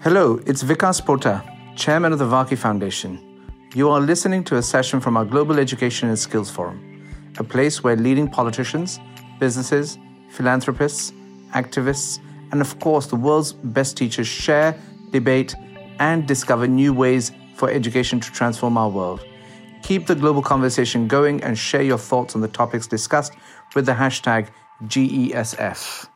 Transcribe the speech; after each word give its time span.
Hello, 0.00 0.38
it's 0.46 0.62
Vikas 0.62 1.00
Pota, 1.00 1.42
Chairman 1.76 2.12
of 2.12 2.18
the 2.18 2.26
Varkey 2.26 2.56
Foundation. 2.58 3.18
You 3.74 3.88
are 3.88 4.00
listening 4.00 4.44
to 4.44 4.56
a 4.56 4.62
session 4.62 5.00
from 5.00 5.16
our 5.16 5.24
Global 5.24 5.58
Education 5.58 6.08
and 6.08 6.18
Skills 6.18 6.50
Forum, 6.50 7.02
a 7.38 7.44
place 7.44 7.82
where 7.82 7.96
leading 7.96 8.28
politicians, 8.28 9.00
businesses, 9.40 9.98
philanthropists, 10.30 11.12
activists, 11.54 12.18
and 12.52 12.60
of 12.60 12.78
course 12.80 13.06
the 13.06 13.16
world's 13.16 13.52
best 13.52 13.96
teachers 13.96 14.26
share, 14.26 14.78
debate, 15.10 15.54
and 15.98 16.26
discover 16.26 16.66
new 16.66 16.92
ways 16.92 17.32
for 17.54 17.70
education 17.70 18.20
to 18.20 18.30
transform 18.30 18.76
our 18.76 18.90
world. 18.90 19.24
Keep 19.82 20.06
the 20.06 20.14
global 20.14 20.42
conversation 20.42 21.08
going 21.08 21.42
and 21.42 21.58
share 21.58 21.82
your 21.82 21.98
thoughts 21.98 22.34
on 22.34 22.40
the 22.42 22.48
topics 22.48 22.86
discussed 22.86 23.32
with 23.74 23.86
the 23.86 23.92
hashtag 23.92 24.48
GESF. 24.82 26.08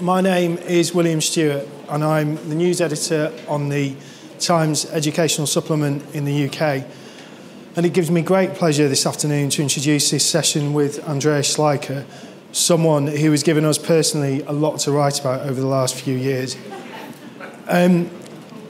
My 0.00 0.20
name 0.20 0.58
is 0.58 0.94
William 0.94 1.20
Stewart, 1.20 1.66
and 1.88 2.04
I'm 2.04 2.36
the 2.48 2.54
news 2.54 2.80
editor 2.80 3.32
on 3.48 3.68
the 3.68 3.94
Times 4.38 4.84
Educational 4.86 5.46
Supplement 5.46 6.14
in 6.14 6.24
the 6.24 6.48
UK. 6.48 6.84
And 7.76 7.86
it 7.86 7.94
gives 7.94 8.10
me 8.10 8.20
great 8.20 8.54
pleasure 8.54 8.88
this 8.88 9.06
afternoon 9.06 9.50
to 9.50 9.62
introduce 9.62 10.10
this 10.10 10.24
session 10.24 10.74
with 10.74 11.02
Andreas 11.08 11.56
Schleicher, 11.56 12.04
someone 12.52 13.06
who 13.06 13.30
has 13.30 13.42
given 13.42 13.64
us 13.64 13.78
personally 13.78 14.42
a 14.42 14.52
lot 14.52 14.80
to 14.80 14.92
write 14.92 15.18
about 15.18 15.46
over 15.46 15.60
the 15.60 15.66
last 15.66 15.94
few 15.94 16.16
years. 16.16 16.56
Um, 17.66 18.10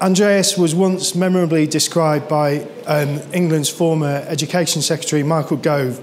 Andreas 0.00 0.56
was 0.56 0.74
once 0.74 1.14
memorably 1.14 1.66
described 1.66 2.28
by 2.28 2.60
um, 2.86 3.20
England's 3.32 3.68
former 3.68 4.24
Education 4.28 4.80
Secretary 4.80 5.24
Michael 5.24 5.56
Gove 5.56 6.00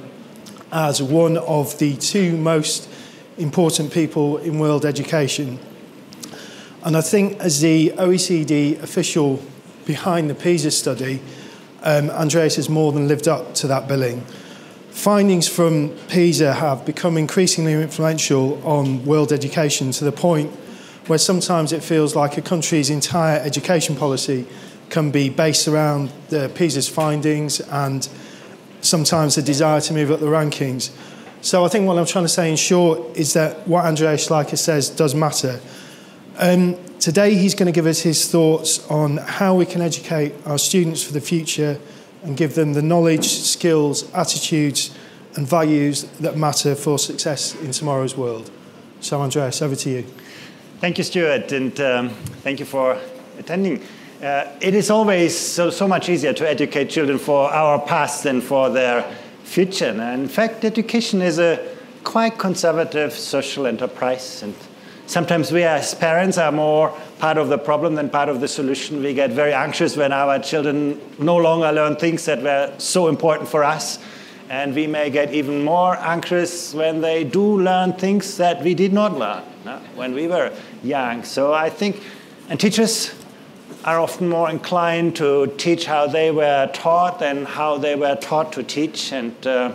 as 0.71 1.01
one 1.01 1.37
of 1.37 1.77
the 1.79 1.95
two 1.95 2.35
most 2.35 2.89
important 3.37 3.93
people 3.93 4.37
in 4.37 4.59
world 4.59 4.85
education. 4.85 5.59
And 6.85 6.95
I 6.95 7.01
think, 7.01 7.39
as 7.39 7.61
the 7.61 7.89
OECD 7.97 8.79
official 8.79 9.41
behind 9.87 10.29
the 10.29 10.35
PISA 10.35 10.69
study, 10.69 11.19
um, 11.81 12.11
Andreas 12.11 12.57
has 12.57 12.69
more 12.69 12.91
than 12.91 13.07
lived 13.07 13.27
up 13.27 13.55
to 13.55 13.67
that 13.67 13.87
billing. 13.87 14.21
Findings 14.91 15.47
from 15.47 15.89
PISA 16.09 16.53
have 16.53 16.85
become 16.85 17.17
increasingly 17.17 17.73
influential 17.73 18.61
on 18.63 19.03
world 19.03 19.33
education 19.33 19.91
to 19.93 20.03
the 20.03 20.11
point 20.11 20.51
where 21.07 21.17
sometimes 21.17 21.73
it 21.73 21.83
feels 21.83 22.15
like 22.15 22.37
a 22.37 22.41
country's 22.41 22.91
entire 22.91 23.39
education 23.39 23.95
policy 23.95 24.45
can 24.89 25.09
be 25.09 25.27
based 25.27 25.67
around 25.67 26.11
the 26.29 26.51
PISA's 26.53 26.87
findings 26.87 27.61
and 27.61 28.07
sometimes 28.81 29.33
the 29.33 29.41
desire 29.41 29.81
to 29.81 29.91
move 29.91 30.11
up 30.11 30.19
the 30.19 30.27
rankings. 30.27 30.91
So 31.41 31.65
I 31.65 31.67
think 31.67 31.87
what 31.87 31.97
I'm 31.97 32.05
trying 32.05 32.25
to 32.25 32.29
say 32.29 32.51
in 32.51 32.55
short 32.55 33.17
is 33.17 33.33
that 33.33 33.67
what 33.67 33.85
Andreas 33.85 34.27
Schleicher 34.27 34.57
says 34.57 34.87
does 34.89 35.15
matter. 35.15 35.59
Um, 36.37 36.75
today 36.99 37.35
he's 37.35 37.55
going 37.55 37.67
to 37.67 37.71
give 37.71 37.85
us 37.85 38.01
his 38.01 38.29
thoughts 38.29 38.85
on 38.91 39.17
how 39.17 39.55
we 39.55 39.65
can 39.65 39.81
educate 39.81 40.33
our 40.45 40.57
students 40.57 41.01
for 41.01 41.13
the 41.13 41.21
future 41.21 41.79
and 42.23 42.35
give 42.35 42.55
them 42.55 42.73
the 42.73 42.81
knowledge, 42.81 43.25
skills, 43.25 44.11
attitudes 44.13 44.93
and 45.35 45.47
values 45.47 46.03
that 46.19 46.37
matter 46.37 46.75
for 46.75 46.99
success 46.99 47.55
in 47.61 47.71
tomorrow's 47.71 48.17
world. 48.17 48.51
So 48.99 49.21
Andreas, 49.21 49.61
over 49.61 49.75
to 49.77 49.89
you. 49.89 50.05
Thank 50.81 50.97
you, 50.97 51.05
Stewart, 51.05 51.51
and 51.53 51.79
um, 51.79 52.09
thank 52.43 52.59
you 52.59 52.65
for 52.65 52.99
attending. 53.39 53.81
Uh, 54.21 54.51
it 54.59 54.73
is 54.73 54.89
always 54.89 55.37
so, 55.37 55.69
so 55.69 55.87
much 55.87 56.09
easier 56.09 56.33
to 56.33 56.49
educate 56.49 56.89
children 56.89 57.17
for 57.17 57.49
our 57.49 57.79
past 57.79 58.23
than 58.23 58.41
for 58.41 58.69
their 58.69 59.03
future. 59.43 59.85
And 59.85 60.23
in 60.23 60.27
fact, 60.27 60.65
education 60.65 61.21
is 61.21 61.39
a 61.39 61.65
quite 62.03 62.37
conservative 62.37 63.13
social 63.13 63.67
enterprise. 63.67 64.43
And 64.43 64.53
sometimes 65.07 65.51
we 65.51 65.63
as 65.63 65.93
parents 65.93 66.37
are 66.37 66.51
more 66.51 66.95
part 67.19 67.37
of 67.37 67.49
the 67.49 67.57
problem 67.57 67.95
than 67.95 68.09
part 68.09 68.29
of 68.29 68.41
the 68.41 68.47
solution. 68.47 69.01
We 69.01 69.13
get 69.13 69.31
very 69.31 69.53
anxious 69.53 69.95
when 69.95 70.11
our 70.11 70.39
children 70.39 70.99
no 71.19 71.37
longer 71.37 71.71
learn 71.71 71.95
things 71.95 72.25
that 72.25 72.41
were 72.41 72.73
so 72.77 73.07
important 73.07 73.49
for 73.49 73.63
us. 73.63 73.99
And 74.49 74.75
we 74.75 74.85
may 74.85 75.09
get 75.09 75.33
even 75.33 75.63
more 75.63 75.97
anxious 75.97 76.73
when 76.73 77.01
they 77.01 77.23
do 77.23 77.59
learn 77.59 77.93
things 77.93 78.37
that 78.37 78.61
we 78.61 78.75
did 78.75 78.93
not 78.93 79.17
learn 79.17 79.43
no, 79.65 79.79
when 79.95 80.13
we 80.13 80.27
were 80.27 80.53
young. 80.83 81.23
So 81.23 81.51
I 81.53 81.69
think, 81.69 82.01
and 82.47 82.59
teachers 82.59 83.13
are 83.83 83.99
often 83.99 84.29
more 84.29 84.49
inclined 84.49 85.15
to 85.15 85.47
teach 85.57 85.85
how 85.85 86.07
they 86.07 86.31
were 86.31 86.69
taught 86.73 87.19
than 87.19 87.45
how 87.45 87.77
they 87.77 87.95
were 87.95 88.15
taught 88.15 88.53
to 88.53 88.63
teach. 88.63 89.11
And 89.11 89.35
uh, 89.47 89.73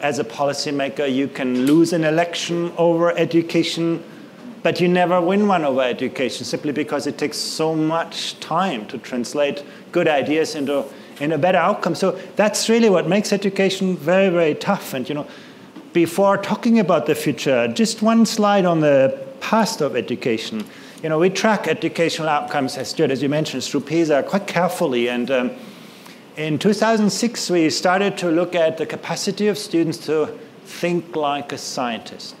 as 0.00 0.18
a 0.18 0.24
policymaker, 0.24 1.12
you 1.12 1.28
can 1.28 1.66
lose 1.66 1.92
an 1.92 2.04
election 2.04 2.72
over 2.76 3.10
education, 3.16 4.02
but 4.62 4.80
you 4.80 4.88
never 4.88 5.20
win 5.20 5.46
one 5.48 5.64
over 5.64 5.82
education 5.82 6.44
simply 6.44 6.72
because 6.72 7.06
it 7.06 7.16
takes 7.18 7.38
so 7.38 7.74
much 7.74 8.38
time 8.40 8.86
to 8.86 8.98
translate 8.98 9.64
good 9.92 10.08
ideas 10.08 10.54
into 10.54 10.84
in 11.20 11.32
a 11.32 11.38
better 11.38 11.58
outcome. 11.58 11.94
So 11.94 12.12
that's 12.36 12.68
really 12.68 12.88
what 12.88 13.06
makes 13.06 13.32
education 13.32 13.96
very, 13.96 14.30
very 14.30 14.54
tough. 14.54 14.94
And 14.94 15.08
you 15.08 15.14
know, 15.14 15.26
before 15.92 16.38
talking 16.38 16.78
about 16.78 17.06
the 17.06 17.14
future, 17.14 17.68
just 17.68 18.02
one 18.02 18.24
slide 18.26 18.64
on 18.64 18.80
the 18.80 19.18
past 19.40 19.80
of 19.80 19.96
education. 19.96 20.64
You 21.02 21.08
know, 21.08 21.18
we 21.18 21.30
track 21.30 21.66
educational 21.66 22.28
outcomes, 22.28 22.76
as 22.76 22.90
Stewart, 22.90 23.10
as 23.10 23.22
you 23.22 23.28
mentioned, 23.28 23.64
through 23.64 23.80
PISA 23.80 24.24
quite 24.24 24.46
carefully. 24.46 25.08
And 25.08 25.30
um, 25.30 25.50
in 26.36 26.58
2006, 26.58 27.50
we 27.50 27.70
started 27.70 28.18
to 28.18 28.30
look 28.30 28.54
at 28.54 28.76
the 28.76 28.86
capacity 28.86 29.48
of 29.48 29.56
students 29.56 29.98
to 30.06 30.38
think 30.64 31.16
like 31.16 31.52
a 31.52 31.58
scientist. 31.58 32.36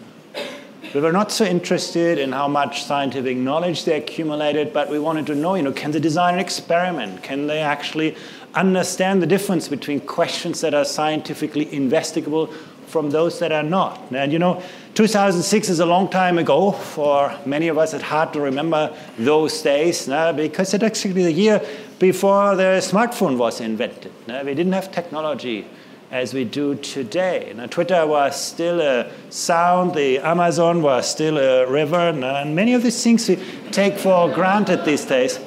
We 0.92 1.00
were 1.00 1.12
not 1.12 1.30
so 1.30 1.44
interested 1.44 2.18
in 2.18 2.32
how 2.32 2.48
much 2.48 2.82
scientific 2.82 3.36
knowledge 3.36 3.84
they 3.84 3.96
accumulated, 3.96 4.72
but 4.72 4.90
we 4.90 4.98
wanted 4.98 5.26
to 5.26 5.36
know, 5.36 5.54
you 5.54 5.62
know, 5.62 5.72
can 5.72 5.92
they 5.92 6.00
design 6.00 6.34
an 6.34 6.40
experiment? 6.40 7.22
Can 7.22 7.46
they 7.46 7.60
actually 7.60 8.16
understand 8.54 9.22
the 9.22 9.26
difference 9.26 9.68
between 9.68 10.00
questions 10.00 10.60
that 10.62 10.74
are 10.74 10.84
scientifically 10.84 11.72
investigable 11.72 12.48
from 12.88 13.10
those 13.10 13.38
that 13.38 13.52
are 13.52 13.62
not? 13.62 14.02
And 14.10 14.32
you 14.32 14.40
know, 14.40 14.60
2006 14.94 15.68
is 15.68 15.78
a 15.78 15.86
long 15.86 16.08
time 16.08 16.38
ago. 16.38 16.72
For 16.72 17.38
many 17.46 17.68
of 17.68 17.78
us, 17.78 17.94
it's 17.94 18.02
hard 18.02 18.32
to 18.32 18.40
remember 18.40 18.92
those 19.16 19.62
days 19.62 20.08
no? 20.08 20.32
because 20.32 20.74
it's 20.74 20.82
actually 20.82 21.22
the 21.22 21.32
year 21.32 21.64
before 22.00 22.56
the 22.56 22.80
smartphone 22.82 23.36
was 23.36 23.60
invented. 23.60 24.10
No? 24.26 24.42
We 24.42 24.54
didn't 24.54 24.72
have 24.72 24.90
technology 24.90 25.68
as 26.10 26.34
we 26.34 26.44
do 26.44 26.74
today. 26.74 27.52
Now, 27.54 27.66
Twitter 27.66 28.06
was 28.06 28.40
still 28.40 28.80
a 28.80 29.10
sound, 29.30 29.94
the 29.94 30.18
Amazon 30.18 30.82
was 30.82 31.08
still 31.08 31.38
a 31.38 31.70
river, 31.70 31.96
and 31.96 32.56
many 32.56 32.74
of 32.74 32.82
these 32.82 33.02
things 33.02 33.28
we 33.28 33.36
take 33.70 33.96
for 33.96 34.28
granted 34.32 34.84
these 34.84 35.04
days 35.04 35.38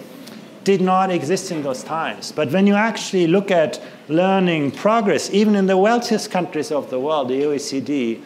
did 0.63 0.79
not 0.79 1.11
exist 1.11 1.51
in 1.51 1.61
those 1.63 1.83
times. 1.83 2.31
But 2.31 2.51
when 2.51 2.65
you 2.65 2.75
actually 2.75 3.27
look 3.27 3.51
at 3.51 3.81
learning 4.07 4.71
progress, 4.71 5.29
even 5.31 5.55
in 5.55 5.67
the 5.67 5.75
wealthiest 5.75 6.31
countries 6.31 6.71
of 6.71 6.89
the 6.89 6.99
world, 6.99 7.27
the 7.27 7.41
OECD, 7.41 8.23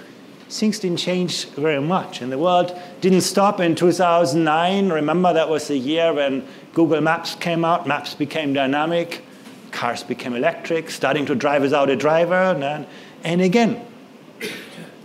things 0.47 0.77
didn't 0.79 0.99
change 0.99 1.45
very 1.49 1.81
much. 1.81 2.21
And 2.21 2.31
the 2.31 2.37
world 2.37 2.79
didn't 3.01 3.21
stop 3.21 3.59
in 3.59 3.73
2009. 3.73 4.89
Remember, 4.89 5.33
that 5.33 5.49
was 5.49 5.67
the 5.67 5.77
year 5.77 6.13
when 6.13 6.47
Google 6.73 7.01
Maps 7.01 7.33
came 7.33 7.65
out, 7.65 7.87
maps 7.87 8.13
became 8.13 8.53
dynamic 8.53 9.23
cars 9.71 10.03
became 10.03 10.33
electric, 10.35 10.89
starting 10.89 11.25
to 11.25 11.35
drive 11.35 11.61
without 11.61 11.89
a 11.89 11.95
driver. 11.95 12.33
And, 12.33 12.87
and 13.23 13.41
again, 13.41 13.85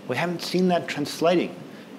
we 0.08 0.16
haven't 0.16 0.42
seen 0.42 0.68
that 0.68 0.88
translating 0.88 1.54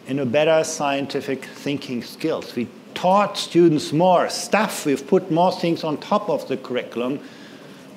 into 0.08 0.26
better 0.26 0.64
scientific 0.64 1.46
thinking 1.46 2.04
skills. 2.04 2.56
We 2.56 2.68
taught 2.94 3.38
students 3.38 3.92
more 3.94 4.30
stuff, 4.30 4.86
we've 4.86 5.06
put 5.06 5.32
more 5.32 5.52
things 5.52 5.84
on 5.84 5.98
top 5.98 6.30
of 6.30 6.48
the 6.48 6.58
curriculum, 6.58 7.20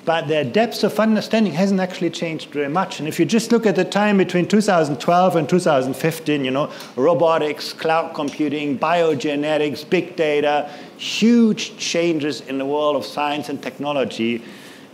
but 0.05 0.29
their 0.29 0.45
depth 0.45 0.85
of 0.85 0.97
understanding 1.01 1.51
hasn't 1.51 1.81
actually 1.81 2.11
changed 2.11 2.51
very 2.51 2.69
much. 2.69 2.99
And 2.99 3.09
if 3.09 3.19
you 3.19 3.25
just 3.25 3.51
look 3.51 3.65
at 3.65 3.75
the 3.75 3.83
time 3.83 4.17
between 4.17 4.47
2012 4.47 5.35
and 5.35 5.49
2015, 5.49 6.45
you 6.45 6.51
know, 6.51 6.71
robotics, 6.95 7.73
cloud 7.73 8.15
computing, 8.15 8.79
biogenetics, 8.79 9.87
big 9.89 10.15
data, 10.15 10.71
huge 10.95 11.75
changes 11.77 12.39
in 12.41 12.57
the 12.57 12.65
world 12.65 12.95
of 12.95 13.05
science 13.05 13.49
and 13.49 13.61
technology. 13.61 14.41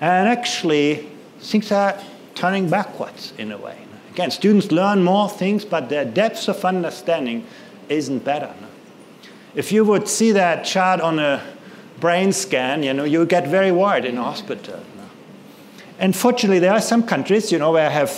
And 0.04 0.28
actually, 0.28 1.08
things 1.40 1.72
are 1.72 1.98
turning 2.36 2.70
backwards 2.70 3.32
in 3.38 3.54
a 3.54 3.58
way. 3.58 3.78
Again, 4.12 4.32
students 4.32 4.70
learn 4.70 5.02
more 5.02 5.30
things, 5.30 5.64
but 5.64 5.88
their 5.88 6.04
depth 6.04 6.50
of 6.50 6.66
understanding 6.66 7.48
isn't 7.88 8.26
better. 8.26 8.54
If 9.56 9.72
you 9.72 9.86
would 9.86 10.10
see 10.10 10.34
that 10.34 10.66
chart 10.66 11.00
on 11.00 11.20
a 11.20 11.42
brain 12.02 12.34
scan, 12.34 12.84
you 12.84 12.94
know, 12.94 13.06
you 13.06 13.26
get 13.26 13.48
very 13.48 13.72
worried 13.72 14.04
in 14.04 14.18
a 14.18 14.24
hospital. 14.24 14.84
And 16.04 16.14
fortunately, 16.14 16.60
there 16.60 16.74
are 16.74 16.82
some 16.82 17.04
countries, 17.04 17.50
you 17.50 17.58
know, 17.58 17.72
where 17.72 17.90
have 17.90 18.10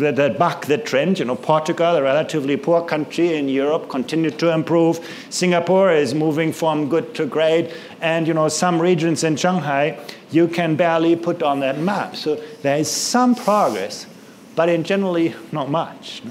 that 0.00 0.36
buck 0.36 0.66
the 0.66 0.76
trend. 0.76 1.20
You 1.20 1.26
know, 1.26 1.36
Portugal, 1.36 1.94
a 1.94 2.02
relatively 2.02 2.56
poor 2.56 2.82
country 2.82 3.36
in 3.36 3.48
Europe, 3.48 3.88
continued 3.88 4.36
to 4.40 4.52
improve. 4.52 4.98
Singapore 5.30 5.92
is 5.92 6.12
moving 6.12 6.52
from 6.52 6.88
good 6.88 7.14
to 7.14 7.26
great, 7.26 7.72
and 8.00 8.26
you 8.26 8.34
know, 8.34 8.48
some 8.48 8.82
regions 8.82 9.22
in 9.22 9.36
Shanghai 9.36 9.96
you 10.32 10.48
can 10.48 10.74
barely 10.74 11.14
put 11.14 11.40
on 11.40 11.60
that 11.60 11.78
map. 11.78 12.16
So 12.16 12.34
there 12.62 12.78
is 12.78 12.90
some 12.90 13.36
progress, 13.36 14.08
but 14.56 14.68
in 14.68 14.82
generally 14.82 15.32
not 15.52 15.70
much. 15.70 16.22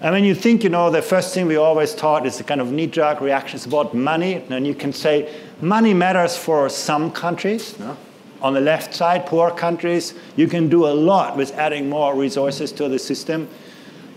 And 0.00 0.14
when 0.14 0.24
you 0.24 0.34
think, 0.34 0.64
you 0.64 0.68
know, 0.68 0.90
the 0.90 1.00
first 1.00 1.32
thing 1.32 1.46
we 1.46 1.54
always 1.54 1.94
taught 1.94 2.26
is 2.26 2.38
the 2.38 2.44
kind 2.44 2.60
of 2.60 2.72
knee-jerk 2.72 3.20
reactions 3.20 3.66
about 3.66 3.94
money. 3.94 4.42
And 4.50 4.66
you 4.66 4.74
can 4.74 4.92
say 4.92 5.32
money 5.60 5.94
matters 5.94 6.36
for 6.36 6.68
some 6.68 7.12
countries. 7.12 7.78
No? 7.78 7.96
On 8.44 8.52
the 8.52 8.60
left 8.60 8.94
side, 8.94 9.24
poor 9.24 9.50
countries, 9.50 10.12
you 10.36 10.46
can 10.48 10.68
do 10.68 10.86
a 10.86 10.92
lot 10.92 11.34
with 11.34 11.54
adding 11.54 11.88
more 11.88 12.14
resources 12.14 12.72
to 12.72 12.90
the 12.90 12.98
system. 12.98 13.48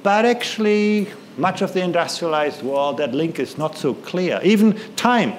But 0.03 0.25
actually, 0.25 1.07
much 1.37 1.61
of 1.61 1.71
the 1.71 1.81
industrialized 1.81 2.61
world, 2.61 2.97
that 2.97 3.13
link 3.13 3.39
is 3.39 3.57
not 3.57 3.77
so 3.77 3.93
clear. 3.93 4.41
Even 4.43 4.77
time. 4.97 5.31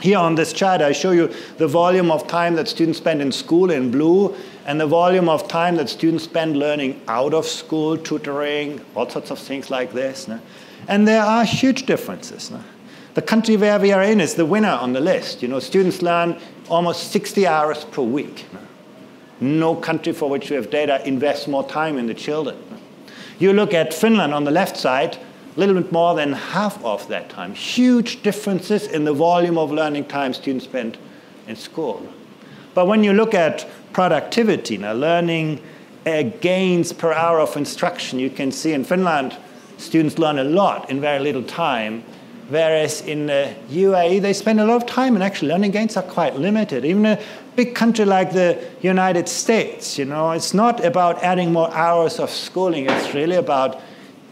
Here 0.00 0.16
on 0.16 0.34
this 0.34 0.54
chart, 0.54 0.80
I 0.80 0.92
show 0.92 1.10
you 1.10 1.30
the 1.58 1.68
volume 1.68 2.10
of 2.10 2.26
time 2.26 2.54
that 2.54 2.68
students 2.68 2.98
spend 2.98 3.20
in 3.20 3.30
school 3.32 3.70
in 3.70 3.90
blue 3.90 4.34
and 4.64 4.80
the 4.80 4.86
volume 4.86 5.28
of 5.28 5.46
time 5.46 5.76
that 5.76 5.90
students 5.90 6.24
spend 6.24 6.56
learning 6.56 7.02
out 7.08 7.34
of 7.34 7.44
school, 7.44 7.98
tutoring, 7.98 8.80
all 8.94 9.10
sorts 9.10 9.30
of 9.30 9.38
things 9.38 9.68
like 9.70 9.92
this. 9.92 10.26
No? 10.26 10.40
And 10.88 11.06
there 11.06 11.22
are 11.22 11.44
huge 11.44 11.84
differences. 11.84 12.50
No? 12.50 12.64
The 13.12 13.22
country 13.22 13.58
where 13.58 13.78
we 13.78 13.92
are 13.92 14.02
in 14.02 14.20
is 14.22 14.34
the 14.34 14.46
winner 14.46 14.72
on 14.72 14.94
the 14.94 15.00
list. 15.00 15.42
You 15.42 15.48
know, 15.48 15.60
students 15.60 16.00
learn 16.00 16.38
almost 16.68 17.12
60 17.12 17.46
hours 17.46 17.84
per 17.84 18.02
week. 18.02 18.46
No 19.40 19.74
country 19.74 20.12
for 20.12 20.30
which 20.30 20.50
we 20.50 20.56
have 20.56 20.70
data 20.70 21.06
invests 21.06 21.46
more 21.46 21.66
time 21.68 21.98
in 21.98 22.06
the 22.06 22.14
children. 22.14 22.56
You 23.38 23.52
look 23.52 23.74
at 23.74 23.92
Finland 23.92 24.32
on 24.32 24.44
the 24.44 24.50
left 24.50 24.76
side, 24.76 25.18
a 25.56 25.60
little 25.60 25.74
bit 25.74 25.92
more 25.92 26.14
than 26.14 26.32
half 26.32 26.82
of 26.84 27.06
that 27.08 27.28
time. 27.28 27.54
Huge 27.54 28.22
differences 28.22 28.86
in 28.86 29.04
the 29.04 29.12
volume 29.12 29.58
of 29.58 29.70
learning 29.70 30.06
time 30.06 30.32
students 30.32 30.64
spend 30.64 30.96
in 31.46 31.56
school. 31.56 32.06
But 32.74 32.86
when 32.86 33.04
you 33.04 33.12
look 33.12 33.34
at 33.34 33.66
productivity, 33.92 34.78
now 34.78 34.92
learning 34.92 35.60
uh, 36.06 36.22
gains 36.40 36.92
per 36.92 37.12
hour 37.12 37.40
of 37.40 37.56
instruction, 37.56 38.18
you 38.18 38.30
can 38.30 38.52
see 38.52 38.72
in 38.72 38.84
Finland, 38.84 39.36
students 39.78 40.18
learn 40.18 40.38
a 40.38 40.44
lot 40.44 40.88
in 40.90 41.00
very 41.00 41.18
little 41.18 41.42
time, 41.42 42.04
whereas 42.48 43.00
in 43.02 43.28
uh, 43.28 43.52
the 43.68 43.84
UAE, 43.84 44.22
they 44.22 44.32
spend 44.32 44.60
a 44.60 44.64
lot 44.64 44.76
of 44.76 44.86
time 44.86 45.14
and 45.14 45.22
actually 45.22 45.48
learning 45.48 45.72
gains 45.72 45.96
are 45.96 46.02
quite 46.02 46.36
limited. 46.36 46.84
Even 46.84 47.06
a 47.06 47.18
big 47.56 47.74
country 47.74 48.04
like 48.04 48.32
the 48.32 48.62
United 48.82 49.28
States, 49.28 49.98
you 49.98 50.04
know, 50.04 50.30
it's 50.30 50.54
not 50.54 50.84
about 50.84 51.22
adding 51.22 51.52
more 51.52 51.72
hours 51.74 52.18
of 52.18 52.30
schooling, 52.30 52.88
it's 52.88 53.14
really 53.14 53.36
about 53.36 53.80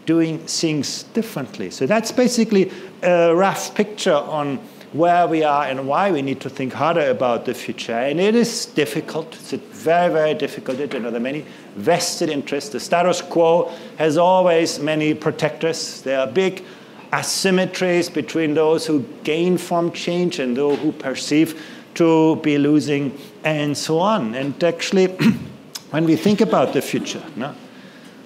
doing 0.05 0.37
things 0.39 1.03
differently. 1.13 1.69
So 1.69 1.85
that's 1.85 2.11
basically 2.11 2.71
a 3.01 3.35
rough 3.35 3.73
picture 3.75 4.13
on 4.13 4.59
where 4.93 5.27
we 5.27 5.43
are 5.43 5.65
and 5.65 5.87
why 5.87 6.09
we 6.11 6.21
need 6.21 6.39
to 6.39 6.49
think 6.49 6.71
harder 6.71 7.09
about 7.09 7.43
the 7.45 7.53
future. 7.53 7.97
And 7.97 8.19
it 8.19 8.33
is 8.33 8.65
difficult. 8.67 9.35
It's 9.35 9.51
very, 9.51 10.11
very 10.11 10.33
difficult. 10.33 10.79
You 10.79 10.87
know, 10.87 11.11
there 11.11 11.19
are 11.19 11.19
many 11.19 11.45
vested 11.75 12.29
interests. 12.29 12.69
The 12.69 12.79
status 12.79 13.21
quo 13.21 13.73
has 13.97 14.17
always 14.17 14.79
many 14.79 15.13
protectors. 15.13 16.01
There 16.01 16.19
are 16.19 16.27
big 16.27 16.63
asymmetries 17.11 18.13
between 18.13 18.53
those 18.53 18.85
who 18.85 19.01
gain 19.23 19.57
from 19.57 19.91
change 19.91 20.39
and 20.39 20.55
those 20.55 20.79
who 20.79 20.91
perceive 20.91 21.61
to 21.95 22.35
be 22.37 22.57
losing, 22.57 23.17
and 23.43 23.77
so 23.77 23.99
on. 23.99 24.35
And 24.35 24.61
actually, 24.63 25.07
when 25.91 26.05
we 26.05 26.15
think 26.15 26.41
about 26.41 26.73
the 26.73 26.81
future, 26.81 27.23
no, 27.35 27.55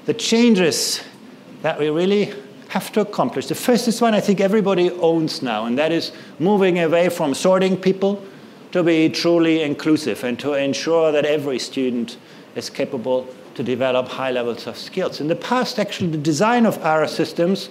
the 0.05 0.13
changes 0.13 1.03
that 1.61 1.79
we 1.79 1.89
really 1.89 2.33
have 2.69 2.91
to 2.93 3.01
accomplish. 3.01 3.47
The 3.47 3.55
first 3.55 3.87
is 3.87 3.99
one 3.99 4.13
I 4.13 4.19
think 4.19 4.39
everybody 4.39 4.91
owns 4.91 5.41
now, 5.41 5.65
and 5.65 5.77
that 5.77 5.91
is 5.91 6.11
moving 6.37 6.79
away 6.79 7.09
from 7.09 7.33
sorting 7.33 7.75
people 7.77 8.23
to 8.71 8.83
be 8.83 9.09
truly 9.09 9.63
inclusive 9.63 10.23
and 10.23 10.39
to 10.39 10.53
ensure 10.53 11.11
that 11.11 11.25
every 11.25 11.57
student 11.57 12.17
is 12.55 12.69
capable 12.69 13.27
to 13.55 13.63
develop 13.63 14.07
high 14.07 14.31
levels 14.31 14.67
of 14.67 14.77
skills. 14.77 15.19
In 15.19 15.27
the 15.27 15.35
past, 15.35 15.79
actually, 15.79 16.11
the 16.11 16.17
design 16.17 16.65
of 16.65 16.77
our 16.85 17.07
systems 17.07 17.69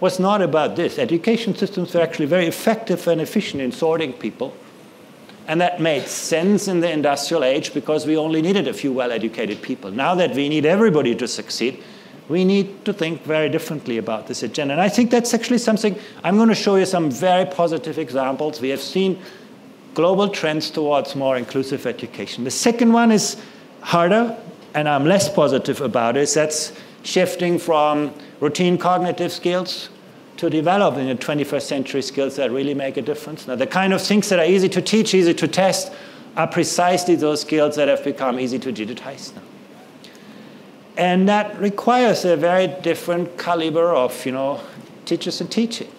was 0.00 0.18
not 0.18 0.42
about 0.42 0.76
this. 0.76 0.98
Education 0.98 1.54
systems 1.54 1.94
were 1.94 2.00
actually 2.00 2.26
very 2.26 2.46
effective 2.46 3.06
and 3.06 3.20
efficient 3.20 3.62
in 3.62 3.70
sorting 3.70 4.12
people. 4.12 4.54
And 5.46 5.60
that 5.60 5.80
made 5.80 6.06
sense 6.06 6.68
in 6.68 6.80
the 6.80 6.90
industrial 6.90 7.44
age 7.44 7.74
because 7.74 8.06
we 8.06 8.16
only 8.16 8.40
needed 8.40 8.68
a 8.68 8.72
few 8.72 8.92
well 8.92 9.12
educated 9.12 9.62
people. 9.62 9.90
Now 9.90 10.14
that 10.14 10.34
we 10.34 10.48
need 10.48 10.64
everybody 10.64 11.14
to 11.16 11.26
succeed, 11.26 11.82
we 12.28 12.44
need 12.44 12.84
to 12.84 12.92
think 12.92 13.24
very 13.24 13.48
differently 13.48 13.98
about 13.98 14.28
this 14.28 14.44
agenda. 14.44 14.72
And 14.72 14.80
I 14.80 14.88
think 14.88 15.10
that's 15.10 15.34
actually 15.34 15.58
something 15.58 15.98
I'm 16.22 16.36
going 16.36 16.48
to 16.48 16.54
show 16.54 16.76
you 16.76 16.86
some 16.86 17.10
very 17.10 17.44
positive 17.44 17.98
examples. 17.98 18.60
We 18.60 18.68
have 18.68 18.80
seen 18.80 19.20
global 19.94 20.28
trends 20.28 20.70
towards 20.70 21.16
more 21.16 21.36
inclusive 21.36 21.86
education. 21.86 22.44
The 22.44 22.52
second 22.52 22.92
one 22.92 23.10
is 23.10 23.36
harder, 23.80 24.36
and 24.74 24.88
I'm 24.88 25.04
less 25.04 25.28
positive 25.28 25.80
about 25.80 26.16
it. 26.16 26.30
That's 26.32 26.72
shifting 27.02 27.58
from 27.58 28.12
routine 28.40 28.78
cognitive 28.78 29.32
skills 29.32 29.88
to 30.36 30.48
developing 30.48 31.06
the 31.06 31.14
21st 31.14 31.62
century 31.62 32.02
skills 32.02 32.36
that 32.36 32.50
really 32.50 32.74
make 32.74 32.96
a 32.96 33.02
difference. 33.02 33.46
Now, 33.46 33.56
the 33.56 33.66
kind 33.66 33.92
of 33.92 34.00
things 34.00 34.28
that 34.30 34.38
are 34.38 34.44
easy 34.44 34.68
to 34.70 34.80
teach, 34.80 35.14
easy 35.14 35.34
to 35.34 35.46
test, 35.46 35.92
are 36.36 36.46
precisely 36.46 37.14
those 37.14 37.42
skills 37.42 37.76
that 37.76 37.88
have 37.88 38.02
become 38.04 38.40
easy 38.40 38.58
to 38.58 38.72
digitize 38.72 39.34
now. 39.34 39.42
And 40.96 41.28
that 41.28 41.58
requires 41.60 42.24
a 42.24 42.36
very 42.36 42.68
different 42.68 43.38
caliber 43.38 43.94
of, 43.94 44.24
you 44.24 44.32
know, 44.32 44.60
teachers 45.04 45.40
and 45.40 45.50
teaching. 45.50 45.90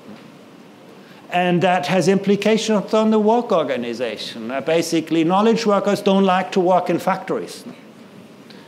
And 1.30 1.62
that 1.63 1.88
has 1.88 2.07
implications 2.07 2.94
on 2.94 3.12
the 3.12 3.19
work 3.19 3.51
organization. 3.51 4.53
Basically, 4.65 5.24
knowledge 5.24 5.65
workers 5.65 6.01
don't 6.01 6.25
like 6.25 6.51
to 6.53 6.59
work 6.59 6.89
in 6.89 7.00
factories. 7.00 7.63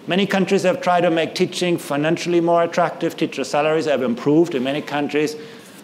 Many 0.05 0.25
countries 0.25 0.63
have 0.63 0.81
tried 0.81 1.01
to 1.01 1.11
make 1.11 1.33
teaching 1.33 1.77
financially 1.77 2.41
more 2.41 2.63
attractive. 2.63 3.15
Teacher 3.15 3.43
salaries 3.43 3.85
have 3.85 4.01
improved 4.01 4.53
in 4.53 4.63
many 4.63 4.81
countries. 4.81 5.35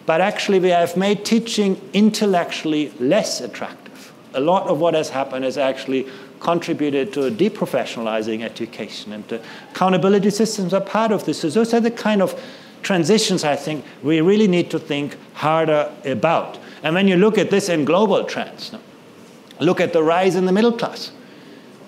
But 0.04 0.20
actually, 0.20 0.60
we 0.60 0.68
have 0.68 0.96
made 0.96 1.24
teaching 1.24 1.80
intellectually 1.92 2.92
less 2.98 3.40
attractive. 3.40 4.12
A 4.34 4.40
lot 4.40 4.66
of 4.66 4.78
what 4.78 4.94
has 4.94 5.10
happened 5.10 5.44
has 5.44 5.56
actually 5.56 6.06
contributed 6.38 7.12
to 7.14 7.30
deprofessionalizing 7.30 8.42
education. 8.42 9.12
And 9.12 9.26
the 9.28 9.42
accountability 9.72 10.30
systems 10.30 10.74
are 10.74 10.80
part 10.80 11.12
of 11.12 11.24
this. 11.24 11.40
So 11.40 11.48
those 11.48 11.72
are 11.72 11.80
the 11.80 11.90
kind 11.90 12.20
of 12.22 12.40
transitions 12.82 13.44
I 13.44 13.56
think 13.56 13.84
we 14.02 14.20
really 14.20 14.48
need 14.48 14.70
to 14.70 14.78
think 14.78 15.16
harder 15.34 15.92
about. 16.04 16.58
And 16.82 16.94
when 16.94 17.08
you 17.08 17.16
look 17.16 17.38
at 17.38 17.50
this 17.50 17.68
in 17.68 17.84
global 17.84 18.24
trends, 18.24 18.72
look 19.60 19.80
at 19.80 19.92
the 19.92 20.02
rise 20.02 20.34
in 20.34 20.46
the 20.46 20.52
middle 20.52 20.72
class. 20.72 21.12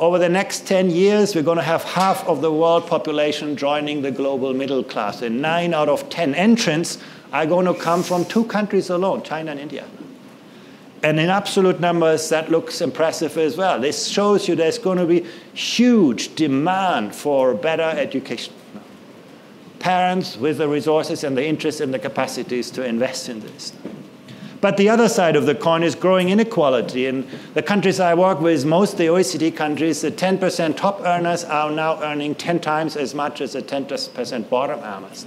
Over 0.02 0.18
the 0.18 0.28
next 0.28 0.66
10 0.66 0.90
years, 0.90 1.36
we're 1.36 1.44
going 1.44 1.58
to 1.58 1.62
have 1.62 1.84
half 1.84 2.26
of 2.26 2.40
the 2.40 2.50
world 2.50 2.88
population 2.88 3.54
joining 3.56 4.02
the 4.02 4.10
global 4.10 4.52
middle 4.52 4.82
class. 4.82 5.22
And 5.22 5.40
nine 5.40 5.72
out 5.72 5.88
of 5.88 6.10
10 6.10 6.34
entrants 6.34 6.98
are 7.32 7.46
going 7.46 7.66
to 7.66 7.74
come 7.74 8.02
from 8.02 8.24
two 8.24 8.44
countries 8.46 8.90
alone, 8.90 9.22
China 9.22 9.52
and 9.52 9.60
India. 9.60 9.86
And 11.04 11.20
in 11.20 11.28
absolute 11.28 11.78
numbers, 11.78 12.28
that 12.30 12.50
looks 12.50 12.80
impressive 12.80 13.38
as 13.38 13.56
well. 13.56 13.78
This 13.78 14.08
shows 14.08 14.48
you 14.48 14.56
there's 14.56 14.76
going 14.76 14.98
to 14.98 15.06
be 15.06 15.24
huge 15.54 16.34
demand 16.34 17.14
for 17.14 17.54
better 17.54 17.96
education. 17.96 18.52
Parents 19.78 20.36
with 20.36 20.58
the 20.58 20.66
resources 20.66 21.22
and 21.22 21.36
the 21.36 21.46
interest 21.46 21.80
and 21.80 21.94
the 21.94 22.00
capacities 22.00 22.72
to 22.72 22.84
invest 22.84 23.28
in 23.28 23.38
this. 23.38 23.72
But 24.62 24.76
the 24.76 24.88
other 24.88 25.08
side 25.08 25.34
of 25.34 25.44
the 25.44 25.56
coin 25.56 25.82
is 25.82 25.96
growing 25.96 26.28
inequality. 26.28 27.06
In 27.06 27.26
the 27.52 27.62
countries 27.62 27.98
I 27.98 28.14
work 28.14 28.40
with, 28.40 28.64
most 28.64 28.96
the 28.96 29.06
OECD 29.06 29.54
countries, 29.54 30.02
the 30.02 30.12
10% 30.12 30.76
top 30.76 31.00
earners 31.00 31.42
are 31.42 31.72
now 31.72 32.00
earning 32.00 32.36
10 32.36 32.60
times 32.60 32.96
as 32.96 33.12
much 33.12 33.40
as 33.40 33.54
the 33.54 33.62
10% 33.62 34.48
bottom 34.48 34.78
earners 34.78 35.26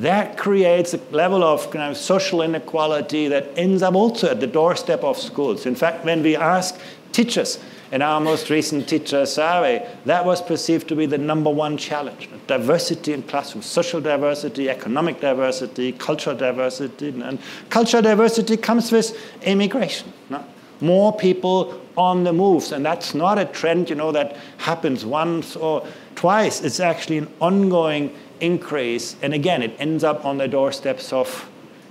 that 0.00 0.38
creates 0.38 0.94
a 0.94 1.00
level 1.10 1.44
of 1.44 1.70
kind 1.70 1.90
of 1.90 1.96
social 1.96 2.40
inequality 2.40 3.28
that 3.28 3.46
ends 3.56 3.82
up 3.82 3.94
also 3.94 4.30
at 4.30 4.40
the 4.40 4.46
doorstep 4.46 5.04
of 5.04 5.18
schools. 5.18 5.66
In 5.66 5.74
fact, 5.74 6.06
when 6.06 6.22
we 6.22 6.36
ask 6.36 6.78
teachers 7.12 7.58
in 7.92 8.00
our 8.00 8.18
most 8.18 8.48
recent 8.48 8.88
teacher 8.88 9.26
survey, 9.26 9.86
that 10.06 10.24
was 10.24 10.40
perceived 10.40 10.88
to 10.88 10.96
be 10.96 11.04
the 11.04 11.18
number 11.18 11.50
one 11.50 11.76
challenge. 11.76 12.30
Diversity 12.46 13.12
in 13.12 13.22
classrooms, 13.24 13.66
social 13.66 14.00
diversity, 14.00 14.70
economic 14.70 15.20
diversity, 15.20 15.92
cultural 15.92 16.34
diversity. 16.34 17.08
And 17.08 17.38
cultural 17.68 18.02
diversity 18.02 18.56
comes 18.56 18.90
with 18.90 19.18
immigration. 19.42 20.10
No? 20.30 20.42
More 20.80 21.14
people 21.14 21.78
on 21.98 22.24
the 22.24 22.32
moves. 22.32 22.72
And 22.72 22.86
that's 22.86 23.14
not 23.14 23.38
a 23.38 23.44
trend, 23.44 23.90
you 23.90 23.96
know, 23.96 24.12
that 24.12 24.38
happens 24.56 25.04
once 25.04 25.56
or 25.56 25.86
twice. 26.14 26.62
It's 26.62 26.80
actually 26.80 27.18
an 27.18 27.28
ongoing 27.40 28.16
increase, 28.40 29.16
and 29.22 29.34
again, 29.34 29.62
it 29.62 29.74
ends 29.78 30.04
up 30.04 30.24
on 30.24 30.38
the 30.38 30.48
doorsteps 30.48 31.12
of 31.12 31.48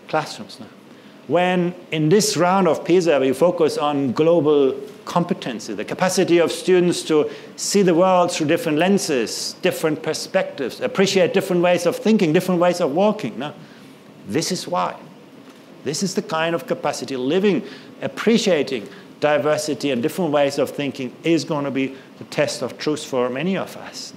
classrooms 0.07 0.59
now. 0.59 0.67
When 1.27 1.75
in 1.91 2.09
this 2.09 2.35
round 2.35 2.67
of 2.67 2.83
PISA 2.83 3.19
we 3.19 3.33
focus 3.33 3.77
on 3.77 4.13
global 4.13 4.73
competency, 5.05 5.75
the 5.75 5.85
capacity 5.85 6.39
of 6.39 6.51
students 6.51 7.03
to 7.03 7.29
see 7.55 7.83
the 7.83 7.93
world 7.93 8.31
through 8.31 8.47
different 8.47 8.79
lenses, 8.79 9.55
different 9.61 10.01
perspectives, 10.01 10.81
appreciate 10.81 11.33
different 11.33 11.61
ways 11.61 11.85
of 11.85 11.95
thinking, 11.95 12.33
different 12.33 12.59
ways 12.59 12.81
of 12.81 12.93
walking. 12.93 13.37
Now, 13.37 13.53
this 14.27 14.51
is 14.51 14.67
why. 14.67 14.99
This 15.83 16.03
is 16.03 16.15
the 16.15 16.21
kind 16.21 16.55
of 16.55 16.67
capacity 16.67 17.15
living, 17.15 17.63
appreciating 18.01 18.89
diversity 19.19 19.91
and 19.91 20.01
different 20.01 20.31
ways 20.31 20.57
of 20.57 20.69
thinking 20.69 21.15
is 21.23 21.43
going 21.43 21.65
to 21.65 21.71
be 21.71 21.95
the 22.17 22.23
test 22.25 22.61
of 22.61 22.77
truth 22.77 23.03
for 23.03 23.29
many 23.29 23.57
of 23.57 23.75
us. 23.77 24.13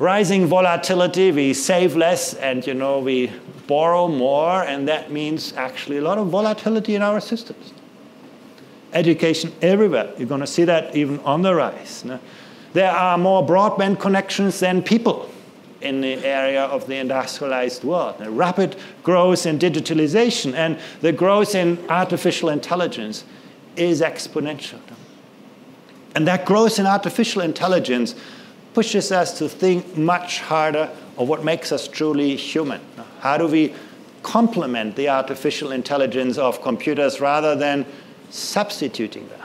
Rising 0.00 0.46
volatility, 0.46 1.30
we 1.30 1.52
save 1.52 1.94
less 1.94 2.34
and 2.34 2.66
you 2.66 2.74
know 2.74 2.98
we 2.98 3.30
borrow 3.68 4.08
more, 4.08 4.64
and 4.64 4.88
that 4.88 5.12
means 5.12 5.52
actually 5.52 5.98
a 5.98 6.02
lot 6.02 6.18
of 6.18 6.26
volatility 6.26 6.96
in 6.96 7.02
our 7.02 7.20
systems. 7.20 7.72
Education 8.92 9.52
everywhere. 9.62 10.12
You're 10.18 10.26
going 10.26 10.40
to 10.40 10.46
see 10.46 10.64
that 10.64 10.96
even 10.96 11.20
on 11.20 11.42
the 11.42 11.54
rise. 11.54 12.04
No? 12.04 12.18
There 12.72 12.90
are 12.90 13.16
more 13.16 13.46
broadband 13.46 14.00
connections 14.00 14.58
than 14.58 14.82
people 14.82 15.30
in 15.80 16.00
the 16.00 16.24
area 16.24 16.64
of 16.64 16.86
the 16.86 16.96
industrialized 16.96 17.84
world. 17.84 18.18
The 18.18 18.30
rapid 18.30 18.76
growth 19.02 19.46
in 19.46 19.58
digitalization 19.58 20.54
and 20.54 20.78
the 21.00 21.12
growth 21.12 21.54
in 21.54 21.78
artificial 21.88 22.48
intelligence 22.48 23.24
is 23.76 24.00
exponential. 24.00 24.80
And 26.14 26.26
that 26.26 26.44
growth 26.44 26.78
in 26.78 26.86
artificial 26.86 27.42
intelligence 27.42 28.14
pushes 28.74 29.12
us 29.12 29.36
to 29.38 29.48
think 29.48 29.96
much 29.96 30.40
harder 30.40 30.90
of 31.18 31.28
what 31.28 31.44
makes 31.44 31.72
us 31.72 31.88
truly 31.88 32.36
human. 32.36 32.80
How 33.20 33.36
do 33.36 33.46
we 33.46 33.74
complement 34.22 34.96
the 34.96 35.08
artificial 35.08 35.72
intelligence 35.72 36.38
of 36.38 36.62
computers 36.62 37.20
rather 37.20 37.54
than 37.54 37.84
substituting 38.30 39.28
them? 39.28 39.40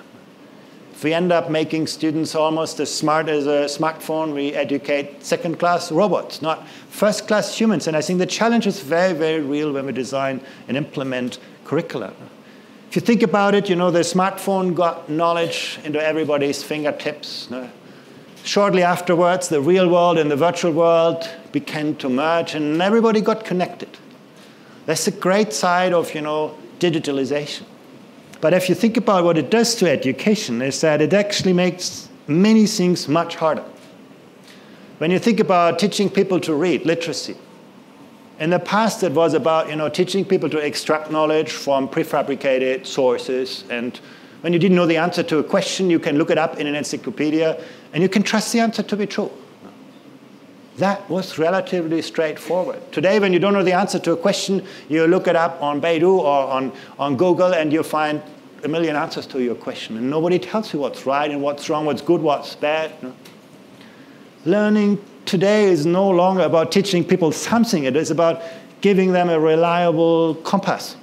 If 0.94 1.04
we 1.04 1.14
end 1.14 1.34
up 1.34 1.50
making 1.50 1.88
students 1.88 2.36
almost 2.36 2.80
as 2.80 2.94
smart 2.94 3.28
as 3.28 3.48
a 3.48 3.66
smartphone, 3.66 4.34
we 4.34 4.54
educate 4.54 5.26
second 5.26 5.60
class 5.60 5.92
robots, 5.92 6.42
not 6.42 6.66
first 6.90 7.28
class 7.28 7.54
humans. 7.58 7.88
And 7.88 7.98
I 7.98 8.02
think 8.02 8.20
the 8.20 8.26
challenge 8.26 8.66
is 8.66 8.80
very, 8.80 9.12
very 9.12 9.42
real 9.42 9.74
when 9.74 9.88
we 9.88 9.92
design 9.92 10.40
and 10.70 10.78
implement 10.78 11.40
curricula. 11.66 12.14
If 12.90 12.96
you 12.96 13.02
think 13.02 13.24
about 13.24 13.56
it, 13.56 13.68
you 13.68 13.76
know, 13.76 13.92
the 13.92 14.00
smartphone 14.00 14.74
got 14.74 15.10
knowledge 15.10 15.80
into 15.84 16.02
everybody's 16.02 16.64
fingertips. 16.64 17.50
Shortly 18.46 18.84
afterwards, 18.84 19.50
the 19.50 19.60
real 19.60 19.90
world 19.90 20.20
and 20.20 20.30
the 20.30 20.36
virtual 20.36 20.72
world 20.72 21.28
began 21.52 21.96
to 21.96 22.08
merge, 22.08 22.54
and 22.54 22.80
everybody 22.80 23.20
got 23.20 23.44
connected. 23.44 23.90
That's 24.86 25.06
the 25.06 25.12
great 25.12 25.52
side 25.52 25.94
of 25.94 26.14
you 26.14 26.22
know 26.22 26.56
digitalization. 26.80 27.64
But 28.42 28.54
if 28.54 28.70
you 28.70 28.76
think 28.76 28.98
about 28.98 29.24
what 29.24 29.40
it 29.40 29.50
does 29.50 29.74
to 29.76 29.90
education, 29.90 30.62
is 30.62 30.80
that 30.82 31.02
it 31.02 31.12
actually 31.12 31.54
makes 31.54 32.08
many 32.28 32.68
things 32.68 33.08
much 33.08 33.36
harder. 33.36 33.66
When 35.00 35.10
you 35.10 35.18
think 35.18 35.40
about 35.40 35.80
teaching 35.80 36.08
people 36.08 36.40
to 36.42 36.54
read, 36.54 36.86
literacy, 36.86 37.36
in 38.38 38.52
the 38.52 38.60
past 38.60 39.02
it 39.02 39.14
was 39.14 39.34
about 39.34 39.70
you 39.70 39.76
know 39.76 39.90
teaching 39.90 40.24
people 40.24 40.52
to 40.52 40.60
extract 40.60 41.10
knowledge 41.10 41.52
from 41.52 41.90
prefabricated 41.90 42.86
sources 42.86 43.64
and 43.72 44.00
when 44.46 44.54
you 44.54 44.60
didn't 44.60 44.78
know 44.78 44.86
the 44.86 44.98
answer 44.98 45.24
to 45.24 45.40
a 45.40 45.44
question, 45.44 45.90
you 45.90 45.98
can 45.98 46.20
look 46.20 46.30
it 46.30 46.38
up 46.38 46.60
in 46.60 46.68
an 46.68 46.76
encyclopedia 46.76 47.60
and 47.94 48.04
you 48.04 48.08
can 48.08 48.22
trust 48.22 48.54
the 48.54 48.60
answer 48.60 48.84
to 48.84 48.96
be 48.96 49.08
true. 49.08 49.32
That 50.78 51.10
was 51.10 51.40
relatively 51.40 52.04
straightforward. 52.04 52.80
Today, 52.92 53.20
when 53.20 53.34
you 53.34 53.40
don't 53.40 53.54
know 53.54 53.64
the 53.64 53.74
answer 53.74 53.98
to 53.98 54.12
a 54.12 54.16
question, 54.16 54.64
you 54.88 55.08
look 55.08 55.28
it 55.28 55.36
up 55.36 55.60
on 55.64 55.82
Baidu 55.82 56.20
or 56.20 56.48
on, 56.48 56.72
on 57.00 57.18
Google 57.18 57.56
and 57.56 57.74
you 57.74 57.82
find 57.82 58.22
a 58.64 58.68
million 58.68 58.96
answers 58.96 59.26
to 59.26 59.42
your 59.42 59.56
question. 59.56 59.98
And 59.98 60.12
nobody 60.12 60.38
tells 60.38 60.72
you 60.74 60.80
what's 60.80 61.08
right 61.08 61.32
and 61.32 61.42
what's 61.42 61.68
wrong, 61.68 61.88
what's 61.88 62.04
good, 62.04 62.22
what's 62.22 62.56
bad. 62.56 62.94
Learning 64.46 65.04
today 65.26 65.64
is 65.64 65.88
no 65.88 66.08
longer 66.08 66.44
about 66.44 66.72
teaching 66.72 67.04
people 67.04 67.32
something, 67.32 67.86
it 67.86 67.96
is 67.96 68.12
about 68.12 68.44
giving 68.82 69.12
them 69.12 69.28
a 69.28 69.40
reliable 69.40 70.36
compass 70.36 70.98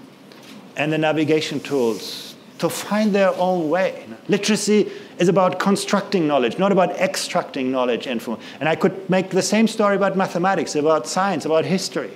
and 0.76 0.92
the 0.92 0.98
navigation 0.98 1.58
tools 1.58 2.31
to 2.62 2.68
find 2.68 3.12
their 3.12 3.34
own 3.38 3.68
way. 3.68 4.06
Literacy 4.28 4.88
is 5.18 5.28
about 5.28 5.58
constructing 5.58 6.28
knowledge, 6.28 6.60
not 6.60 6.70
about 6.70 6.90
extracting 6.92 7.72
knowledge. 7.72 8.06
And, 8.06 8.24
and 8.60 8.68
I 8.68 8.76
could 8.76 9.10
make 9.10 9.30
the 9.30 9.42
same 9.42 9.66
story 9.66 9.96
about 9.96 10.16
mathematics, 10.16 10.76
about 10.76 11.08
science, 11.08 11.44
about 11.44 11.64
history. 11.64 12.12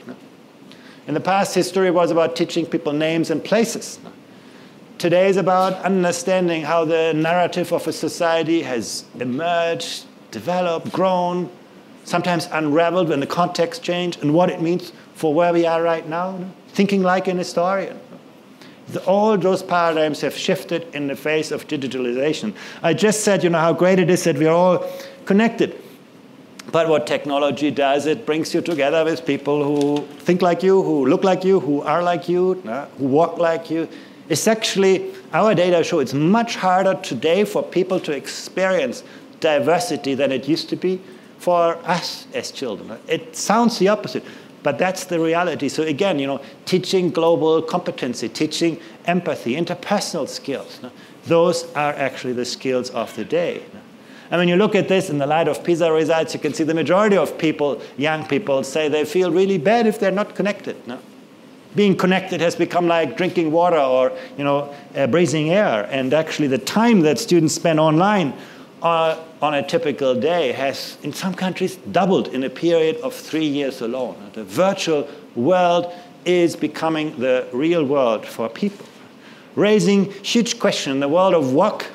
In 1.08 1.14
the 1.14 1.20
past, 1.20 1.52
history 1.52 1.90
was 1.90 2.12
about 2.12 2.36
teaching 2.36 2.64
people 2.64 2.92
names 2.92 3.28
and 3.28 3.42
places. 3.42 3.98
Today 4.98 5.28
is 5.28 5.36
about 5.36 5.72
understanding 5.84 6.62
how 6.62 6.84
the 6.84 7.12
narrative 7.12 7.72
of 7.72 7.88
a 7.88 7.92
society 7.92 8.62
has 8.62 9.04
emerged, 9.18 10.04
developed, 10.30 10.92
grown, 10.92 11.50
sometimes 12.04 12.46
unraveled 12.52 13.08
when 13.08 13.18
the 13.18 13.26
context 13.26 13.82
changed, 13.82 14.22
and 14.22 14.32
what 14.32 14.48
it 14.48 14.62
means 14.62 14.92
for 15.12 15.34
where 15.34 15.52
we 15.52 15.66
are 15.66 15.82
right 15.82 16.08
now. 16.08 16.38
Thinking 16.68 17.02
like 17.02 17.26
an 17.26 17.36
historian. 17.36 17.98
The, 18.88 19.04
all 19.04 19.36
those 19.36 19.62
paradigms 19.62 20.20
have 20.20 20.36
shifted 20.36 20.94
in 20.94 21.08
the 21.08 21.16
face 21.16 21.50
of 21.50 21.66
digitalization. 21.66 22.54
I 22.82 22.94
just 22.94 23.24
said, 23.24 23.42
you 23.42 23.50
know, 23.50 23.58
how 23.58 23.72
great 23.72 23.98
it 23.98 24.10
is 24.10 24.24
that 24.24 24.36
we 24.36 24.46
are 24.46 24.54
all 24.54 24.88
connected. 25.24 25.82
But 26.72 26.88
what 26.88 27.06
technology 27.06 27.70
does, 27.70 28.06
it 28.06 28.26
brings 28.26 28.52
you 28.52 28.60
together 28.60 29.04
with 29.04 29.24
people 29.24 29.64
who 29.64 30.04
think 30.18 30.42
like 30.42 30.62
you, 30.62 30.82
who 30.82 31.06
look 31.06 31.24
like 31.24 31.44
you, 31.44 31.60
who 31.60 31.80
are 31.82 32.02
like 32.02 32.28
you, 32.28 32.62
uh, 32.66 32.86
who 32.98 33.06
walk 33.06 33.38
like 33.38 33.70
you. 33.70 33.88
It's 34.28 34.48
actually, 34.48 35.14
our 35.32 35.54
data 35.54 35.84
show 35.84 36.00
it's 36.00 36.14
much 36.14 36.56
harder 36.56 36.94
today 36.94 37.44
for 37.44 37.62
people 37.62 38.00
to 38.00 38.12
experience 38.12 39.04
diversity 39.38 40.14
than 40.14 40.32
it 40.32 40.48
used 40.48 40.68
to 40.70 40.76
be 40.76 41.00
for 41.38 41.76
us 41.84 42.26
as 42.34 42.50
children. 42.50 42.98
It 43.06 43.36
sounds 43.36 43.78
the 43.78 43.88
opposite. 43.88 44.24
But 44.66 44.78
that's 44.78 45.04
the 45.04 45.20
reality. 45.20 45.68
So 45.68 45.84
again, 45.84 46.18
you 46.18 46.26
know, 46.26 46.40
teaching 46.64 47.10
global 47.10 47.62
competency, 47.62 48.28
teaching 48.28 48.80
empathy, 49.04 49.54
interpersonal 49.54 50.28
skills, 50.28 50.80
no? 50.82 50.90
those 51.26 51.72
are 51.74 51.92
actually 51.92 52.32
the 52.32 52.44
skills 52.44 52.90
of 52.90 53.14
the 53.14 53.24
day. 53.24 53.62
And 54.28 54.40
when 54.40 54.48
you 54.48 54.56
look 54.56 54.74
at 54.74 54.88
this 54.88 55.08
in 55.08 55.18
the 55.18 55.26
light 55.28 55.46
of 55.46 55.62
PISA 55.62 55.92
results, 55.92 56.34
you 56.34 56.40
can 56.40 56.52
see 56.52 56.64
the 56.64 56.74
majority 56.74 57.16
of 57.16 57.38
people, 57.38 57.80
young 57.96 58.26
people, 58.26 58.64
say 58.64 58.88
they 58.88 59.04
feel 59.04 59.30
really 59.30 59.56
bad 59.56 59.86
if 59.86 60.00
they're 60.00 60.10
not 60.10 60.34
connected. 60.34 60.74
Being 61.76 61.96
connected 61.96 62.40
has 62.40 62.56
become 62.56 62.88
like 62.88 63.16
drinking 63.16 63.52
water 63.52 63.78
or 63.78 64.10
you 64.36 64.42
know, 64.42 64.74
uh, 64.96 65.06
breathing 65.06 65.50
air. 65.50 65.86
And 65.92 66.12
actually, 66.12 66.48
the 66.48 66.58
time 66.58 67.02
that 67.02 67.20
students 67.20 67.54
spend 67.54 67.78
online 67.78 68.34
uh, 68.82 69.18
on 69.40 69.54
a 69.54 69.66
typical 69.66 70.14
day 70.14 70.52
has, 70.52 70.98
in 71.02 71.12
some 71.12 71.34
countries, 71.34 71.76
doubled 71.92 72.28
in 72.28 72.44
a 72.44 72.50
period 72.50 72.96
of 72.98 73.14
three 73.14 73.46
years 73.46 73.80
alone. 73.80 74.16
The 74.32 74.44
virtual 74.44 75.08
world 75.34 75.92
is 76.24 76.56
becoming 76.56 77.18
the 77.18 77.46
real 77.52 77.84
world 77.84 78.26
for 78.26 78.48
people, 78.48 78.86
raising 79.54 80.10
huge 80.22 80.58
questions 80.58 80.94
in 80.94 81.00
the 81.00 81.08
world 81.08 81.34
of 81.34 81.52
work. 81.52 81.86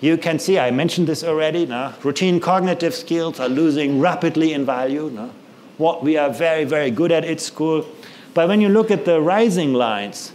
You 0.00 0.16
can 0.16 0.38
see, 0.38 0.58
I 0.58 0.70
mentioned 0.70 1.08
this 1.08 1.24
already, 1.24 1.66
no? 1.66 1.92
routine 2.04 2.38
cognitive 2.38 2.94
skills 2.94 3.40
are 3.40 3.48
losing 3.48 4.00
rapidly 4.00 4.52
in 4.52 4.64
value. 4.64 5.10
No? 5.10 5.32
What 5.76 6.04
we 6.04 6.16
are 6.16 6.30
very, 6.30 6.64
very 6.64 6.90
good 6.90 7.10
at 7.10 7.24
at 7.24 7.40
school. 7.40 7.84
But 8.32 8.48
when 8.48 8.60
you 8.60 8.68
look 8.68 8.92
at 8.92 9.04
the 9.04 9.20
rising 9.20 9.74
lines, 9.74 10.32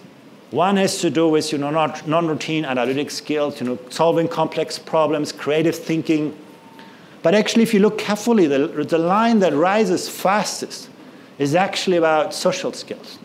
one 0.54 0.78
has 0.78 1.00
to 1.00 1.10
do 1.10 1.28
with 1.28 1.52
you 1.52 1.58
know, 1.58 1.72
non-routine 1.72 2.64
analytic 2.64 3.10
skills, 3.10 3.60
you 3.60 3.66
know, 3.66 3.80
solving 3.90 4.28
complex 4.28 4.78
problems, 4.78 5.32
creative 5.32 5.76
thinking. 5.76 6.38
But 7.24 7.34
actually, 7.34 7.64
if 7.64 7.74
you 7.74 7.80
look 7.80 7.98
carefully, 7.98 8.46
the, 8.46 8.68
the 8.68 9.00
line 9.00 9.40
that 9.40 9.54
rises 9.54 10.08
fastest 10.08 10.90
is 11.40 11.56
actually 11.56 11.98
about 11.98 12.36
social 12.36 12.72
skills. 12.72 13.18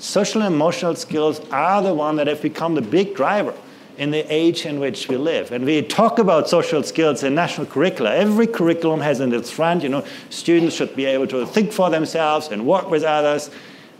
Social 0.00 0.42
and 0.42 0.52
emotional 0.52 0.96
skills 0.96 1.40
are 1.52 1.82
the 1.82 1.94
one 1.94 2.16
that 2.16 2.26
have 2.26 2.42
become 2.42 2.74
the 2.74 2.82
big 2.82 3.14
driver 3.14 3.54
in 3.96 4.10
the 4.10 4.26
age 4.32 4.66
in 4.66 4.80
which 4.80 5.08
we 5.08 5.16
live. 5.16 5.52
And 5.52 5.64
we 5.64 5.82
talk 5.82 6.18
about 6.18 6.48
social 6.48 6.82
skills 6.82 7.22
in 7.22 7.32
national 7.32 7.68
curricula. 7.68 8.16
Every 8.16 8.48
curriculum 8.48 9.00
has 9.02 9.20
in 9.20 9.32
its 9.32 9.52
front, 9.52 9.84
you 9.84 9.88
know, 9.88 10.04
students 10.30 10.74
should 10.74 10.96
be 10.96 11.04
able 11.04 11.28
to 11.28 11.46
think 11.46 11.70
for 11.70 11.90
themselves 11.90 12.48
and 12.48 12.66
work 12.66 12.90
with 12.90 13.04
others. 13.04 13.50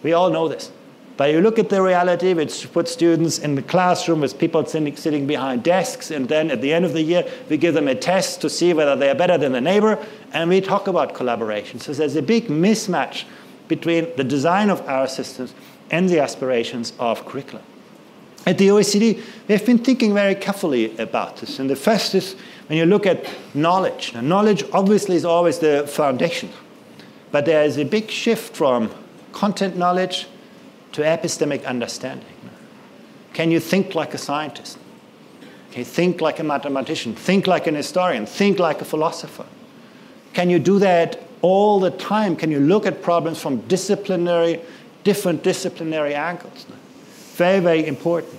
We 0.02 0.14
all 0.14 0.30
know 0.30 0.48
this. 0.48 0.72
But 1.20 1.32
you 1.32 1.42
look 1.42 1.58
at 1.58 1.68
the 1.68 1.82
reality, 1.82 2.32
which 2.32 2.72
puts 2.72 2.92
students 2.92 3.38
in 3.40 3.54
the 3.54 3.60
classroom 3.60 4.22
with 4.22 4.38
people 4.38 4.64
sitting, 4.64 5.26
behind 5.26 5.62
desks, 5.62 6.10
and 6.10 6.26
then 6.26 6.50
at 6.50 6.62
the 6.62 6.72
end 6.72 6.86
of 6.86 6.94
the 6.94 7.02
year, 7.02 7.30
we 7.50 7.58
give 7.58 7.74
them 7.74 7.88
a 7.88 7.94
test 7.94 8.40
to 8.40 8.48
see 8.48 8.72
whether 8.72 8.96
they 8.96 9.10
are 9.10 9.14
better 9.14 9.36
than 9.36 9.52
the 9.52 9.60
neighbor, 9.60 9.98
and 10.32 10.48
we 10.48 10.62
talk 10.62 10.88
about 10.88 11.12
collaboration. 11.14 11.78
So 11.78 11.92
there's 11.92 12.16
a 12.16 12.22
big 12.22 12.46
mismatch 12.46 13.24
between 13.68 14.08
the 14.16 14.24
design 14.24 14.70
of 14.70 14.80
our 14.88 15.06
systems 15.06 15.52
and 15.90 16.08
the 16.08 16.20
aspirations 16.20 16.94
of 16.98 17.26
curriculum. 17.26 17.66
At 18.46 18.56
the 18.56 18.68
OECD, 18.68 19.22
we've 19.46 19.66
been 19.66 19.76
thinking 19.76 20.14
very 20.14 20.34
carefully 20.34 20.96
about 20.96 21.36
this. 21.36 21.58
And 21.58 21.68
the 21.68 21.76
first 21.76 22.14
is 22.14 22.34
when 22.68 22.78
you 22.78 22.86
look 22.86 23.04
at 23.04 23.28
knowledge. 23.52 24.14
Now, 24.14 24.22
knowledge 24.22 24.64
obviously 24.72 25.16
is 25.16 25.26
always 25.26 25.58
the 25.58 25.86
foundation, 25.86 26.48
but 27.30 27.44
there 27.44 27.62
is 27.62 27.76
a 27.76 27.84
big 27.84 28.08
shift 28.08 28.56
from 28.56 28.90
content 29.32 29.76
knowledge 29.76 30.26
to 30.92 31.02
epistemic 31.02 31.64
understanding. 31.64 32.26
Can 33.32 33.50
you 33.50 33.60
think 33.60 33.94
like 33.94 34.14
a 34.14 34.18
scientist? 34.18 34.78
Can 35.70 35.80
you 35.80 35.84
think 35.84 36.20
like 36.20 36.40
a 36.40 36.44
mathematician? 36.44 37.14
Think 37.14 37.46
like 37.46 37.66
an 37.66 37.76
historian? 37.76 38.26
Think 38.26 38.58
like 38.58 38.80
a 38.80 38.84
philosopher? 38.84 39.46
Can 40.32 40.50
you 40.50 40.58
do 40.58 40.78
that 40.80 41.22
all 41.42 41.80
the 41.80 41.90
time? 41.90 42.36
Can 42.36 42.50
you 42.50 42.60
look 42.60 42.86
at 42.86 43.02
problems 43.02 43.40
from 43.40 43.60
disciplinary, 43.68 44.60
different 45.04 45.42
disciplinary 45.42 46.14
angles? 46.14 46.66
Very, 47.34 47.60
very 47.60 47.86
important. 47.86 48.34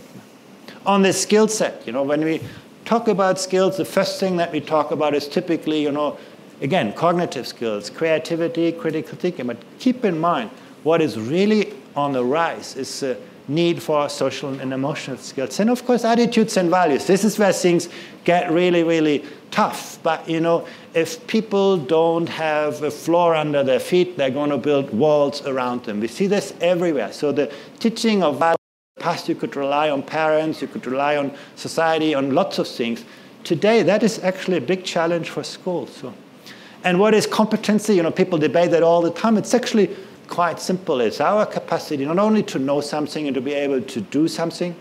On 0.85 1.01
the 1.01 1.13
skill 1.13 1.47
set, 1.47 1.85
you 1.85 1.93
know, 1.93 2.03
when 2.03 2.23
we 2.23 2.41
talk 2.85 3.07
about 3.07 3.39
skills, 3.39 3.77
the 3.77 3.85
first 3.85 4.19
thing 4.19 4.37
that 4.37 4.51
we 4.51 4.59
talk 4.59 4.91
about 4.91 5.13
is 5.13 5.27
typically, 5.27 5.81
you 5.81 5.91
know, 5.91 6.17
again, 6.61 6.91
cognitive 6.93 7.47
skills, 7.47 7.89
creativity, 7.89 8.71
critical 8.71 9.17
thinking. 9.17 9.47
But 9.47 9.57
keep 9.79 10.03
in 10.03 10.19
mind, 10.19 10.49
what 10.83 11.01
is 11.01 11.19
really 11.19 11.73
on 11.95 12.13
the 12.13 12.23
rise 12.23 12.75
is 12.75 12.99
the 12.99 13.17
need 13.47 13.81
for 13.81 14.07
social 14.09 14.49
and 14.59 14.73
emotional 14.73 15.17
skills. 15.17 15.59
And 15.59 15.69
of 15.69 15.85
course, 15.85 16.03
attitudes 16.03 16.57
and 16.57 16.69
values. 16.69 17.05
This 17.05 17.23
is 17.23 17.37
where 17.37 17.53
things 17.53 17.89
get 18.23 18.51
really, 18.51 18.83
really 18.83 19.25
tough. 19.49 19.99
But 20.03 20.27
you 20.29 20.39
know, 20.39 20.67
if 20.93 21.25
people 21.27 21.77
don't 21.77 22.27
have 22.27 22.81
a 22.83 22.91
floor 22.91 23.35
under 23.35 23.63
their 23.63 23.79
feet, 23.79 24.17
they're 24.17 24.29
going 24.29 24.51
to 24.51 24.57
build 24.57 24.93
walls 24.93 25.45
around 25.45 25.83
them. 25.83 25.99
We 25.99 26.07
see 26.07 26.27
this 26.27 26.53
everywhere. 26.61 27.11
So 27.11 27.31
the 27.31 27.51
teaching 27.79 28.23
of 28.23 28.39
values, 28.39 28.57
past 28.99 29.27
you 29.27 29.35
could 29.35 29.55
rely 29.55 29.89
on 29.89 30.03
parents, 30.03 30.61
you 30.61 30.67
could 30.67 30.85
rely 30.85 31.17
on 31.17 31.33
society, 31.55 32.13
on 32.13 32.33
lots 32.33 32.59
of 32.59 32.67
things. 32.67 33.03
Today, 33.43 33.81
that 33.83 34.03
is 34.03 34.19
actually 34.19 34.57
a 34.57 34.61
big 34.61 34.83
challenge 34.83 35.29
for 35.29 35.43
schools. 35.43 35.95
So. 35.95 36.13
And 36.83 36.99
what 36.99 37.13
is 37.13 37.27
competency? 37.27 37.95
You 37.95 38.03
know, 38.03 38.11
people 38.11 38.37
debate 38.37 38.71
that 38.71 38.83
all 38.83 39.01
the 39.01 39.11
time. 39.11 39.37
It's 39.37 39.53
actually 39.53 39.95
quite 40.31 40.61
simple. 40.61 41.01
It's 41.01 41.19
our 41.19 41.45
capacity 41.45 42.05
not 42.05 42.17
only 42.17 42.41
to 42.43 42.57
know 42.57 42.79
something 42.79 43.27
and 43.27 43.35
to 43.35 43.41
be 43.41 43.53
able 43.53 43.81
to 43.81 44.01
do 44.01 44.27
something, 44.29 44.75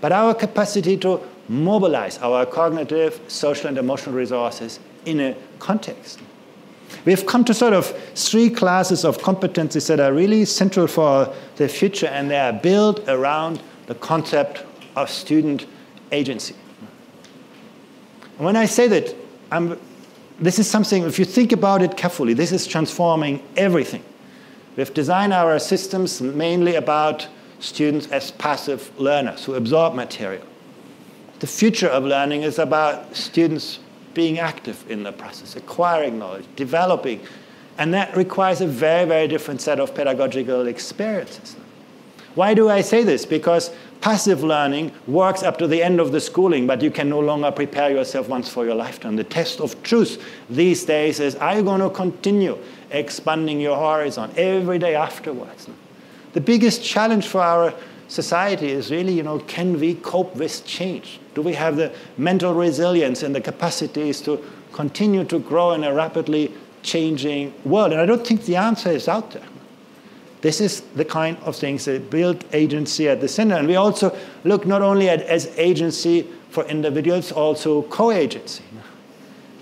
but 0.00 0.12
our 0.12 0.32
capacity 0.32 0.96
to 0.98 1.20
mobilize 1.48 2.18
our 2.18 2.46
cognitive, 2.46 3.20
social, 3.26 3.66
and 3.66 3.78
emotional 3.78 4.14
resources 4.14 4.78
in 5.04 5.20
a 5.20 5.36
context. 5.58 6.20
We've 7.04 7.26
come 7.26 7.44
to 7.46 7.54
sort 7.54 7.72
of 7.72 7.86
three 8.14 8.48
classes 8.48 9.04
of 9.04 9.18
competencies 9.18 9.88
that 9.88 9.98
are 9.98 10.12
really 10.12 10.44
central 10.44 10.86
for 10.86 11.34
the 11.56 11.68
future, 11.68 12.06
and 12.06 12.30
they 12.30 12.38
are 12.38 12.52
built 12.52 13.08
around 13.08 13.60
the 13.86 13.94
concept 13.96 14.64
of 14.94 15.10
student 15.10 15.66
agency. 16.12 16.54
When 18.38 18.54
I 18.54 18.66
say 18.66 18.86
that, 18.86 19.16
I'm, 19.50 19.80
this 20.38 20.60
is 20.60 20.70
something, 20.70 21.02
if 21.02 21.18
you 21.18 21.24
think 21.24 21.50
about 21.50 21.82
it 21.82 21.96
carefully, 21.96 22.34
this 22.34 22.52
is 22.52 22.68
transforming 22.68 23.42
everything. 23.56 24.04
We've 24.76 24.92
designed 24.92 25.32
our 25.32 25.58
systems 25.58 26.20
mainly 26.20 26.74
about 26.74 27.26
students 27.60 28.08
as 28.08 28.30
passive 28.32 28.98
learners 29.00 29.44
who 29.44 29.54
absorb 29.54 29.94
material. 29.94 30.44
The 31.40 31.46
future 31.46 31.88
of 31.88 32.04
learning 32.04 32.42
is 32.42 32.58
about 32.58 33.16
students 33.16 33.78
being 34.12 34.38
active 34.38 34.90
in 34.90 35.02
the 35.02 35.12
process, 35.12 35.56
acquiring 35.56 36.18
knowledge, 36.18 36.46
developing, 36.56 37.20
and 37.78 37.92
that 37.92 38.16
requires 38.16 38.60
a 38.60 38.66
very, 38.66 39.06
very 39.06 39.28
different 39.28 39.60
set 39.60 39.80
of 39.80 39.94
pedagogical 39.94 40.66
experiences. 40.66 41.56
Why 42.34 42.52
do 42.52 42.68
I 42.68 42.82
say 42.82 43.02
this? 43.02 43.24
Because 43.24 43.70
passive 44.02 44.42
learning 44.42 44.92
works 45.06 45.42
up 45.42 45.58
to 45.58 45.66
the 45.66 45.82
end 45.82 46.00
of 46.00 46.12
the 46.12 46.20
schooling, 46.20 46.66
but 46.66 46.82
you 46.82 46.90
can 46.90 47.08
no 47.08 47.20
longer 47.20 47.50
prepare 47.50 47.90
yourself 47.90 48.28
once 48.28 48.48
for 48.48 48.66
your 48.66 48.74
lifetime. 48.74 49.16
The 49.16 49.24
test 49.24 49.60
of 49.60 49.82
truth 49.82 50.22
these 50.50 50.84
days 50.84 51.18
is 51.18 51.34
are 51.36 51.56
you 51.56 51.62
going 51.62 51.80
to 51.80 51.90
continue 51.90 52.58
expanding 52.98 53.60
your 53.60 53.76
horizon 53.76 54.30
every 54.36 54.78
day 54.78 54.94
afterwards? 54.94 55.68
The 56.32 56.40
biggest 56.40 56.84
challenge 56.84 57.26
for 57.26 57.40
our 57.40 57.72
society 58.08 58.70
is 58.70 58.90
really, 58.90 59.12
you 59.12 59.22
know, 59.22 59.38
can 59.40 59.78
we 59.80 59.94
cope 59.94 60.36
with 60.36 60.64
change? 60.66 61.20
Do 61.34 61.42
we 61.42 61.54
have 61.54 61.76
the 61.76 61.92
mental 62.16 62.54
resilience 62.54 63.22
and 63.22 63.34
the 63.34 63.40
capacities 63.40 64.20
to 64.22 64.42
continue 64.72 65.24
to 65.24 65.38
grow 65.38 65.72
in 65.72 65.84
a 65.84 65.92
rapidly 65.92 66.52
changing 66.82 67.52
world? 67.64 67.92
And 67.92 68.00
I 68.00 68.06
don't 68.06 68.26
think 68.26 68.44
the 68.44 68.56
answer 68.56 68.90
is 68.90 69.08
out 69.08 69.32
there. 69.32 69.46
This 70.42 70.60
is 70.60 70.82
the 70.94 71.04
kind 71.04 71.36
of 71.38 71.56
things 71.56 71.86
that 71.86 72.10
build 72.10 72.44
agency 72.52 73.08
at 73.08 73.20
the 73.20 73.28
center. 73.28 73.56
And 73.56 73.66
we 73.66 73.76
also 73.76 74.16
look 74.44 74.66
not 74.66 74.82
only 74.82 75.08
at 75.08 75.22
as 75.22 75.46
agency 75.58 76.26
for 76.50 76.64
individuals, 76.66 77.32
also 77.32 77.82
co-agency. 77.82 78.62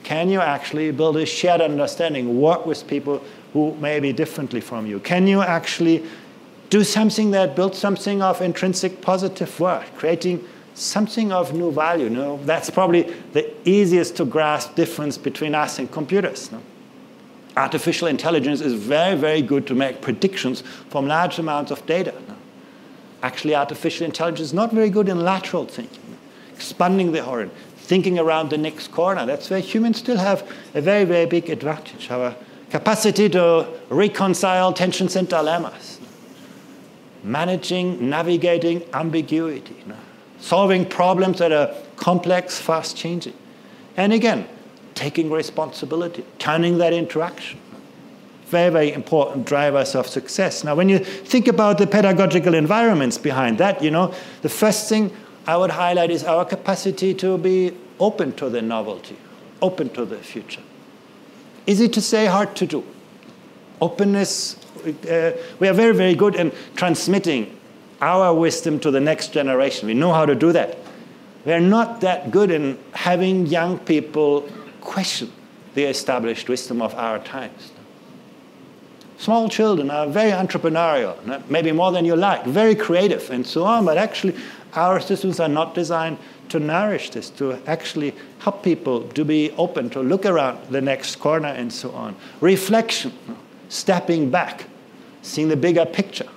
Can 0.05 0.29
you 0.29 0.41
actually 0.41 0.93
build 0.93 1.17
a 1.17 1.27
shared 1.27 1.61
understanding, 1.61 2.41
work 2.41 2.67
with 2.67 2.87
people 2.87 3.23
who 3.53 3.75
may 3.77 3.99
be 3.99 4.13
differently 4.13 4.61
from 4.61 4.87
you? 4.87 5.01
Can 5.01 5.27
you 5.27 5.43
actually 5.43 6.05
do 6.71 6.85
something 6.85 7.33
that 7.33 7.57
builds 7.57 7.79
something 7.79 8.23
of 8.23 8.41
intrinsic 8.41 9.01
positive 9.01 9.59
worth, 9.59 9.93
creating 9.97 10.47
something 10.75 11.33
of 11.33 11.53
new 11.53 11.73
value? 11.73 12.09
No? 12.09 12.39
That's 12.45 12.71
probably 12.71 13.03
the 13.33 13.53
easiest 13.69 14.17
to 14.19 14.25
grasp 14.25 14.77
difference 14.77 15.19
between 15.19 15.55
us 15.55 15.79
and 15.79 15.91
computers. 15.91 16.53
No? 16.53 16.61
artificial 17.57 18.09
intelligence 18.09 18.61
is 18.61 18.75
very, 18.75 19.17
very 19.17 19.43
good 19.43 19.67
to 19.67 19.75
make 19.75 20.01
predictions 20.01 20.63
from 20.91 21.07
large 21.07 21.39
amounts 21.39 21.71
of 21.71 21.85
data. 21.87 22.15
Actually, 23.23 23.55
artificial 23.55 24.05
intelligence 24.05 24.49
is 24.49 24.55
not 24.55 24.73
very 24.73 24.91
good 24.91 25.09
in 25.09 25.21
lateral 25.21 25.65
thinking, 25.65 26.19
expanding 26.53 27.13
the 27.13 27.25
horizon, 27.25 27.51
thinking 27.85 28.19
around 28.19 28.49
the 28.51 28.59
next 28.59 28.91
corner. 28.91 29.27
That's 29.27 29.51
where 29.51 29.61
humans 29.61 29.99
still 29.99 30.17
have 30.17 30.51
a 30.75 30.81
very, 30.81 31.05
very 31.05 31.27
big 31.27 31.51
advantage. 31.51 32.11
Our 32.11 32.35
capacity 32.71 33.29
to 33.29 33.69
reconcile 33.91 34.73
tensions 34.73 35.17
and 35.17 35.29
dilemmas, 35.29 36.01
managing, 37.23 38.09
navigating 38.09 38.83
ambiguity, 38.95 39.77
solving 40.41 40.87
problems 40.87 41.39
that 41.39 41.53
are 41.53 41.75
complex, 41.97 42.59
fast 42.59 42.97
changing. 42.97 43.35
And 43.97 44.13
again, 44.13 44.49
taking 44.95 45.31
responsibility, 45.31 46.25
turning 46.39 46.79
that 46.79 46.93
into 46.93 47.21
action. 47.21 47.61
Very, 48.47 48.71
very 48.71 48.93
important 48.93 49.47
drivers 49.47 49.95
of 49.95 50.07
success. 50.07 50.65
Now, 50.65 50.75
when 50.75 50.89
you 50.89 50.99
think 50.99 51.49
about 51.49 51.79
the 51.79 51.87
pedagogical 51.87 52.55
environments 52.55 53.19
behind 53.19 53.59
that, 53.59 53.83
you 53.83 53.91
know, 53.91 54.15
the 54.43 54.49
first 54.49 54.89
thing 54.89 55.11
I 55.47 55.57
would 55.57 55.71
highlight 55.71 56.11
is 56.11 56.25
our 56.25 56.45
capacity 56.45 57.15
to 57.15 57.37
be 57.39 57.77
open 58.01 58.33
to 58.37 58.49
the 58.49 58.63
novelty, 58.63 59.17
open 59.61 59.91
to 59.91 60.05
the 60.05 60.19
future. 60.19 60.63
Easy 61.67 61.89
to 61.89 62.01
say, 62.01 62.27
hard 62.27 62.57
to 62.57 62.67
do. 62.67 62.85
Openness, 63.81 64.57
uh, 64.87 65.33
we 65.59 65.69
are 65.69 65.73
very, 65.73 65.95
very 65.95 66.15
good 66.15 66.35
in 66.35 66.53
transmitting 66.77 67.59
our 68.01 68.35
wisdom 68.35 68.79
to 68.81 68.91
the 68.91 69.01
next 69.01 69.33
generation. 69.33 69.89
We 69.89 69.95
know 69.95 70.13
how 70.13 70.27
to 70.27 70.35
do 70.35 70.53
that. 70.53 70.79
We 71.45 71.53
are 71.53 71.61
not 71.61 72.01
that 72.01 72.31
good 72.31 72.51
in 72.51 72.79
having 72.93 73.47
young 73.47 73.79
people 73.79 74.49
question 74.81 75.33
the 75.75 75.85
established 75.85 76.49
wisdom 76.49 76.81
of 76.81 76.95
our 76.95 77.19
times. 77.19 77.73
Small 79.19 79.49
children 79.49 79.91
are 79.91 80.07
very 80.07 80.33
entrepreneurial, 80.33 81.49
maybe 81.49 81.73
more 81.73 81.93
than 81.93 82.05
you 82.05 82.17
like, 82.17 82.45
very 82.45 82.75
creative 82.75 83.31
and 83.31 83.47
so 83.47 83.65
on, 83.65 83.85
but 83.85 83.97
actually, 83.97 84.35
our 84.75 85.01
systems 85.01 85.39
are 85.39 85.49
not 85.49 85.75
designed 85.75 86.19
to 86.49 86.59
nourish 86.59 87.11
this, 87.11 87.31
to 87.31 87.59
actually 87.67 88.15
help 88.41 88.63
people 88.63 89.09
to 89.09 89.25
be 89.25 89.51
open, 89.53 89.89
to 89.91 90.01
look 90.01 90.27
around 90.27 90.59
the 90.71 90.81
next 90.81 91.17
corner 91.17 91.49
and 91.49 91.73
so 91.73 91.91
on. 91.93 92.17
Reflection, 92.41 93.13
stepping 93.69 94.31
back, 94.31 94.65
seeing 95.23 95.49
the 95.49 95.57
bigger 95.57 95.87
picture, 95.87 96.29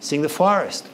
seeing 0.00 0.22
the 0.22 0.28
forest 0.28 0.88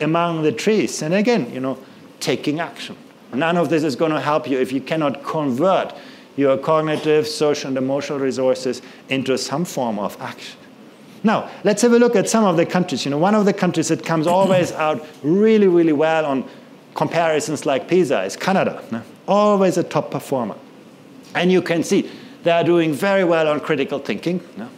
among 0.00 0.42
the 0.42 0.52
trees, 0.52 1.02
and 1.02 1.14
again, 1.14 1.52
you 1.52 1.60
know, 1.60 1.78
taking 2.18 2.60
action. 2.60 2.96
None 3.32 3.56
of 3.56 3.68
this 3.68 3.84
is 3.84 3.94
going 3.94 4.12
to 4.12 4.20
help 4.20 4.48
you 4.48 4.58
if 4.58 4.72
you 4.72 4.80
cannot 4.80 5.22
convert 5.22 5.94
your 6.36 6.56
cognitive, 6.56 7.28
social, 7.28 7.68
and 7.68 7.76
emotional 7.76 8.18
resources 8.18 8.82
into 9.10 9.36
some 9.36 9.64
form 9.64 9.98
of 9.98 10.20
action. 10.20 10.58
Now, 11.24 11.50
let's 11.64 11.82
have 11.82 11.92
a 11.92 11.98
look 11.98 12.16
at 12.16 12.28
some 12.28 12.44
of 12.44 12.56
the 12.56 12.66
countries. 12.66 13.04
You 13.04 13.10
know, 13.10 13.18
one 13.18 13.34
of 13.34 13.44
the 13.44 13.52
countries 13.52 13.88
that 13.88 14.04
comes 14.04 14.26
always 14.38 14.72
out 14.72 15.06
really, 15.22 15.68
really 15.68 15.92
well 15.92 16.24
on 16.26 16.48
comparisons 16.94 17.64
like 17.64 17.88
PISA 17.88 18.24
is 18.24 18.36
Canada. 18.36 18.82
No? 18.90 19.02
Always 19.26 19.76
a 19.76 19.82
top 19.82 20.10
performer. 20.10 20.56
And 21.34 21.50
you 21.50 21.62
can 21.62 21.82
see 21.82 22.10
they 22.42 22.50
are 22.50 22.64
doing 22.64 22.92
very 22.92 23.24
well 23.24 23.48
on 23.48 23.60
critical 23.60 23.98
thinking. 23.98 24.40
No? 24.56 24.68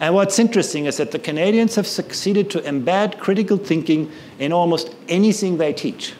And 0.00 0.14
what's 0.14 0.38
interesting 0.38 0.86
is 0.86 0.98
that 0.98 1.10
the 1.10 1.18
Canadians 1.18 1.74
have 1.74 1.86
succeeded 1.86 2.50
to 2.50 2.60
embed 2.60 3.18
critical 3.18 3.56
thinking 3.56 4.12
in 4.38 4.52
almost 4.52 4.94
anything 5.08 5.58
they 5.58 5.72
teach. 5.72 6.14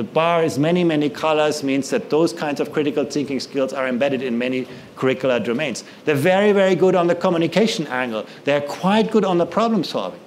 The 0.00 0.04
bar 0.04 0.42
is 0.42 0.58
many, 0.58 0.82
many 0.82 1.10
colors 1.10 1.62
means 1.62 1.90
that 1.90 2.08
those 2.08 2.32
kinds 2.32 2.58
of 2.58 2.72
critical 2.72 3.04
thinking 3.04 3.38
skills 3.38 3.74
are 3.74 3.86
embedded 3.86 4.22
in 4.22 4.38
many 4.38 4.66
curricular 4.96 5.44
domains. 5.44 5.84
They're 6.06 6.14
very, 6.14 6.52
very 6.52 6.74
good 6.74 6.94
on 6.94 7.06
the 7.06 7.14
communication 7.14 7.86
angle. 7.88 8.24
They're 8.44 8.62
quite 8.62 9.10
good 9.10 9.26
on 9.26 9.36
the 9.36 9.44
problem 9.44 9.84
solving. 9.84 10.18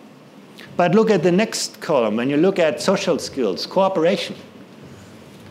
But 0.78 0.94
look 0.94 1.10
at 1.10 1.24
the 1.24 1.32
next 1.32 1.82
column. 1.82 2.18
When 2.18 2.30
you 2.30 2.38
look 2.38 2.60
at 2.60 2.84
social 2.84 3.18
skills, 3.18 3.66
cooperation, 3.66 4.36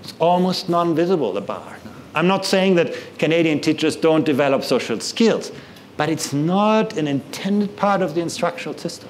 it's 0.04 0.14
almost 0.20 0.68
non-visible, 0.68 1.32
the 1.32 1.40
bar. 1.40 1.76
I'm 2.14 2.28
not 2.28 2.46
saying 2.46 2.76
that 2.76 2.94
Canadian 3.18 3.60
teachers 3.60 3.96
don't 3.96 4.24
develop 4.24 4.62
social 4.62 5.00
skills, 5.00 5.50
but 5.96 6.08
it's 6.08 6.32
not 6.32 6.96
an 6.96 7.08
intended 7.08 7.76
part 7.76 8.02
of 8.02 8.14
the 8.14 8.20
instructional 8.20 8.78
system. 8.78 9.08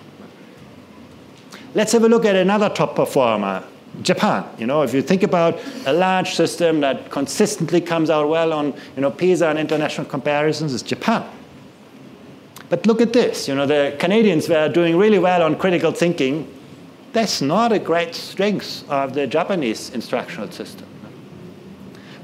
Let's 1.75 1.93
have 1.93 2.03
a 2.03 2.09
look 2.09 2.25
at 2.25 2.35
another 2.35 2.71
top 2.71 2.97
performer, 2.97 3.63
Japan. 4.01 4.45
You 4.59 4.67
know, 4.67 4.83
if 4.83 4.95
you 4.95 5.03
think 5.03 5.23
about 5.23 5.61
a 5.87 5.93
large 5.93 6.35
system 6.35 6.81
that 6.81 7.11
consistently 7.11 7.81
comes 7.81 8.09
out 8.09 8.29
well 8.29 8.53
on 8.53 8.73
you 8.97 9.03
know, 9.03 9.11
PISA 9.11 9.49
and 9.49 9.59
international 9.59 10.07
comparisons, 10.07 10.73
it's 10.73 10.83
Japan. 10.83 11.29
But 12.71 12.87
look 12.87 13.03
at 13.03 13.13
this. 13.13 13.49
You 13.49 13.55
know, 13.55 13.67
the 13.67 13.95
Canadians 13.99 14.49
were 14.49 14.69
doing 14.69 14.97
really 14.97 15.19
well 15.19 15.43
on 15.43 15.57
critical 15.57 15.93
thinking. 15.93 16.51
That's 17.13 17.43
not 17.43 17.71
a 17.71 17.79
great 17.79 18.15
strength 18.15 18.89
of 18.89 19.13
the 19.13 19.27
Japanese 19.27 19.91
instructional 19.91 20.51
system. 20.51 20.87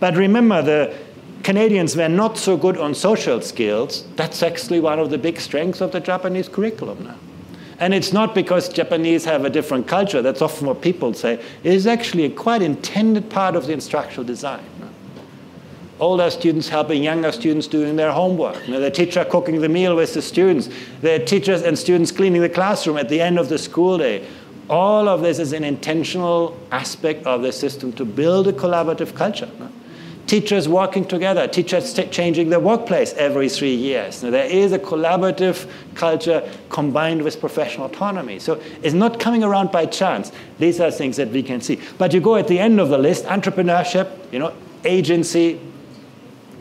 But 0.00 0.16
remember, 0.16 0.62
the 0.62 0.96
Canadians 1.42 1.96
were 1.96 2.08
not 2.08 2.38
so 2.38 2.56
good 2.56 2.78
on 2.78 2.94
social 2.94 3.40
skills, 3.40 4.04
that's 4.16 4.42
actually 4.42 4.80
one 4.80 4.98
of 4.98 5.10
the 5.10 5.18
big 5.18 5.38
strengths 5.40 5.80
of 5.80 5.92
the 5.92 6.00
Japanese 6.00 6.48
curriculum 6.48 7.04
now. 7.04 7.16
And 7.80 7.94
it's 7.94 8.12
not 8.12 8.34
because 8.34 8.68
Japanese 8.68 9.24
have 9.24 9.44
a 9.44 9.50
different 9.50 9.86
culture, 9.86 10.20
that's 10.20 10.42
often 10.42 10.66
what 10.66 10.82
people 10.82 11.14
say. 11.14 11.34
It 11.62 11.72
is 11.72 11.86
actually 11.86 12.24
a 12.24 12.30
quite 12.30 12.60
intended 12.60 13.30
part 13.30 13.54
of 13.54 13.66
the 13.66 13.72
instructional 13.72 14.24
design. 14.24 14.64
Older 16.00 16.30
students 16.30 16.68
helping 16.68 17.02
younger 17.02 17.32
students 17.32 17.66
doing 17.66 17.96
their 17.96 18.12
homework. 18.12 18.66
You 18.66 18.74
know, 18.74 18.80
the 18.80 18.90
teacher 18.90 19.24
cooking 19.24 19.60
the 19.60 19.68
meal 19.68 19.96
with 19.96 20.14
the 20.14 20.22
students. 20.22 20.68
The 21.00 21.18
teachers 21.18 21.62
and 21.62 21.76
students 21.76 22.12
cleaning 22.12 22.40
the 22.40 22.48
classroom 22.48 22.96
at 22.96 23.08
the 23.08 23.20
end 23.20 23.38
of 23.38 23.48
the 23.48 23.58
school 23.58 23.98
day. 23.98 24.24
All 24.70 25.08
of 25.08 25.22
this 25.22 25.38
is 25.38 25.52
an 25.52 25.64
intentional 25.64 26.56
aspect 26.70 27.26
of 27.26 27.42
the 27.42 27.50
system 27.52 27.92
to 27.94 28.04
build 28.04 28.46
a 28.46 28.52
collaborative 28.52 29.14
culture. 29.14 29.50
Teachers 30.28 30.68
working 30.68 31.06
together, 31.06 31.48
teachers 31.48 31.92
changing 32.10 32.50
their 32.50 32.60
workplace 32.60 33.14
every 33.14 33.48
three 33.48 33.74
years. 33.74 34.22
Now, 34.22 34.30
there 34.30 34.44
is 34.44 34.72
a 34.72 34.78
collaborative 34.78 35.66
culture 35.94 36.48
combined 36.68 37.22
with 37.22 37.40
professional 37.40 37.86
autonomy. 37.86 38.38
So 38.38 38.60
it's 38.82 38.94
not 38.94 39.18
coming 39.18 39.42
around 39.42 39.72
by 39.72 39.86
chance. 39.86 40.30
These 40.58 40.80
are 40.80 40.90
things 40.90 41.16
that 41.16 41.30
we 41.30 41.42
can 41.42 41.62
see. 41.62 41.80
But 41.96 42.12
you 42.12 42.20
go 42.20 42.36
at 42.36 42.46
the 42.46 42.58
end 42.58 42.78
of 42.78 42.90
the 42.90 42.98
list, 42.98 43.24
entrepreneurship, 43.24 44.10
you 44.30 44.38
know, 44.38 44.54
agency, 44.84 45.58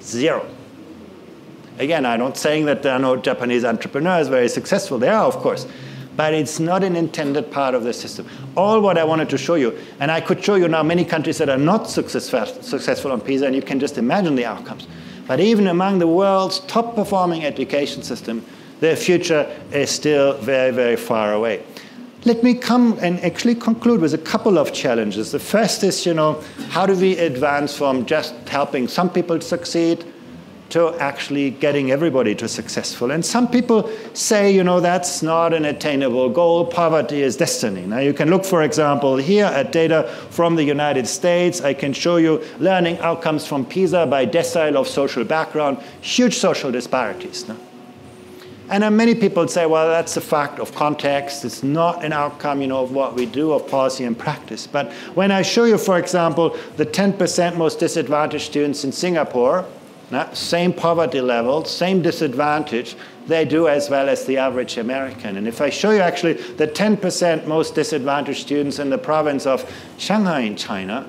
zero. 0.01 0.47
Again, 1.77 2.05
I'm 2.05 2.19
not 2.19 2.37
saying 2.37 2.65
that 2.65 2.83
there 2.83 2.93
are 2.93 2.99
no 2.99 3.17
Japanese 3.17 3.65
entrepreneurs 3.65 4.29
very 4.29 4.47
successful. 4.47 4.97
They 4.97 5.09
are, 5.09 5.25
of 5.25 5.35
course 5.35 5.67
but 6.17 6.33
it's 6.33 6.59
not 6.59 6.83
an 6.83 6.95
intended 6.95 7.51
part 7.51 7.75
of 7.75 7.83
the 7.83 7.93
system. 7.93 8.27
All 8.57 8.81
what 8.81 8.97
I 8.97 9.03
wanted 9.03 9.29
to 9.29 9.37
show 9.37 9.55
you, 9.55 9.77
and 9.99 10.11
I 10.11 10.19
could 10.19 10.43
show 10.43 10.55
you 10.55 10.67
now 10.67 10.83
many 10.83 11.05
countries 11.05 11.37
that 11.37 11.47
are 11.47 11.57
not 11.57 11.89
successful, 11.89 12.45
successful 12.45 13.11
on 13.11 13.21
PISA, 13.21 13.45
and 13.45 13.55
you 13.55 13.61
can 13.61 13.79
just 13.79 13.97
imagine 13.97 14.35
the 14.35 14.43
outcomes. 14.45 14.87
But 15.27 15.39
even 15.39 15.67
among 15.67 15.99
the 15.99 16.07
world's 16.07 16.59
top 16.61 16.95
performing 16.95 17.45
education 17.45 18.01
system, 18.01 18.43
their 18.79 18.95
future 18.95 19.47
is 19.71 19.91
still 19.91 20.33
very, 20.39 20.71
very 20.71 20.95
far 20.95 21.33
away. 21.33 21.63
Let 22.25 22.43
me 22.43 22.55
come 22.55 22.97
and 22.99 23.19
actually 23.19 23.55
conclude 23.55 24.01
with 24.01 24.13
a 24.13 24.17
couple 24.17 24.57
of 24.57 24.73
challenges. 24.73 25.31
The 25.31 25.39
first 25.39 25.83
is, 25.83 26.05
you 26.05 26.15
know, 26.15 26.41
how 26.69 26.87
do 26.87 26.95
we 26.95 27.15
advance 27.17 27.77
from 27.77 28.05
just 28.05 28.33
helping 28.49 28.87
some 28.87 29.09
people 29.09 29.39
succeed 29.39 30.03
to 30.69 30.93
actually 30.99 31.51
getting 31.51 31.91
everybody 31.91 32.35
to 32.35 32.47
successful. 32.47 33.11
And 33.11 33.25
some 33.25 33.47
people 33.47 33.89
say, 34.13 34.53
you 34.53 34.63
know, 34.63 34.79
that's 34.79 35.21
not 35.21 35.53
an 35.53 35.65
attainable 35.65 36.29
goal. 36.29 36.65
Poverty 36.65 37.21
is 37.21 37.37
destiny. 37.37 37.85
Now, 37.85 37.99
you 37.99 38.13
can 38.13 38.29
look, 38.29 38.43
for 38.43 38.63
example, 38.63 39.17
here 39.17 39.45
at 39.45 39.71
data 39.71 40.03
from 40.29 40.55
the 40.55 40.63
United 40.63 41.07
States. 41.07 41.61
I 41.61 41.73
can 41.73 41.93
show 41.93 42.17
you 42.17 42.43
learning 42.59 42.99
outcomes 42.99 43.47
from 43.47 43.65
PISA 43.65 44.07
by 44.07 44.25
decile 44.25 44.75
of 44.75 44.87
social 44.87 45.23
background, 45.23 45.77
huge 46.01 46.35
social 46.35 46.71
disparities. 46.71 47.47
No? 47.47 47.55
And 48.69 48.83
then 48.83 48.97
many 48.97 49.15
people 49.15 49.47
say, 49.47 49.65
well, 49.65 49.87
that's 49.87 50.17
a 50.17 50.21
fact 50.21 50.59
of 50.59 50.75
context. 50.75 51.45
It's 51.45 51.63
not 51.63 52.03
an 52.03 52.11
outcome, 52.11 52.61
you 52.61 52.67
know, 52.67 52.83
of 52.83 52.91
what 52.91 53.15
we 53.15 53.25
do, 53.25 53.53
of 53.53 53.67
policy 53.69 54.03
and 54.03 54.17
practice. 54.17 54.67
But 54.67 54.91
when 55.15 55.31
I 55.31 55.41
show 55.41 55.63
you, 55.63 55.77
for 55.77 55.97
example, 55.97 56.57
the 56.75 56.85
10% 56.85 57.55
most 57.55 57.79
disadvantaged 57.79 58.45
students 58.45 58.83
in 58.83 58.91
Singapore, 58.91 59.65
same 60.33 60.73
poverty 60.73 61.21
level, 61.21 61.65
same 61.65 62.01
disadvantage, 62.01 62.95
they 63.27 63.43
do 63.43 63.67
as 63.67 63.89
well 63.89 64.07
as 64.07 64.25
the 64.25 64.37
average 64.37 64.77
American. 64.77 65.35
And 65.37 65.47
if 65.47 65.59
I 65.59 65.69
show 65.69 65.91
you 65.91 65.99
actually 65.99 66.33
the 66.33 66.67
10% 66.67 67.45
most 67.45 67.75
disadvantaged 67.75 68.39
students 68.39 68.79
in 68.79 68.89
the 68.89 68.97
province 68.97 69.45
of 69.45 69.69
Shanghai 69.97 70.41
in 70.41 70.55
China, 70.55 71.07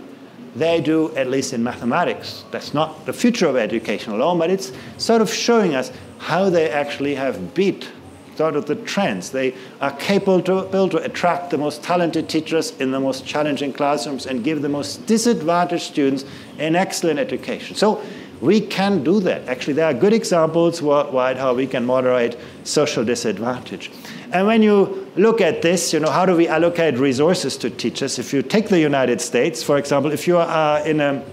they 0.56 0.80
do 0.80 1.14
at 1.14 1.28
least 1.28 1.52
in 1.52 1.62
mathematics. 1.62 2.44
That's 2.50 2.74
not 2.74 3.06
the 3.06 3.12
future 3.12 3.46
of 3.46 3.56
education 3.56 4.12
alone, 4.12 4.38
but 4.38 4.50
it's 4.50 4.72
sort 4.96 5.22
of 5.22 5.32
showing 5.32 5.74
us 5.74 5.92
how 6.18 6.50
they 6.50 6.68
actually 6.70 7.14
have 7.14 7.54
beat 7.54 7.88
sort 8.38 8.54
of 8.54 8.66
the 8.66 8.76
trends. 8.76 9.30
They 9.30 9.54
are 9.80 9.90
capable 9.92 10.40
to, 10.42 10.68
able 10.68 10.88
to 10.90 10.98
attract 10.98 11.50
the 11.50 11.58
most 11.58 11.82
talented 11.82 12.28
teachers 12.28 12.70
in 12.80 12.92
the 12.92 13.00
most 13.00 13.26
challenging 13.26 13.72
classrooms 13.72 14.26
and 14.26 14.44
give 14.44 14.62
the 14.62 14.68
most 14.68 15.06
disadvantaged 15.06 15.82
students 15.82 16.24
an 16.58 16.76
excellent 16.76 17.18
education. 17.18 17.74
So 17.74 18.00
we 18.40 18.60
can 18.60 19.02
do 19.02 19.20
that. 19.20 19.48
Actually, 19.48 19.74
there 19.74 19.86
are 19.86 19.94
good 19.94 20.12
examples 20.12 20.80
worldwide 20.80 21.36
how 21.36 21.54
we 21.54 21.66
can 21.66 21.84
moderate 21.84 22.36
social 22.64 23.04
disadvantage. 23.04 23.90
And 24.32 24.46
when 24.46 24.62
you 24.62 25.10
look 25.16 25.40
at 25.40 25.62
this, 25.62 25.92
you 25.92 26.00
know, 26.00 26.10
how 26.10 26.26
do 26.26 26.36
we 26.36 26.48
allocate 26.48 26.98
resources 26.98 27.56
to 27.58 27.70
teachers? 27.70 28.18
If 28.18 28.32
you 28.32 28.42
take 28.42 28.68
the 28.68 28.78
United 28.78 29.20
States, 29.20 29.62
for 29.62 29.78
example, 29.78 30.12
if 30.12 30.26
you 30.26 30.36
are 30.36 30.86
in 30.86 31.00
a 31.00 31.24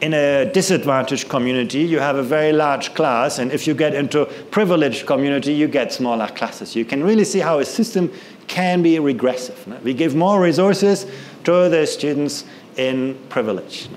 in 0.00 0.14
a 0.14 0.50
disadvantaged 0.52 1.28
community, 1.28 1.80
you 1.80 1.98
have 1.98 2.16
a 2.16 2.22
very 2.22 2.52
large 2.52 2.94
class, 2.94 3.38
and 3.38 3.52
if 3.52 3.66
you 3.66 3.74
get 3.74 3.94
into 3.94 4.24
privileged 4.50 5.06
community, 5.06 5.52
you 5.52 5.68
get 5.68 5.92
smaller 5.92 6.26
classes. 6.28 6.74
You 6.74 6.86
can 6.86 7.04
really 7.04 7.24
see 7.24 7.38
how 7.40 7.58
a 7.58 7.64
system 7.66 8.10
can 8.46 8.82
be 8.82 8.98
regressive. 8.98 9.82
We 9.84 9.92
give 9.92 10.14
more 10.14 10.40
resources 10.40 11.06
to 11.44 11.68
the 11.68 11.86
students 11.86 12.44
in 12.76 13.18
privilege. 13.28 13.88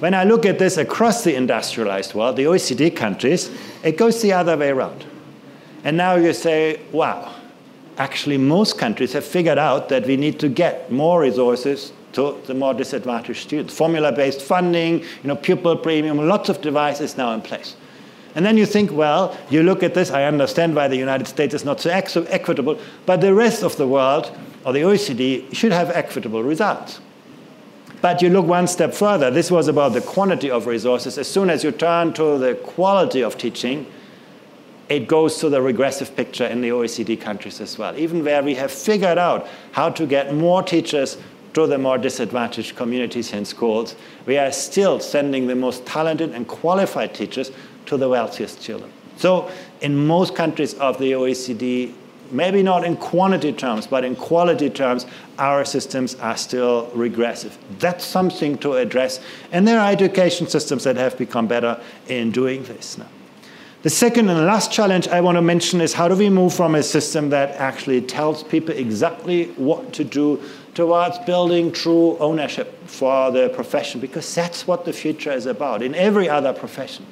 When 0.00 0.14
I 0.14 0.24
look 0.24 0.46
at 0.46 0.58
this 0.58 0.78
across 0.78 1.24
the 1.24 1.34
industrialized 1.34 2.14
world, 2.14 2.36
the 2.36 2.44
OECD 2.44 2.96
countries, 2.96 3.50
it 3.84 3.98
goes 3.98 4.22
the 4.22 4.32
other 4.32 4.56
way 4.56 4.70
around. 4.70 5.04
And 5.84 5.94
now 5.94 6.14
you 6.14 6.32
say, 6.32 6.80
wow, 6.90 7.34
actually, 7.98 8.38
most 8.38 8.78
countries 8.78 9.12
have 9.12 9.26
figured 9.26 9.58
out 9.58 9.90
that 9.90 10.06
we 10.06 10.16
need 10.16 10.40
to 10.40 10.48
get 10.48 10.90
more 10.90 11.20
resources 11.20 11.92
to 12.14 12.40
the 12.46 12.54
more 12.54 12.72
disadvantaged 12.72 13.42
students. 13.42 13.76
Formula 13.76 14.10
based 14.10 14.40
funding, 14.40 15.00
you 15.00 15.24
know, 15.24 15.36
pupil 15.36 15.76
premium, 15.76 16.16
lots 16.26 16.48
of 16.48 16.62
devices 16.62 17.18
now 17.18 17.34
in 17.34 17.42
place. 17.42 17.76
And 18.34 18.46
then 18.46 18.56
you 18.56 18.64
think, 18.64 18.90
well, 18.92 19.36
you 19.50 19.62
look 19.62 19.82
at 19.82 19.92
this, 19.92 20.10
I 20.10 20.24
understand 20.24 20.74
why 20.74 20.88
the 20.88 20.96
United 20.96 21.26
States 21.26 21.52
is 21.52 21.64
not 21.64 21.78
so 21.78 21.90
equitable, 21.90 22.78
but 23.04 23.20
the 23.20 23.34
rest 23.34 23.62
of 23.62 23.76
the 23.76 23.86
world, 23.86 24.34
or 24.64 24.72
the 24.72 24.80
OECD, 24.80 25.54
should 25.54 25.72
have 25.72 25.90
equitable 25.90 26.42
results. 26.42 27.00
But 28.00 28.22
you 28.22 28.30
look 28.30 28.46
one 28.46 28.66
step 28.66 28.94
further. 28.94 29.30
This 29.30 29.50
was 29.50 29.68
about 29.68 29.92
the 29.92 30.00
quantity 30.00 30.50
of 30.50 30.66
resources. 30.66 31.18
As 31.18 31.28
soon 31.28 31.50
as 31.50 31.62
you 31.62 31.70
turn 31.70 32.12
to 32.14 32.38
the 32.38 32.54
quality 32.54 33.22
of 33.22 33.36
teaching, 33.36 33.86
it 34.88 35.06
goes 35.06 35.38
to 35.38 35.48
the 35.48 35.60
regressive 35.60 36.16
picture 36.16 36.46
in 36.46 36.62
the 36.62 36.70
OECD 36.70 37.20
countries 37.20 37.60
as 37.60 37.78
well. 37.78 37.96
Even 37.98 38.24
where 38.24 38.42
we 38.42 38.54
have 38.54 38.72
figured 38.72 39.18
out 39.18 39.46
how 39.72 39.90
to 39.90 40.06
get 40.06 40.34
more 40.34 40.62
teachers 40.62 41.18
to 41.54 41.66
the 41.66 41.78
more 41.78 41.98
disadvantaged 41.98 42.76
communities 42.76 43.32
in 43.32 43.44
schools, 43.44 43.96
we 44.26 44.38
are 44.38 44.50
still 44.50 44.98
sending 44.98 45.46
the 45.46 45.54
most 45.54 45.84
talented 45.84 46.30
and 46.30 46.48
qualified 46.48 47.14
teachers 47.14 47.50
to 47.86 47.96
the 47.96 48.08
wealthiest 48.08 48.62
children. 48.62 48.90
So, 49.16 49.50
in 49.80 50.06
most 50.06 50.34
countries 50.34 50.74
of 50.74 50.98
the 50.98 51.12
OECD, 51.12 51.92
maybe 52.30 52.62
not 52.62 52.84
in 52.84 52.96
quantity 52.96 53.52
terms, 53.52 53.86
but 53.86 54.04
in 54.04 54.16
quality 54.16 54.70
terms, 54.70 55.06
our 55.38 55.64
systems 55.64 56.14
are 56.16 56.36
still 56.36 56.90
regressive. 56.94 57.56
That's 57.78 58.04
something 58.04 58.58
to 58.58 58.74
address. 58.74 59.20
And 59.52 59.66
there 59.66 59.80
are 59.80 59.90
education 59.90 60.46
systems 60.46 60.84
that 60.84 60.96
have 60.96 61.16
become 61.18 61.46
better 61.46 61.80
in 62.08 62.30
doing 62.30 62.64
this 62.64 62.98
now. 62.98 63.08
The 63.82 63.90
second 63.90 64.28
and 64.28 64.46
last 64.46 64.70
challenge 64.70 65.08
I 65.08 65.22
want 65.22 65.36
to 65.36 65.42
mention 65.42 65.80
is 65.80 65.94
how 65.94 66.06
do 66.06 66.14
we 66.14 66.28
move 66.28 66.52
from 66.52 66.74
a 66.74 66.82
system 66.82 67.30
that 67.30 67.52
actually 67.52 68.02
tells 68.02 68.42
people 68.42 68.74
exactly 68.74 69.46
what 69.52 69.94
to 69.94 70.04
do 70.04 70.42
towards 70.74 71.18
building 71.20 71.72
true 71.72 72.18
ownership 72.18 72.76
for 72.86 73.30
the 73.30 73.48
profession? 73.48 73.98
Because 73.98 74.34
that's 74.34 74.66
what 74.66 74.84
the 74.84 74.92
future 74.92 75.32
is 75.32 75.46
about 75.46 75.82
in 75.82 75.94
every 75.94 76.28
other 76.28 76.52
profession 76.52 77.06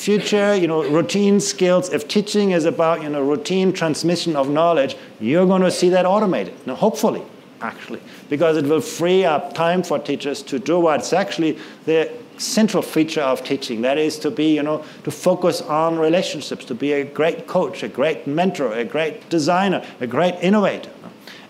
future, 0.00 0.54
you 0.54 0.66
know, 0.66 0.82
routine 0.88 1.38
skills, 1.40 1.92
if 1.92 2.08
teaching 2.08 2.52
is 2.52 2.64
about, 2.64 3.02
you 3.02 3.08
know, 3.10 3.20
routine 3.20 3.70
transmission 3.70 4.34
of 4.34 4.48
knowledge, 4.48 4.96
you're 5.20 5.46
going 5.46 5.60
to 5.60 5.70
see 5.70 5.90
that 5.90 6.06
automated. 6.06 6.54
Now, 6.66 6.74
hopefully, 6.74 7.22
actually, 7.60 8.00
because 8.30 8.56
it 8.56 8.64
will 8.64 8.80
free 8.80 9.26
up 9.26 9.52
time 9.52 9.82
for 9.82 9.98
teachers 9.98 10.42
to 10.44 10.58
do 10.58 10.80
what's 10.80 11.12
actually 11.12 11.58
the 11.84 12.10
central 12.38 12.82
feature 12.82 13.20
of 13.20 13.44
teaching. 13.44 13.82
That 13.82 13.98
is 13.98 14.18
to 14.20 14.30
be, 14.30 14.54
you 14.54 14.62
know, 14.62 14.82
to 15.04 15.10
focus 15.10 15.60
on 15.60 15.98
relationships, 15.98 16.64
to 16.64 16.74
be 16.74 16.94
a 16.94 17.04
great 17.04 17.46
coach, 17.46 17.82
a 17.82 17.88
great 17.88 18.26
mentor, 18.26 18.72
a 18.72 18.84
great 18.84 19.28
designer, 19.28 19.84
a 20.00 20.06
great 20.06 20.36
innovator. 20.40 20.90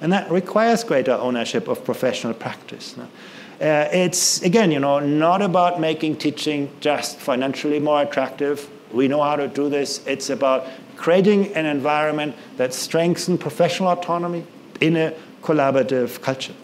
And 0.00 0.12
that 0.12 0.28
requires 0.28 0.82
greater 0.82 1.12
ownership 1.12 1.68
of 1.68 1.84
professional 1.84 2.34
practice. 2.34 2.96
Uh, 3.60 3.88
it's, 3.92 4.40
again, 4.40 4.70
you 4.70 4.80
know, 4.80 4.98
not 5.00 5.42
about 5.42 5.78
making 5.78 6.16
teaching 6.16 6.70
just 6.80 7.18
financially 7.18 7.78
more 7.78 8.00
attractive. 8.00 8.70
We 8.90 9.06
know 9.06 9.22
how 9.22 9.36
to 9.36 9.48
do 9.48 9.68
this. 9.68 10.04
It's 10.06 10.30
about 10.30 10.66
creating 10.96 11.52
an 11.54 11.66
environment 11.66 12.34
that 12.56 12.72
strengthens 12.72 13.38
professional 13.38 13.90
autonomy 13.90 14.46
in 14.80 14.96
a 14.96 15.14
collaborative 15.42 16.22
culture. 16.22 16.54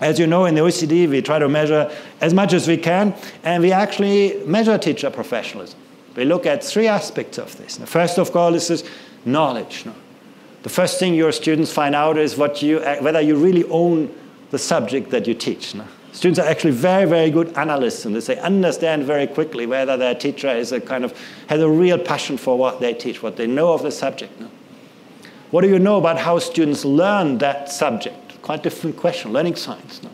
As 0.00 0.18
you 0.18 0.26
know, 0.26 0.46
in 0.46 0.54
the 0.54 0.62
OECD, 0.62 1.08
we 1.08 1.20
try 1.20 1.38
to 1.38 1.48
measure 1.48 1.90
as 2.20 2.32
much 2.32 2.52
as 2.52 2.66
we 2.66 2.78
can, 2.78 3.14
and 3.42 3.62
we 3.62 3.70
actually 3.70 4.42
measure 4.46 4.78
teacher 4.78 5.10
professionalism. 5.10 5.78
We 6.16 6.24
look 6.24 6.46
at 6.46 6.64
three 6.64 6.86
aspects 6.86 7.38
of 7.38 7.56
this. 7.58 7.76
The 7.76 7.86
first 7.86 8.18
of 8.18 8.34
all 8.34 8.54
is 8.54 8.68
this 8.68 8.84
knowledge. 9.24 9.84
The 10.62 10.68
first 10.68 10.98
thing 10.98 11.14
your 11.14 11.32
students 11.32 11.70
find 11.70 11.94
out 11.94 12.16
is 12.16 12.36
what 12.36 12.62
you, 12.62 12.80
whether 13.00 13.20
you 13.20 13.36
really 13.36 13.64
own 13.64 14.14
the 14.50 14.58
subject 14.58 15.10
that 15.10 15.26
you 15.26 15.34
teach. 15.34 15.74
Students 16.14 16.38
are 16.38 16.46
actually 16.46 16.70
very, 16.70 17.06
very 17.06 17.28
good 17.28 17.52
analysts, 17.58 18.04
and 18.04 18.14
they 18.14 18.38
understand 18.38 19.02
very 19.02 19.26
quickly 19.26 19.66
whether 19.66 19.96
their 19.96 20.14
teacher 20.14 20.48
is 20.48 20.70
a 20.70 20.80
kind 20.80 21.04
of 21.04 21.12
has 21.48 21.60
a 21.60 21.68
real 21.68 21.98
passion 21.98 22.36
for 22.36 22.56
what 22.56 22.78
they 22.78 22.94
teach, 22.94 23.20
what 23.20 23.36
they 23.36 23.48
know 23.48 23.72
of 23.72 23.82
the 23.82 23.90
subject. 23.90 24.40
No? 24.40 24.48
What 25.50 25.62
do 25.62 25.68
you 25.68 25.80
know 25.80 25.98
about 25.98 26.18
how 26.18 26.38
students 26.38 26.84
learn 26.84 27.38
that 27.38 27.68
subject? 27.68 28.40
Quite 28.42 28.62
different 28.62 28.96
question, 28.96 29.32
learning 29.32 29.56
science. 29.56 30.04
No? 30.04 30.10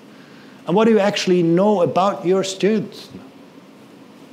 And 0.66 0.74
what 0.74 0.86
do 0.86 0.90
you 0.90 1.00
actually 1.00 1.42
know 1.42 1.82
about 1.82 2.24
your 2.24 2.44
students? 2.44 3.10
No? 3.14 3.20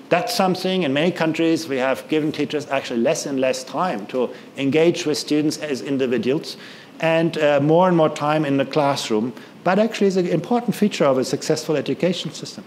That's 0.08 0.34
something 0.34 0.84
in 0.84 0.94
many 0.94 1.12
countries 1.12 1.68
we 1.68 1.76
have 1.78 2.08
given 2.08 2.32
teachers 2.32 2.66
actually 2.70 3.02
less 3.02 3.26
and 3.26 3.42
less 3.42 3.66
time 3.66 4.08
to 4.08 4.30
engage 4.56 5.06
with 5.06 5.18
students 5.18 5.58
as 5.58 5.82
individuals 5.82 6.56
and 7.02 7.38
uh, 7.38 7.60
more 7.60 7.90
and 7.90 7.98
more 7.98 8.10
time 8.10 8.46
in 8.46 8.56
the 8.56 8.66
classroom, 8.66 9.34
but 9.68 9.80
actually 9.80 10.08
is 10.08 10.16
an 10.16 10.28
important 10.28 10.74
feature 10.74 11.04
of 11.04 11.18
a 11.18 11.26
successful 11.26 11.76
education 11.76 12.32
system. 12.32 12.64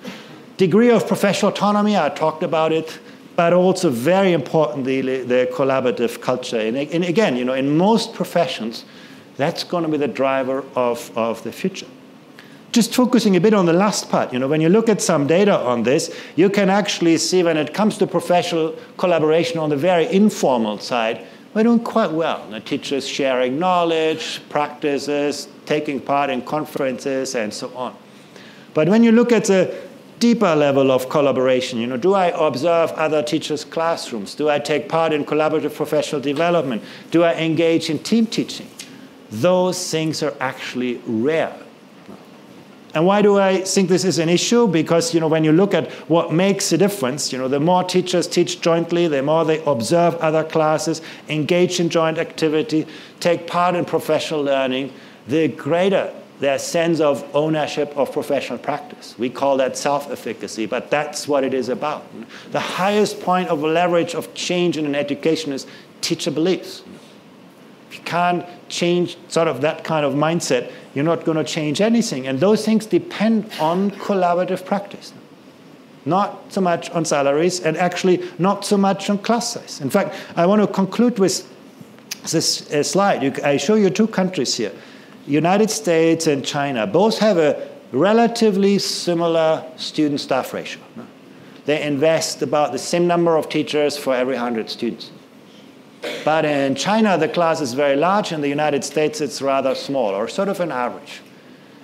Degree 0.58 0.90
of 0.90 1.08
professional 1.08 1.50
autonomy, 1.50 1.96
I 1.96 2.10
talked 2.10 2.42
about 2.42 2.72
it, 2.72 2.98
but 3.36 3.54
also 3.54 3.88
very 3.88 4.34
importantly, 4.34 5.00
the 5.00 5.48
collaborative 5.50 6.20
culture. 6.20 6.60
And, 6.60 6.76
and 6.76 7.02
again, 7.02 7.36
you 7.36 7.44
know, 7.46 7.54
in 7.54 7.74
most 7.74 8.12
professions, 8.12 8.84
that's 9.38 9.64
going 9.64 9.84
to 9.84 9.88
be 9.88 9.96
the 9.96 10.08
driver 10.08 10.62
of, 10.74 11.10
of 11.16 11.42
the 11.42 11.52
future 11.52 11.86
just 12.72 12.94
focusing 12.94 13.34
a 13.34 13.40
bit 13.40 13.52
on 13.52 13.66
the 13.66 13.72
last 13.72 14.08
part, 14.08 14.32
you 14.32 14.38
know, 14.38 14.46
when 14.46 14.60
you 14.60 14.68
look 14.68 14.88
at 14.88 15.02
some 15.02 15.26
data 15.26 15.58
on 15.58 15.82
this, 15.82 16.16
you 16.36 16.48
can 16.48 16.70
actually 16.70 17.18
see 17.18 17.42
when 17.42 17.56
it 17.56 17.74
comes 17.74 17.98
to 17.98 18.06
professional 18.06 18.76
collaboration 18.96 19.58
on 19.58 19.70
the 19.70 19.76
very 19.76 20.06
informal 20.06 20.78
side, 20.78 21.26
we're 21.54 21.64
doing 21.64 21.80
quite 21.80 22.12
well. 22.12 22.48
The 22.48 22.60
teachers 22.60 23.06
sharing 23.06 23.58
knowledge, 23.58 24.40
practices, 24.48 25.48
taking 25.66 26.00
part 26.00 26.30
in 26.30 26.42
conferences, 26.42 27.34
and 27.34 27.52
so 27.52 27.74
on. 27.76 27.96
But 28.72 28.88
when 28.88 29.02
you 29.02 29.12
look 29.12 29.32
at 29.32 29.46
the 29.46 29.74
deeper 30.20 30.54
level 30.54 30.92
of 30.92 31.08
collaboration, 31.08 31.80
you 31.80 31.86
know, 31.86 31.96
do 31.96 32.14
I 32.14 32.26
observe 32.26 32.90
other 32.92 33.22
teachers' 33.22 33.64
classrooms? 33.64 34.34
Do 34.34 34.48
I 34.48 34.58
take 34.58 34.88
part 34.88 35.12
in 35.12 35.24
collaborative 35.24 35.74
professional 35.74 36.20
development? 36.20 36.82
Do 37.10 37.24
I 37.24 37.34
engage 37.34 37.90
in 37.90 37.98
team 37.98 38.26
teaching? 38.26 38.68
Those 39.30 39.90
things 39.90 40.22
are 40.22 40.34
actually 40.40 41.00
rare 41.06 41.56
and 42.94 43.06
why 43.06 43.22
do 43.22 43.38
I 43.38 43.62
think 43.62 43.88
this 43.88 44.04
is 44.04 44.18
an 44.18 44.28
issue? 44.28 44.66
Because 44.66 45.14
you 45.14 45.20
know, 45.20 45.28
when 45.28 45.44
you 45.44 45.52
look 45.52 45.74
at 45.74 45.90
what 46.08 46.32
makes 46.32 46.72
a 46.72 46.78
difference, 46.78 47.32
you 47.32 47.38
know, 47.38 47.48
the 47.48 47.60
more 47.60 47.84
teachers 47.84 48.26
teach 48.26 48.60
jointly, 48.60 49.06
the 49.06 49.22
more 49.22 49.44
they 49.44 49.62
observe 49.64 50.16
other 50.16 50.42
classes, 50.42 51.00
engage 51.28 51.78
in 51.78 51.88
joint 51.88 52.18
activity, 52.18 52.86
take 53.20 53.46
part 53.46 53.76
in 53.76 53.84
professional 53.84 54.42
learning, 54.42 54.92
the 55.28 55.48
greater 55.48 56.12
their 56.40 56.58
sense 56.58 57.00
of 57.00 57.22
ownership 57.36 57.94
of 57.96 58.10
professional 58.12 58.58
practice. 58.58 59.14
We 59.18 59.28
call 59.28 59.58
that 59.58 59.76
self-efficacy, 59.76 60.66
but 60.66 60.90
that's 60.90 61.28
what 61.28 61.44
it 61.44 61.52
is 61.52 61.68
about. 61.68 62.06
The 62.50 62.60
highest 62.60 63.20
point 63.20 63.48
of 63.48 63.60
leverage 63.60 64.14
of 64.14 64.32
change 64.32 64.78
in 64.78 64.86
an 64.86 64.94
education 64.94 65.52
is 65.52 65.66
teacher 66.00 66.30
beliefs. 66.30 66.82
If 67.90 67.98
you 67.98 68.04
can't 68.04 68.46
change 68.70 69.18
sort 69.28 69.48
of 69.48 69.60
that 69.60 69.84
kind 69.84 70.06
of 70.06 70.14
mindset, 70.14 70.72
you're 70.94 71.04
not 71.04 71.24
going 71.24 71.38
to 71.38 71.44
change 71.44 71.80
anything. 71.80 72.26
And 72.26 72.40
those 72.40 72.64
things 72.64 72.86
depend 72.86 73.50
on 73.60 73.90
collaborative 73.92 74.64
practice. 74.64 75.12
Not 76.04 76.52
so 76.52 76.60
much 76.60 76.90
on 76.90 77.04
salaries, 77.04 77.60
and 77.60 77.76
actually 77.76 78.28
not 78.38 78.64
so 78.64 78.76
much 78.76 79.10
on 79.10 79.18
class 79.18 79.52
size. 79.52 79.80
In 79.80 79.90
fact, 79.90 80.14
I 80.34 80.46
want 80.46 80.62
to 80.62 80.66
conclude 80.66 81.18
with 81.18 81.46
this 82.30 82.70
uh, 82.72 82.82
slide. 82.82 83.22
You, 83.22 83.34
I 83.44 83.56
show 83.56 83.74
you 83.74 83.90
two 83.90 84.06
countries 84.06 84.54
here 84.54 84.72
United 85.26 85.70
States 85.70 86.26
and 86.26 86.44
China. 86.44 86.86
Both 86.86 87.18
have 87.18 87.38
a 87.38 87.68
relatively 87.92 88.78
similar 88.78 89.64
student 89.76 90.20
staff 90.20 90.52
ratio. 90.52 90.82
They 91.66 91.82
invest 91.82 92.42
about 92.42 92.72
the 92.72 92.78
same 92.78 93.06
number 93.06 93.36
of 93.36 93.48
teachers 93.48 93.96
for 93.96 94.14
every 94.14 94.34
100 94.34 94.70
students. 94.70 95.10
But 96.24 96.44
in 96.44 96.74
China, 96.74 97.18
the 97.18 97.28
class 97.28 97.60
is 97.60 97.74
very 97.74 97.96
large. 97.96 98.32
In 98.32 98.40
the 98.40 98.48
United 98.48 98.84
States, 98.84 99.20
it's 99.20 99.42
rather 99.42 99.74
small, 99.74 100.14
or 100.14 100.28
sort 100.28 100.48
of 100.48 100.60
an 100.60 100.72
average. 100.72 101.20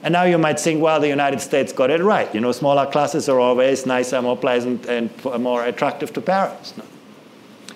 And 0.03 0.13
now 0.13 0.25
you 0.25 0.39
might 0.39 0.61
think, 0.61 0.81
well, 0.81 1.01
the 1.01 1.09
United 1.09 1.41
States 1.41 1.73
got 1.73 1.91
it 1.91 2.01
right. 2.01 2.33
You 2.35 2.41
know, 2.41 2.53
smaller 2.53 2.87
classes 2.87 3.29
are 3.29 3.41
always 3.41 3.87
nicer, 3.87 4.21
more 4.23 4.37
pleasant, 4.37 4.87
and 4.87 5.11
more 5.41 5.65
attractive 5.65 6.13
to 6.13 6.21
parents. 6.21 6.77
No? 6.77 6.85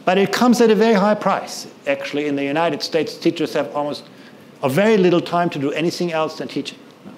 But 0.05 0.17
it 0.17 0.33
comes 0.33 0.61
at 0.61 0.71
a 0.71 0.75
very 0.75 0.95
high 0.95 1.15
price. 1.15 1.67
Actually, 1.87 2.27
in 2.27 2.37
the 2.37 2.45
United 2.45 2.83
States, 2.83 3.17
teachers 3.17 3.53
have 3.55 3.75
almost 3.75 4.05
a 4.63 4.69
very 4.69 4.97
little 4.97 5.21
time 5.21 5.51
to 5.51 5.59
do 5.59 5.73
anything 5.73 6.13
else 6.13 6.39
than 6.39 6.49
teaching. 6.49 6.79
No? 7.05 7.13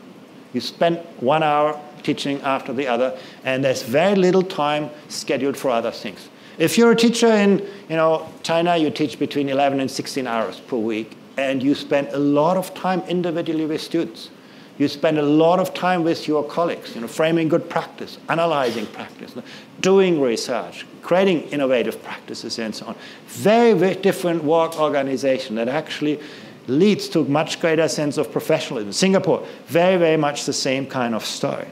You 0.52 0.60
spend 0.60 0.98
one 1.20 1.42
hour 1.42 1.78
teaching 2.02 2.40
after 2.40 2.72
the 2.72 2.88
other, 2.88 3.16
and 3.44 3.62
there's 3.64 3.82
very 3.82 4.14
little 4.14 4.42
time 4.42 4.90
scheduled 5.08 5.56
for 5.56 5.70
other 5.70 5.90
things. 5.90 6.28
If 6.58 6.76
you're 6.76 6.92
a 6.92 6.96
teacher 6.96 7.28
in 7.28 7.58
you 7.88 7.96
know, 7.96 8.28
China, 8.42 8.76
you 8.76 8.90
teach 8.90 9.18
between 9.18 9.48
11 9.48 9.80
and 9.80 9.90
16 9.90 10.26
hours 10.26 10.60
per 10.60 10.76
week, 10.76 11.16
and 11.36 11.62
you 11.62 11.74
spend 11.74 12.08
a 12.08 12.18
lot 12.18 12.56
of 12.56 12.74
time 12.74 13.00
individually 13.02 13.66
with 13.66 13.80
students. 13.80 14.30
You 14.78 14.88
spend 14.88 15.18
a 15.18 15.22
lot 15.22 15.58
of 15.58 15.74
time 15.74 16.02
with 16.02 16.26
your 16.26 16.44
colleagues, 16.44 16.94
you 16.94 17.02
know, 17.02 17.06
framing 17.06 17.48
good 17.48 17.68
practice, 17.68 18.18
analyzing 18.28 18.86
practice, 18.86 19.34
doing 19.80 20.20
research, 20.20 20.86
creating 21.02 21.42
innovative 21.50 22.02
practices, 22.02 22.58
and 22.58 22.74
so 22.74 22.86
on. 22.86 22.96
Very, 23.26 23.74
very 23.74 23.94
different 23.94 24.44
work 24.44 24.80
organization 24.80 25.56
that 25.56 25.68
actually 25.68 26.20
leads 26.68 27.08
to 27.08 27.24
much 27.24 27.60
greater 27.60 27.88
sense 27.88 28.16
of 28.16 28.32
professionalism. 28.32 28.92
Singapore, 28.92 29.46
very, 29.66 29.96
very 29.96 30.16
much 30.16 30.46
the 30.46 30.52
same 30.52 30.86
kind 30.86 31.14
of 31.14 31.24
story. 31.24 31.66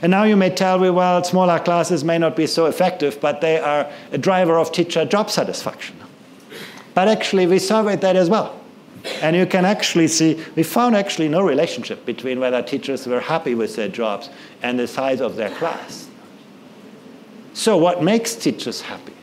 And 0.00 0.10
now 0.10 0.24
you 0.24 0.36
may 0.36 0.50
tell 0.50 0.78
me, 0.78 0.90
well, 0.90 1.22
smaller 1.22 1.58
classes 1.58 2.04
may 2.04 2.18
not 2.18 2.36
be 2.36 2.46
so 2.46 2.66
effective, 2.66 3.20
but 3.20 3.40
they 3.40 3.58
are 3.58 3.90
a 4.10 4.18
driver 4.18 4.58
of 4.58 4.72
teacher 4.72 5.04
job 5.04 5.30
satisfaction. 5.30 5.96
But 6.94 7.08
actually, 7.08 7.46
we 7.46 7.58
surveyed 7.58 8.00
that 8.00 8.16
as 8.16 8.30
well. 8.30 8.58
And 9.20 9.34
you 9.34 9.46
can 9.46 9.64
actually 9.64 10.08
see, 10.08 10.42
we 10.54 10.62
found 10.62 10.94
actually 10.94 11.28
no 11.28 11.42
relationship 11.42 12.06
between 12.06 12.38
whether 12.38 12.62
teachers 12.62 13.06
were 13.06 13.20
happy 13.20 13.54
with 13.54 13.74
their 13.74 13.88
jobs 13.88 14.30
and 14.62 14.78
the 14.78 14.86
size 14.86 15.20
of 15.20 15.36
their 15.36 15.50
class. 15.50 16.08
So, 17.52 17.76
what 17.76 18.02
makes 18.02 18.34
teachers 18.34 18.82
happy? 18.82 19.14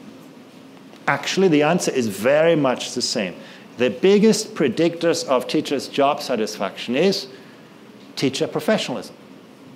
Actually, 1.07 1.47
the 1.47 1.63
answer 1.63 1.91
is 1.91 2.07
very 2.07 2.55
much 2.55 2.93
the 2.93 3.01
same. 3.01 3.35
The 3.77 3.89
biggest 3.89 4.53
predictors 4.53 5.25
of 5.25 5.47
teachers' 5.47 5.87
job 5.87 6.21
satisfaction 6.21 6.95
is 6.95 7.27
teacher 8.15 8.47
professionalism 8.47 9.15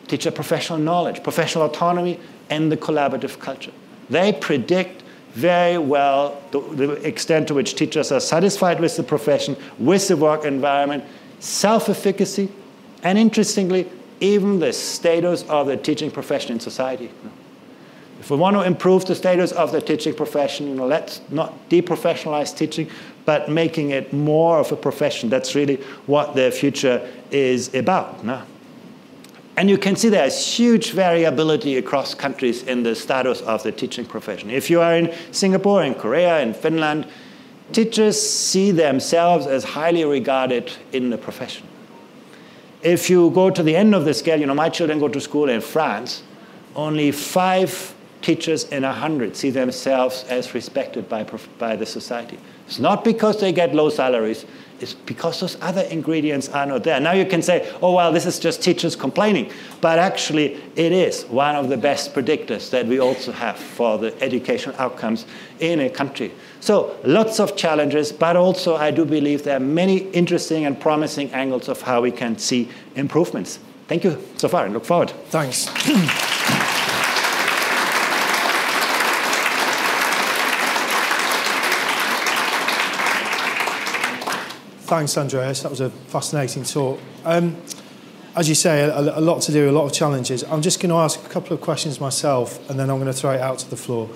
teacher 0.08 0.32
professional 0.32 0.80
knowledge, 0.80 1.24
professional 1.24 1.66
autonomy, 1.66 2.20
and 2.50 2.72
the 2.72 2.78
collaborative 2.78 3.40
culture. 3.40 3.72
They 4.10 4.34
predict 4.34 5.04
very 5.34 5.78
well 5.78 6.42
the, 6.52 6.60
the, 6.60 6.92
extent 7.08 7.48
to 7.48 7.54
which 7.54 7.76
teachers 7.76 8.12
are 8.12 8.20
satisfied 8.20 8.80
with 8.80 8.96
the 8.98 9.04
profession, 9.04 9.58
with 9.80 10.08
the 10.08 10.16
work 10.16 10.46
environment, 10.46 11.04
self 11.40 11.90
efficacy, 11.90 12.52
and 13.02 13.18
interestingly, 13.18 13.90
even 14.20 14.60
the 14.60 14.72
status 14.72 15.44
of 15.50 15.68
the 15.68 15.78
teaching 15.78 16.12
profession 16.12 16.52
in 16.54 16.60
society. 16.60 17.10
If 18.20 18.30
we 18.30 18.38
want 18.38 18.56
to 18.56 18.62
improve 18.62 19.06
the 19.06 19.16
status 19.16 19.52
of 19.52 19.74
the 19.74 19.82
teaching 19.82 20.14
profession, 20.14 20.68
you 20.68 20.76
know, 20.76 20.88
let's 20.88 21.20
not 21.30 21.68
deprofessionalize 21.70 22.56
teaching, 22.56 22.90
but 23.26 23.50
making 23.50 23.90
it 23.90 24.14
more 24.14 24.60
of 24.60 24.72
a 24.72 24.78
profession. 24.78 25.30
That's 25.30 25.56
really 25.56 25.78
what 26.06 26.36
the 26.36 26.52
future 26.52 27.06
is 27.32 27.74
about. 27.74 28.24
And 29.56 29.70
you 29.70 29.78
can 29.78 29.96
see 29.96 30.10
there's 30.10 30.46
huge 30.46 30.92
variability 30.92 31.78
across 31.78 32.16
countries 32.16 32.64
in 32.64 32.84
the 32.84 32.96
status 32.96 33.42
of 33.42 33.62
the 33.62 33.72
teaching 33.72 34.06
profession. 34.06 34.50
If 34.50 34.70
you 34.70 34.82
are 34.82 34.96
in 34.96 35.14
Singapore, 35.32 35.84
in 35.84 35.94
Korea, 35.94 36.40
in 36.42 36.54
Finland, 36.54 37.08
teachers 37.72 38.20
see 38.20 38.72
themselves 38.72 39.46
as 39.46 39.64
highly 39.64 40.06
regarded 40.06 40.72
in 40.92 41.12
the 41.12 41.18
profession. 41.18 41.68
If 42.82 43.10
you 43.10 43.30
go 43.30 43.50
to 43.50 43.64
the 43.64 43.76
end 43.76 43.94
of 43.94 44.06
the 44.06 44.14
scale, 44.14 44.40
you 44.40 44.48
know, 44.48 44.56
my 44.56 44.70
children 44.70 45.00
go 45.00 45.08
to 45.08 45.22
school 45.22 45.50
in 45.50 45.62
France, 45.62 46.24
only 46.76 47.12
five 47.12 47.94
teachers 48.24 48.64
in 48.70 48.84
a 48.84 48.94
hundred 48.94 49.36
see 49.36 49.52
themselves 49.52 50.24
as 50.30 50.54
respected 50.54 51.08
by, 51.08 51.24
by 51.60 51.76
the 51.76 51.86
society. 51.86 52.40
It's 52.66 52.80
not 52.80 53.04
because 53.04 53.40
they 53.40 53.52
get 53.52 53.76
low 53.76 53.90
salaries, 53.90 54.46
is 54.84 54.94
because 54.94 55.40
those 55.40 55.58
other 55.62 55.82
ingredients 55.82 56.50
are 56.50 56.66
not 56.66 56.84
there. 56.84 57.00
Now 57.00 57.14
you 57.14 57.26
can 57.26 57.42
say, 57.42 57.74
oh, 57.82 57.94
well, 57.96 58.12
this 58.12 58.26
is 58.26 58.38
just 58.38 58.62
teachers 58.62 58.96
complaining. 58.96 59.52
But 59.82 59.98
actually, 59.98 60.62
it 60.76 60.92
is 60.92 61.24
one 61.26 61.56
of 61.56 61.70
the 61.70 61.78
best 61.78 62.14
predictors 62.14 62.70
that 62.70 62.86
we 62.86 63.00
also 63.00 63.32
have 63.32 63.58
for 63.58 63.98
the 63.98 64.14
educational 64.22 64.76
outcomes 64.78 65.26
in 65.60 65.80
a 65.80 65.90
country. 65.90 66.32
So 66.60 66.96
lots 67.04 67.40
of 67.40 67.56
challenges, 67.56 68.12
but 68.12 68.36
also 68.36 68.76
I 68.76 68.92
do 68.92 69.06
believe 69.06 69.44
there 69.44 69.58
are 69.58 69.60
many 69.60 69.98
interesting 70.12 70.66
and 70.66 70.80
promising 70.80 71.32
angles 71.32 71.68
of 71.70 71.82
how 71.82 72.02
we 72.02 72.12
can 72.12 72.38
see 72.38 72.70
improvements. 72.96 73.60
Thank 73.88 74.04
you 74.04 74.18
so 74.38 74.48
far 74.48 74.66
and 74.66 74.74
look 74.74 74.86
forward. 74.86 75.12
Thanks. 75.30 75.68
Thanks, 84.94 85.18
Andreas. 85.18 85.64
That 85.64 85.72
was 85.72 85.82
a 85.82 85.90
fascinating 85.90 86.64
talk. 86.64 87.00
Um, 87.26 87.58
as 88.36 88.48
you 88.48 88.54
say, 88.54 88.82
a, 88.82 89.00
a, 89.00 89.22
lot 89.22 89.42
to 89.42 89.52
do, 89.52 89.68
a 89.68 89.72
lot 89.72 89.86
of 89.86 89.92
challenges. 89.92 90.44
I'm 90.44 90.62
just 90.62 90.80
going 90.80 90.92
to 90.92 90.98
ask 90.98 91.20
a 91.26 91.30
couple 91.30 91.56
of 91.56 91.62
questions 91.62 92.00
myself, 92.00 92.60
and 92.70 92.80
then 92.80 92.92
I'm 92.92 93.00
going 93.00 93.12
to 93.12 93.20
throw 93.20 93.32
it 93.32 93.42
out 93.42 93.58
to 93.58 93.70
the 93.72 93.76
floor. 93.76 94.08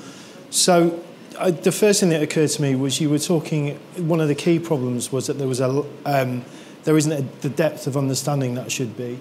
So, 0.51 1.03
uh, 1.39 1.49
the 1.49 1.71
first 1.71 1.99
thing 1.99 2.09
that 2.09 2.21
occurred 2.21 2.51
to 2.51 2.61
me 2.61 2.75
was 2.75 3.01
you 3.01 3.09
were 3.09 3.17
talking. 3.17 3.79
One 3.97 4.21
of 4.21 4.27
the 4.27 4.35
key 4.35 4.59
problems 4.59 5.11
was 5.11 5.25
that 5.25 5.39
there 5.39 5.47
was 5.47 5.61
a 5.61 5.83
um, 6.05 6.45
there 6.83 6.95
isn't 6.95 7.11
a, 7.11 7.23
the 7.41 7.49
depth 7.49 7.87
of 7.87 7.97
understanding 7.97 8.53
that 8.53 8.71
should 8.71 8.95
be. 8.95 9.19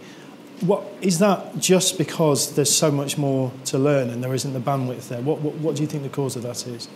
What 0.61 0.85
is 1.01 1.21
that? 1.21 1.59
Just 1.59 1.97
because 1.97 2.55
there's 2.55 2.71
so 2.71 2.91
much 2.91 3.17
more 3.17 3.51
to 3.65 3.79
learn 3.79 4.11
and 4.11 4.23
there 4.23 4.35
isn't 4.35 4.53
the 4.53 4.61
bandwidth 4.61 5.09
there. 5.09 5.23
What, 5.23 5.41
what, 5.41 5.55
what 5.55 5.77
do 5.77 5.81
you 5.81 5.89
think 5.89 6.03
the 6.03 6.11
cause 6.11 6.37
of 6.37 6.43
that 6.43 6.67
is? 6.67 6.87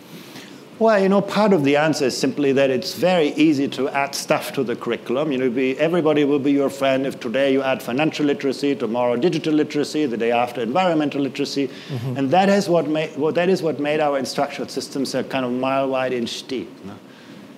Well, 0.81 0.99
you 0.99 1.11
know, 1.11 1.21
part 1.21 1.53
of 1.53 1.63
the 1.63 1.77
answer 1.77 2.07
is 2.07 2.17
simply 2.17 2.53
that 2.53 2.71
it's 2.71 2.95
very 2.95 3.35
easy 3.35 3.69
to 3.69 3.91
add 3.91 4.15
stuff 4.15 4.55
to 4.55 4.65
the 4.65 4.75
curriculum. 4.75 5.31
You 5.31 5.37
know, 5.37 5.51
be, 5.51 5.79
everybody 5.79 6.25
will 6.25 6.39
be 6.39 6.53
your 6.53 6.71
friend 6.71 7.07
if 7.07 7.21
today 7.21 7.53
you 7.53 7.61
add 7.61 7.83
financial 7.83 8.25
literacy, 8.25 8.75
tomorrow 8.75 9.15
digital 9.17 9.53
literacy, 9.53 10.07
the 10.07 10.17
day 10.17 10.33
after 10.33 10.63
environmental 10.63 11.21
literacy, 11.21 11.69
mm-hmm. 11.69 12.17
and 12.17 12.31
that 12.31 12.49
is 12.49 12.67
what 12.67 12.89
made 12.89 13.15
well, 13.19 13.31
that 13.31 13.51
is 13.51 13.63
what 13.63 13.79
made 13.79 14.01
our 14.01 14.19
instructional 14.19 14.71
systems 14.71 15.15
a 15.15 15.23
kind 15.23 15.45
of 15.45 15.53
mile 15.53 15.87
wide, 15.87 16.15
inch 16.15 16.49
deep. 16.49 16.71
Know? 16.87 16.97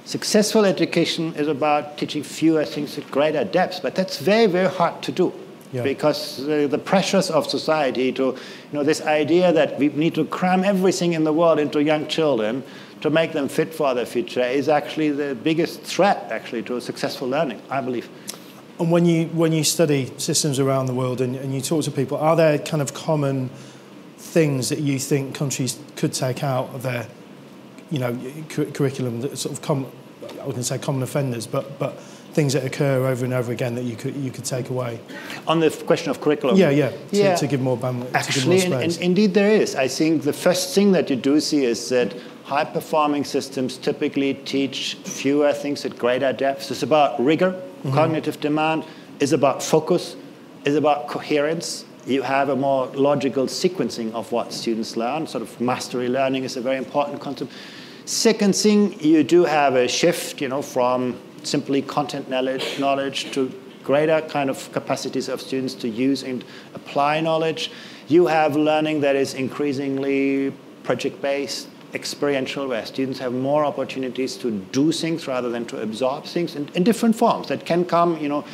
Successful 0.05 0.65
education 0.65 1.33
is 1.37 1.47
about 1.47 1.99
teaching 1.99 2.25
fewer 2.25 2.65
things 2.65 2.99
at 2.99 3.09
greater 3.13 3.45
depths, 3.45 3.79
but 3.79 3.95
that's 3.95 4.19
very, 4.19 4.47
very 4.47 4.69
hard 4.69 5.01
to 5.05 5.13
do. 5.13 5.33
Yeah. 5.73 5.85
Because 5.85 6.45
the, 6.45 6.67
the, 6.67 6.77
pressures 6.77 7.31
of 7.31 7.49
society 7.49 8.13
to, 8.13 8.23
you 8.23 8.37
know, 8.73 8.83
this 8.83 9.01
idea 9.01 9.53
that 9.55 9.79
we 9.79 9.89
need 9.89 10.15
to 10.17 10.27
cram 10.27 10.65
everything 10.65 11.15
in 11.15 11.25
the 11.25 11.33
world 11.33 11.59
into 11.59 11.83
young 11.83 12.09
children 12.09 12.63
to 13.03 13.11
make 13.11 13.33
them 13.33 13.49
fit 13.49 13.75
for 13.75 13.95
the 13.95 14.07
future 14.07 14.43
is 14.43 14.69
actually 14.69 15.11
the 15.11 15.35
biggest 15.35 15.83
threat, 15.83 16.29
actually, 16.31 16.63
to 16.63 16.81
successful 16.81 17.29
learning, 17.29 17.61
I 17.69 17.81
believe. 17.81 18.09
And 18.79 18.91
when 18.91 19.05
you, 19.05 19.27
when 19.27 19.53
you 19.53 19.65
study 19.65 20.11
systems 20.17 20.59
around 20.59 20.87
the 20.87 20.95
world 20.95 21.21
and, 21.21 21.37
and 21.37 21.55
you 21.55 21.61
talk 21.61 21.85
to 21.85 21.91
people, 21.91 22.17
are 22.17 22.37
there 22.37 22.59
kind 22.59 22.81
of 22.81 22.95
common 22.95 23.51
things 24.17 24.69
that 24.69 24.79
you 24.79 24.99
think 24.99 25.35
countries 25.35 25.79
could 25.97 26.13
take 26.13 26.43
out 26.43 26.71
of 26.75 26.83
their 26.83 27.07
you 27.91 27.99
know, 27.99 28.19
cu- 28.49 28.71
curriculum 28.71 29.21
that 29.21 29.37
sort 29.37 29.53
of, 29.53 29.63
com- 29.63 29.91
I 30.41 30.51
can 30.53 30.63
say 30.63 30.79
common 30.79 31.03
offenders, 31.03 31.47
but, 31.47 31.79
but 31.79 31.99
things 32.33 32.55
that 32.55 32.65
occur 32.65 33.07
over 33.07 33.25
and 33.25 33.35
over 33.35 33.53
again 33.53 33.75
that 33.75 33.85
you 33.85 33.95
could 33.95 34.17
you 34.17 34.31
could 34.31 34.45
take 34.45 34.71
away. 34.71 34.99
On 35.47 35.61
the 35.61 35.71
question 35.71 36.11
of 36.11 36.21
curriculum. 36.21 36.57
Yeah, 36.57 36.71
yeah. 36.71 36.89
To, 36.89 36.97
yeah. 37.11 37.35
to 37.37 37.47
give 37.47 37.61
more 37.61 37.77
bandwidth. 37.77 38.15
Actually, 38.15 38.67
more 38.69 38.81
in, 38.81 38.91
in, 38.91 39.03
indeed, 39.03 39.35
there 39.35 39.51
is. 39.51 39.75
I 39.75 39.89
think 39.89 40.23
the 40.23 40.33
first 40.33 40.75
thing 40.75 40.93
that 40.93 41.11
you 41.11 41.17
do 41.17 41.41
see 41.41 41.65
is 41.65 41.91
that 41.91 42.15
high 42.53 42.65
performing 42.67 43.25
systems 43.25 43.79
typically 43.79 44.35
teach 44.35 44.97
fewer 45.05 45.55
things 45.55 45.87
at 45.87 45.99
greater 45.99 46.35
depths. 46.35 46.71
It's 46.71 46.83
about 46.83 47.19
rigor, 47.19 47.53
mm-hmm. 47.53 47.95
cognitive 47.95 48.43
demand, 48.43 48.85
is 49.21 49.33
about 49.33 49.63
focus, 49.63 50.17
is 50.67 50.77
about 50.77 51.09
coherence. 51.09 51.87
You 52.05 52.21
have 52.21 52.51
a 52.51 52.57
more 52.57 52.89
logical 52.89 53.47
sequencing 53.47 54.13
of 54.13 54.33
what 54.33 54.53
students 54.53 54.99
learn. 54.99 55.27
Sort 55.27 55.41
of 55.41 55.59
mastery 55.63 56.11
learning 56.11 56.45
is 56.45 56.59
a 56.59 56.61
very 56.61 56.77
important 56.77 57.23
concept. 57.23 57.51
Second 58.05 58.55
thing, 58.55 59.01
you 59.01 59.25
do 59.25 59.45
have 59.45 59.75
a 59.75 59.89
shift, 59.89 60.43
you 60.43 60.49
know, 60.49 60.61
from 60.61 61.19
simply 61.45 61.81
content 61.81 62.29
knowledge, 62.29 62.79
knowledge 62.79 63.31
to 63.31 63.51
greater 63.83 64.21
kind 64.29 64.51
of 64.51 64.71
capacities 64.73 65.31
of 65.31 65.41
students 65.41 65.75
to 65.77 65.89
use 65.89 66.23
and 66.23 66.45
apply 66.75 67.19
knowledge. 67.23 67.71
You 68.09 68.27
have 68.27 68.57
learning 68.57 69.01
that 69.01 69.17
is 69.17 69.33
increasingly 69.33 70.53
project-based, 70.83 71.69
experiential, 71.95 72.69
where 72.69 72.85
students 72.87 73.19
have 73.19 73.33
more 73.33 73.65
opportunities 73.65 74.37
to 74.37 74.51
do 74.51 74.93
things 74.93 75.27
rather 75.27 75.51
than 75.51 75.65
to 75.67 75.81
absorb 75.81 76.25
things 76.25 76.57
in, 76.57 76.69
in 76.75 76.85
different 76.85 77.17
forms 77.17 77.49
that 77.49 77.67
can 77.67 77.85
come, 77.85 78.19
you 78.19 78.29
know, 78.29 78.45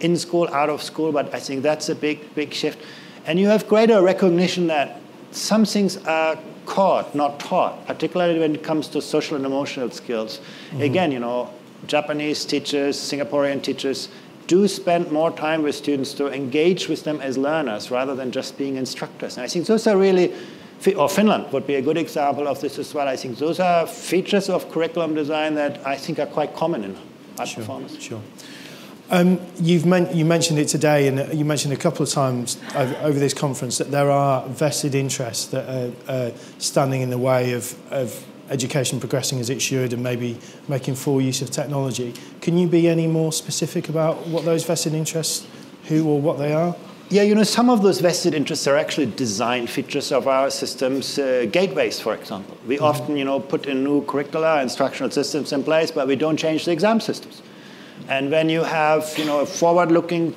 in 0.00 0.16
school, 0.16 0.48
out 0.48 0.70
of 0.70 0.82
school. 0.82 1.12
But 1.12 1.34
I 1.34 1.40
think 1.40 1.62
that's 1.62 1.88
a 1.88 1.94
big, 1.94 2.34
big 2.34 2.52
shift. 2.52 2.78
And 3.26 3.38
you 3.38 3.48
have 3.48 3.66
greater 3.68 4.02
recognition 4.02 4.68
that 4.68 5.00
some 5.30 5.64
things 5.64 5.96
are 6.06 6.38
caught, 6.64 7.14
not 7.14 7.38
taught, 7.40 7.86
particularly 7.86 8.38
when 8.38 8.54
it 8.54 8.62
comes 8.62 8.88
to 8.88 9.02
social 9.02 9.36
and 9.36 9.44
emotional 9.44 9.90
skills. 9.90 10.40
Mm-hmm. 10.70 10.82
Again, 10.82 11.12
you 11.12 11.18
know, 11.18 11.52
Japanese 11.86 12.44
teachers, 12.44 12.96
Singaporean 12.96 13.62
teachers 13.62 14.08
do 14.46 14.68
spend 14.68 15.10
more 15.10 15.30
time 15.30 15.62
with 15.62 15.74
students 15.74 16.12
to 16.14 16.32
engage 16.32 16.88
with 16.88 17.04
them 17.04 17.20
as 17.20 17.36
learners 17.36 17.90
rather 17.90 18.14
than 18.14 18.30
just 18.30 18.56
being 18.56 18.76
instructors. 18.76 19.36
And 19.36 19.44
I 19.44 19.48
think 19.48 19.66
those 19.66 19.86
are 19.86 19.96
really, 19.96 20.32
or 20.94 21.08
Finland 21.08 21.52
would 21.52 21.66
be 21.66 21.74
a 21.74 21.82
good 21.82 21.96
example 21.96 22.46
of 22.46 22.60
this 22.60 22.78
as 22.78 22.94
well. 22.94 23.08
I 23.08 23.16
think 23.16 23.38
those 23.38 23.60
are 23.60 23.86
features 23.86 24.48
of 24.48 24.70
curriculum 24.70 25.14
design 25.14 25.54
that 25.54 25.84
I 25.86 25.96
think 25.96 26.18
are 26.18 26.26
quite 26.26 26.54
common 26.54 26.84
in 26.84 26.96
high 27.36 27.44
sure, 27.44 27.62
performance. 27.62 28.00
Sure. 28.00 28.20
Um, 29.08 29.38
you've 29.60 29.86
men- 29.86 30.14
you 30.16 30.24
mentioned 30.24 30.58
it 30.58 30.68
today, 30.68 31.06
and 31.06 31.38
you 31.38 31.44
mentioned 31.44 31.72
a 31.72 31.76
couple 31.76 32.02
of 32.02 32.10
times 32.10 32.58
over, 32.74 32.96
over 33.02 33.18
this 33.18 33.34
conference 33.34 33.78
that 33.78 33.90
there 33.90 34.10
are 34.10 34.46
vested 34.48 34.94
interests 34.94 35.46
that 35.46 35.68
are 35.68 35.92
uh, 36.08 36.30
standing 36.58 37.02
in 37.02 37.10
the 37.10 37.18
way 37.18 37.52
of, 37.52 37.74
of 37.92 38.24
education 38.50 38.98
progressing 38.98 39.40
as 39.40 39.50
it 39.50 39.60
should 39.60 39.92
and 39.92 40.02
maybe 40.02 40.38
making 40.68 40.94
full 40.94 41.20
use 41.20 41.42
of 41.42 41.50
technology. 41.50 42.14
Can 42.40 42.58
you 42.58 42.66
be 42.66 42.88
any 42.88 43.06
more 43.06 43.32
specific 43.32 43.88
about 43.88 44.26
what 44.26 44.44
those 44.44 44.64
vested 44.64 44.94
interests, 44.94 45.46
who 45.84 46.08
or 46.08 46.20
what 46.20 46.38
they 46.38 46.52
are? 46.52 46.74
Yeah, 47.08 47.22
you 47.22 47.36
know, 47.36 47.44
some 47.44 47.70
of 47.70 47.82
those 47.82 48.00
vested 48.00 48.34
interests 48.34 48.66
are 48.66 48.76
actually 48.76 49.06
design 49.06 49.68
features 49.68 50.10
of 50.10 50.26
our 50.26 50.50
systems, 50.50 51.20
uh, 51.20 51.46
gateways, 51.52 52.00
for 52.00 52.14
example. 52.14 52.56
We 52.66 52.76
mm-hmm. 52.76 52.84
often, 52.84 53.16
you 53.16 53.24
know, 53.24 53.38
put 53.38 53.66
in 53.66 53.84
new 53.84 54.04
curricula, 54.06 54.60
instructional 54.60 55.12
systems 55.12 55.52
in 55.52 55.62
place, 55.62 55.92
but 55.92 56.08
we 56.08 56.16
don't 56.16 56.36
change 56.36 56.64
the 56.64 56.72
exam 56.72 56.98
systems. 56.98 57.42
And 58.08 58.28
when 58.32 58.48
you 58.48 58.64
have, 58.64 59.16
you 59.16 59.24
know, 59.24 59.38
a 59.38 59.46
forward-looking 59.46 60.34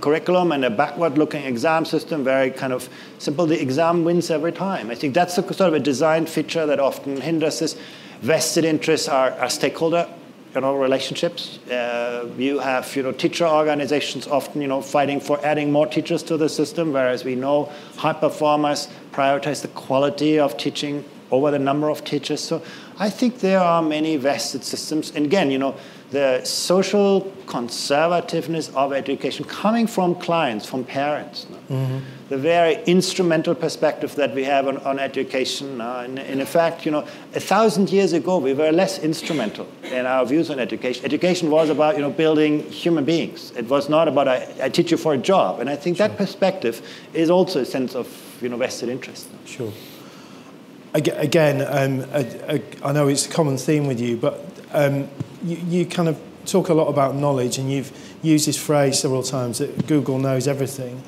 curriculum 0.00 0.50
and 0.50 0.64
a 0.64 0.70
backward-looking 0.70 1.44
exam 1.44 1.84
system, 1.84 2.24
very 2.24 2.50
kind 2.50 2.72
of 2.72 2.88
simple. 3.18 3.46
The 3.46 3.62
exam 3.62 4.02
wins 4.02 4.32
every 4.32 4.52
time. 4.52 4.90
I 4.90 4.96
think 4.96 5.14
that's 5.14 5.38
a, 5.38 5.42
sort 5.42 5.68
of 5.68 5.74
a 5.74 5.80
design 5.80 6.26
feature 6.26 6.66
that 6.66 6.80
often 6.80 7.20
hinders 7.20 7.60
this. 7.60 7.76
Vested 8.20 8.64
interests 8.64 9.06
are, 9.06 9.30
are 9.34 9.48
stakeholder 9.48 10.08
you 10.54 10.60
know, 10.60 10.76
relationships. 10.76 11.58
Uh, 11.68 12.28
you 12.36 12.58
have 12.58 12.94
you 12.96 13.02
know, 13.02 13.12
teacher 13.12 13.46
organizations 13.46 14.26
often 14.26 14.60
you 14.62 14.68
know, 14.68 14.80
fighting 14.80 15.20
for 15.20 15.44
adding 15.44 15.70
more 15.70 15.86
teachers 15.86 16.22
to 16.24 16.36
the 16.36 16.48
system, 16.48 16.92
whereas 16.92 17.24
we 17.24 17.34
know 17.34 17.70
high 17.96 18.12
performers 18.12 18.88
prioritize 19.12 19.62
the 19.62 19.68
quality 19.68 20.38
of 20.38 20.56
teaching 20.56 21.04
over 21.30 21.50
the 21.50 21.58
number 21.58 21.90
of 21.90 22.04
teachers. 22.04 22.42
So 22.42 22.62
I 22.98 23.10
think 23.10 23.40
there 23.40 23.60
are 23.60 23.82
many 23.82 24.16
vested 24.16 24.64
systems. 24.64 25.12
And 25.14 25.26
again, 25.26 25.50
you 25.50 25.58
know, 25.58 25.76
the 26.10 26.42
social 26.42 27.32
conservativeness 27.44 28.74
of 28.74 28.92
education 28.92 29.44
coming 29.44 29.86
from 29.86 30.14
clients, 30.14 30.64
from 30.64 30.84
parents. 30.84 31.46
No? 31.50 31.56
Mm-hmm. 31.76 31.98
The 32.30 32.38
very 32.38 32.82
instrumental 32.84 33.54
perspective 33.54 34.14
that 34.16 34.34
we 34.34 34.44
have 34.44 34.68
on, 34.68 34.78
on 34.78 34.98
education. 34.98 35.80
Uh, 35.80 36.06
in, 36.06 36.18
in 36.18 36.44
fact, 36.46 36.86
you 36.86 36.92
know, 36.92 37.06
a 37.34 37.40
thousand 37.40 37.90
years 37.90 38.12
ago, 38.12 38.38
we 38.38 38.54
were 38.54 38.70
less 38.72 38.98
instrumental 38.98 39.66
in 39.84 40.06
our 40.06 40.24
views 40.24 40.50
on 40.50 40.58
education. 40.58 41.04
Education 41.04 41.50
was 41.50 41.68
about, 41.70 41.96
you 41.96 42.02
know, 42.02 42.10
building 42.10 42.62
human 42.70 43.04
beings. 43.04 43.50
It 43.56 43.66
was 43.68 43.88
not 43.88 44.08
about, 44.08 44.28
I, 44.28 44.48
I 44.62 44.68
teach 44.68 44.90
you 44.90 44.96
for 44.96 45.14
a 45.14 45.18
job. 45.18 45.60
And 45.60 45.68
I 45.68 45.76
think 45.76 45.96
sure. 45.96 46.08
that 46.08 46.16
perspective 46.16 46.86
is 47.12 47.30
also 47.30 47.60
a 47.60 47.64
sense 47.64 47.94
of, 47.94 48.08
you 48.42 48.48
know, 48.48 48.56
vested 48.56 48.88
interest. 48.88 49.28
Sure. 49.44 49.72
Again, 50.94 51.62
um, 51.62 52.08
I, 52.14 52.20
I, 52.54 52.62
I 52.82 52.92
know 52.92 53.08
it's 53.08 53.26
a 53.26 53.30
common 53.30 53.58
theme 53.58 53.86
with 53.86 54.00
you, 54.00 54.16
but 54.16 54.42
um, 54.72 55.08
you, 55.42 55.56
you 55.56 55.86
kind 55.86 56.08
of 56.08 56.20
talk 56.46 56.68
a 56.68 56.74
lot 56.74 56.88
about 56.88 57.14
knowledge, 57.14 57.58
and 57.58 57.70
you've 57.70 57.92
used 58.22 58.46
this 58.46 58.56
phrase 58.56 58.98
several 58.98 59.22
times 59.22 59.58
that 59.58 59.86
Google 59.86 60.18
knows 60.18 60.48
everything, 60.48 61.02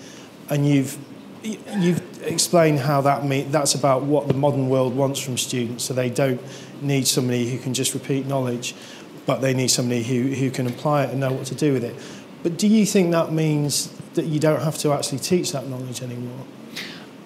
and 0.48 0.68
you've 0.68 0.98
you've 1.42 2.02
explained 2.22 2.80
how 2.80 3.00
that 3.00 3.24
mean, 3.24 3.50
that's 3.50 3.74
about 3.74 4.02
what 4.02 4.28
the 4.28 4.34
modern 4.34 4.68
world 4.68 4.94
wants 4.94 5.20
from 5.20 5.38
students. 5.38 5.84
So 5.84 5.94
they 5.94 6.10
don't 6.10 6.40
need 6.82 7.06
somebody 7.06 7.50
who 7.50 7.58
can 7.58 7.74
just 7.74 7.94
repeat 7.94 8.26
knowledge, 8.26 8.74
but 9.26 9.40
they 9.40 9.54
need 9.54 9.68
somebody 9.68 10.02
who, 10.02 10.34
who 10.34 10.50
can 10.50 10.66
apply 10.66 11.04
it 11.04 11.10
and 11.10 11.20
know 11.20 11.32
what 11.32 11.46
to 11.46 11.54
do 11.54 11.72
with 11.72 11.84
it. 11.84 11.96
But 12.42 12.58
do 12.58 12.66
you 12.66 12.86
think 12.86 13.12
that 13.12 13.32
means 13.32 13.88
that 14.14 14.26
you 14.26 14.38
don't 14.38 14.60
have 14.60 14.78
to 14.78 14.92
actually 14.92 15.18
teach 15.18 15.52
that 15.52 15.66
knowledge 15.66 16.02
anymore? 16.02 16.44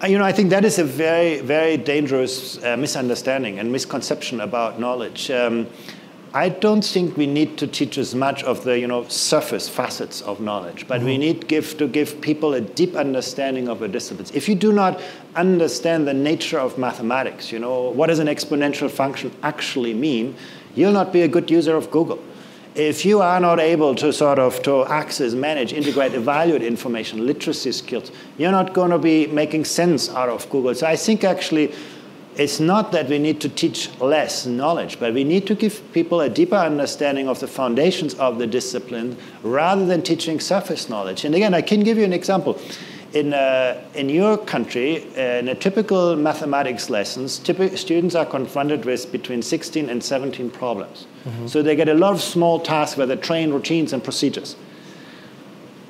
Uh, 0.03 0.07
you 0.07 0.17
know, 0.17 0.25
I 0.25 0.33
think 0.33 0.49
that 0.49 0.65
is 0.65 0.77
a 0.77 0.83
very, 0.83 1.39
very 1.39 1.77
dangerous 1.77 2.61
uh, 2.63 2.75
misunderstanding 2.75 3.59
and 3.59 3.71
misconception 3.71 4.41
about 4.41 4.79
knowledge. 4.79 5.31
Um, 5.31 5.67
I 6.35 6.49
don't 6.49 6.83
think 6.83 7.15
we 7.15 7.27
need 7.27 7.57
to 7.59 7.65
teach 7.65 7.97
as 7.97 8.13
much 8.13 8.43
of 8.43 8.65
the 8.65 8.77
you 8.77 8.87
know 8.87 9.07
surface 9.07 9.69
facets 9.69 10.21
of 10.21 10.41
knowledge, 10.41 10.85
but 10.85 10.97
mm-hmm. 10.97 11.05
we 11.05 11.17
need 11.17 11.47
give, 11.47 11.77
to 11.77 11.87
give 11.87 12.19
people 12.19 12.53
a 12.53 12.59
deep 12.59 12.93
understanding 12.93 13.69
of 13.69 13.79
the 13.79 13.87
disciplines. 13.87 14.31
If 14.31 14.49
you 14.49 14.55
do 14.55 14.73
not 14.73 15.01
understand 15.37 16.09
the 16.09 16.13
nature 16.13 16.59
of 16.59 16.77
mathematics, 16.77 17.53
you 17.53 17.59
know 17.59 17.89
what 17.91 18.07
does 18.07 18.19
an 18.19 18.27
exponential 18.27 18.91
function 18.91 19.31
actually 19.43 19.93
mean, 19.93 20.35
you'll 20.75 20.91
not 20.91 21.13
be 21.13 21.21
a 21.21 21.27
good 21.29 21.49
user 21.49 21.73
of 21.73 21.89
Google. 21.89 22.19
If 22.75 23.05
you 23.05 23.21
are 23.21 23.39
not 23.39 23.61
able 23.61 23.95
to 23.95 24.11
sort 24.11 24.37
of 24.37 24.61
to 24.63 24.85
access, 24.87 25.31
manage, 25.31 25.71
integrate, 25.71 26.13
evaluate 26.13 26.63
information, 26.63 27.25
literacy 27.25 27.71
skills, 27.71 28.11
you're 28.37 28.51
not 28.51 28.73
going 28.73 28.91
to 28.91 28.99
be 28.99 29.27
making 29.27 29.63
sense 29.63 30.09
out 30.09 30.27
of 30.27 30.49
Google. 30.49 30.75
So 30.75 30.85
I 30.85 30.97
think 30.97 31.23
actually 31.23 31.73
it's 32.37 32.59
not 32.59 32.91
that 32.91 33.07
we 33.07 33.17
need 33.17 33.39
to 33.41 33.49
teach 33.49 33.89
less 34.01 34.45
knowledge, 34.45 34.99
but 34.99 35.13
we 35.13 35.23
need 35.23 35.47
to 35.47 35.55
give 35.55 35.81
people 35.93 36.19
a 36.19 36.29
deeper 36.29 36.55
understanding 36.55 37.29
of 37.29 37.39
the 37.39 37.47
foundations 37.47 38.13
of 38.15 38.39
the 38.39 38.47
discipline 38.47 39.17
rather 39.41 39.85
than 39.85 40.01
teaching 40.01 40.39
surface 40.39 40.89
knowledge. 40.89 41.23
And 41.23 41.33
again, 41.33 41.53
I 41.53 41.61
can 41.61 41.81
give 41.81 41.97
you 41.97 42.03
an 42.03 42.13
example. 42.13 42.59
In, 43.13 43.33
uh, 43.33 43.81
in 43.93 44.09
your 44.09 44.37
country, 44.37 45.05
uh, 45.15 45.39
in 45.39 45.47
a 45.47 45.55
typical 45.55 46.17
mathematics 46.17 46.89
lessons, 46.89 47.39
typical 47.39 47.77
students 47.77 48.13
are 48.13 48.25
confronted 48.25 48.83
with 48.83 49.09
between 49.13 49.41
16 49.41 49.89
and 49.89 50.03
17 50.03 50.49
problems. 50.49 51.07
Mm-hmm. 51.23 51.47
So 51.47 51.61
they 51.61 51.77
get 51.77 51.87
a 51.87 51.93
lot 51.93 52.13
of 52.13 52.21
small 52.21 52.59
tasks 52.59 52.97
where 52.97 53.07
they 53.07 53.15
train 53.15 53.53
routines 53.53 53.93
and 53.93 54.03
procedures. 54.03 54.57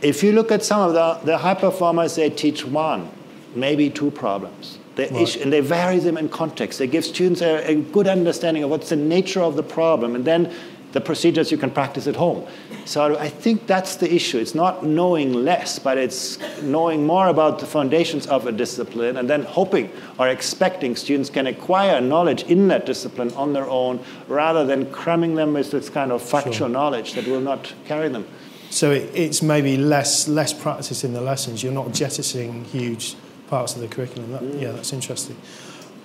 If 0.04 0.22
you 0.22 0.34
look 0.34 0.52
at 0.52 0.64
some 0.64 0.82
of 0.82 0.94
the, 0.94 1.26
the 1.26 1.40
high 1.40 1.56
performers, 1.56 2.16
they 2.16 2.30
teach 2.30 2.64
one, 2.64 3.10
maybe 3.56 3.90
two 3.90 4.12
problems 4.12 4.78
they 4.96 5.08
right. 5.08 5.22
issue, 5.22 5.42
and 5.42 5.52
they 5.52 5.60
vary 5.60 6.00
them 6.00 6.18
in 6.18 6.30
context. 6.30 6.80
They 6.80 6.88
give 6.88 7.06
students 7.06 7.42
a, 7.42 7.70
a, 7.70 7.76
good 7.76 8.08
understanding 8.08 8.64
of 8.64 8.70
what's 8.70 8.90
the 8.90 8.96
nature 8.96 9.42
of 9.42 9.56
the 9.56 9.64
problem, 9.64 10.16
and 10.16 10.26
then 10.26 10.54
the 10.94 11.02
procedures 11.02 11.52
you 11.52 11.58
can 11.58 11.70
practice 11.70 12.08
at 12.08 12.16
home. 12.16 12.48
So 12.86 13.18
I 13.18 13.28
think 13.28 13.68
that's 13.68 13.98
the 13.98 14.14
issue. 14.14 14.38
It's 14.38 14.56
not 14.56 14.86
knowing 14.86 15.34
less, 15.34 15.78
but 15.78 15.98
it's 15.98 16.40
knowing 16.62 17.06
more 17.06 17.28
about 17.28 17.60
the 17.60 17.66
foundations 17.66 18.28
of 18.28 18.48
a 18.48 18.52
discipline, 18.54 19.18
and 19.18 19.30
then 19.30 19.44
hoping 19.44 19.92
or 20.18 20.30
expecting 20.30 20.96
students 20.96 21.30
can 21.30 21.48
acquire 21.48 22.00
knowledge 22.00 22.44
in 22.44 22.70
that 22.70 22.86
discipline 22.86 23.34
on 23.34 23.52
their 23.52 23.70
own, 23.70 24.00
rather 24.30 24.66
than 24.66 24.90
cramming 24.92 25.36
them 25.36 25.54
with 25.54 25.72
this 25.72 25.90
kind 25.90 26.14
of 26.14 26.22
factual 26.22 26.54
sure. 26.54 26.70
knowledge 26.70 27.14
that 27.14 27.28
will 27.28 27.42
not 27.42 27.74
carry 27.86 28.08
them. 28.08 28.26
So 28.70 28.92
it, 28.92 29.10
it's 29.14 29.42
maybe 29.42 29.76
less 29.78 30.28
less 30.30 30.54
practice 30.54 31.04
in 31.04 31.14
the 31.14 31.22
lessons. 31.22 31.62
You're 31.62 31.74
not 31.74 31.94
jettisoning 31.94 32.66
huge 32.66 33.16
parts 33.48 33.76
of 33.76 33.82
the 33.82 33.88
curriculum. 33.88 34.32
That. 34.32 34.44
Yeah, 34.44 34.72
that's 34.72 34.94
interesting. 34.94 35.38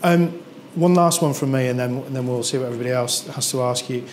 Um, 0.03 0.43
one 0.75 0.95
last 0.95 1.21
one 1.23 1.35
from 1.35 1.53
me, 1.53 1.69
and 1.69 1.79
then 1.79 1.99
and 1.99 2.15
then 2.15 2.27
we'll 2.27 2.43
see 2.43 2.59
what 2.59 2.67
everybody 2.67 2.91
else 2.91 3.27
has 3.27 3.51
to 3.51 3.63
ask 3.63 3.89
you. 3.91 4.07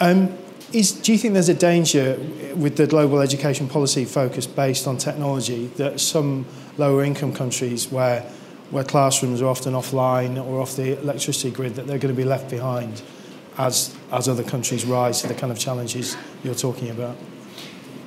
Um, 0.00 0.36
is, 0.72 0.92
do 0.92 1.12
you 1.12 1.18
think 1.18 1.34
there's 1.34 1.48
a 1.48 1.54
danger 1.54 2.18
with 2.56 2.76
the 2.76 2.86
global 2.86 3.20
education 3.20 3.68
policy 3.68 4.04
focus 4.04 4.46
based 4.46 4.86
on 4.86 4.98
technology 4.98 5.68
that 5.76 6.00
some 6.00 6.44
lower 6.76 7.04
income 7.04 7.32
countries 7.32 7.90
where 7.90 8.22
where 8.70 8.82
classrooms 8.82 9.40
are 9.40 9.46
often 9.46 9.74
offline 9.74 10.44
or 10.44 10.60
off 10.60 10.74
the 10.74 11.00
electricity 11.00 11.52
grid 11.52 11.76
that 11.76 11.86
they're 11.86 11.98
going 11.98 12.12
to 12.12 12.20
be 12.20 12.24
left 12.24 12.50
behind 12.50 13.00
as 13.58 13.94
as 14.10 14.28
other 14.28 14.42
countries 14.42 14.84
rise 14.84 15.22
to 15.22 15.28
the 15.28 15.34
kind 15.34 15.52
of 15.52 15.58
challenges 15.58 16.16
you're 16.42 16.54
talking 16.54 16.90
about? 16.90 17.16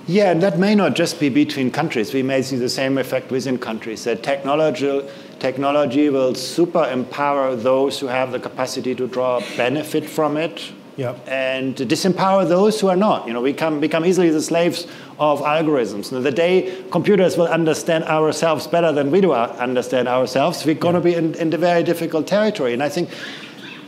Yeah, 0.09 0.31
and 0.31 0.41
that 0.41 0.57
may 0.57 0.73
not 0.73 0.95
just 0.95 1.19
be 1.19 1.29
between 1.29 1.69
countries. 1.69 2.15
We 2.15 2.23
may 2.23 2.41
see 2.41 2.55
the 2.55 2.67
same 2.67 2.97
effect 2.97 3.29
within 3.29 3.59
countries 3.59 4.05
that 4.05 4.23
technology, 4.23 5.07
technology 5.37 6.09
will 6.09 6.33
super 6.33 6.83
empower 6.89 7.55
those 7.55 7.99
who 7.99 8.07
have 8.07 8.31
the 8.31 8.39
capacity 8.39 8.95
to 8.95 9.05
draw 9.05 9.39
benefit 9.55 10.09
from 10.09 10.35
it. 10.35 10.71
Yep. 10.97 11.27
And 11.27 11.75
disempower 11.75 12.49
those 12.49 12.81
who 12.81 12.87
are 12.87 12.95
not. 12.95 13.27
You 13.27 13.33
know, 13.33 13.41
we 13.41 13.53
can 13.53 13.79
become 13.79 14.03
easily 14.03 14.31
the 14.31 14.41
slaves 14.41 14.87
of 15.19 15.41
algorithms. 15.41 16.11
Now, 16.11 16.21
the 16.21 16.31
day 16.31 16.83
computers 16.89 17.37
will 17.37 17.47
understand 17.47 18.05
ourselves 18.05 18.65
better 18.65 18.91
than 18.91 19.11
we 19.11 19.21
do 19.21 19.33
uh, 19.33 19.55
understand 19.59 20.07
ourselves, 20.07 20.65
we're 20.65 20.73
going 20.73 20.95
to 20.95 21.01
be 21.01 21.13
in, 21.13 21.35
in 21.35 21.51
the 21.51 21.59
very 21.59 21.83
difficult 21.83 22.25
territory. 22.25 22.73
And 22.73 22.81
I 22.81 22.89
think 22.89 23.11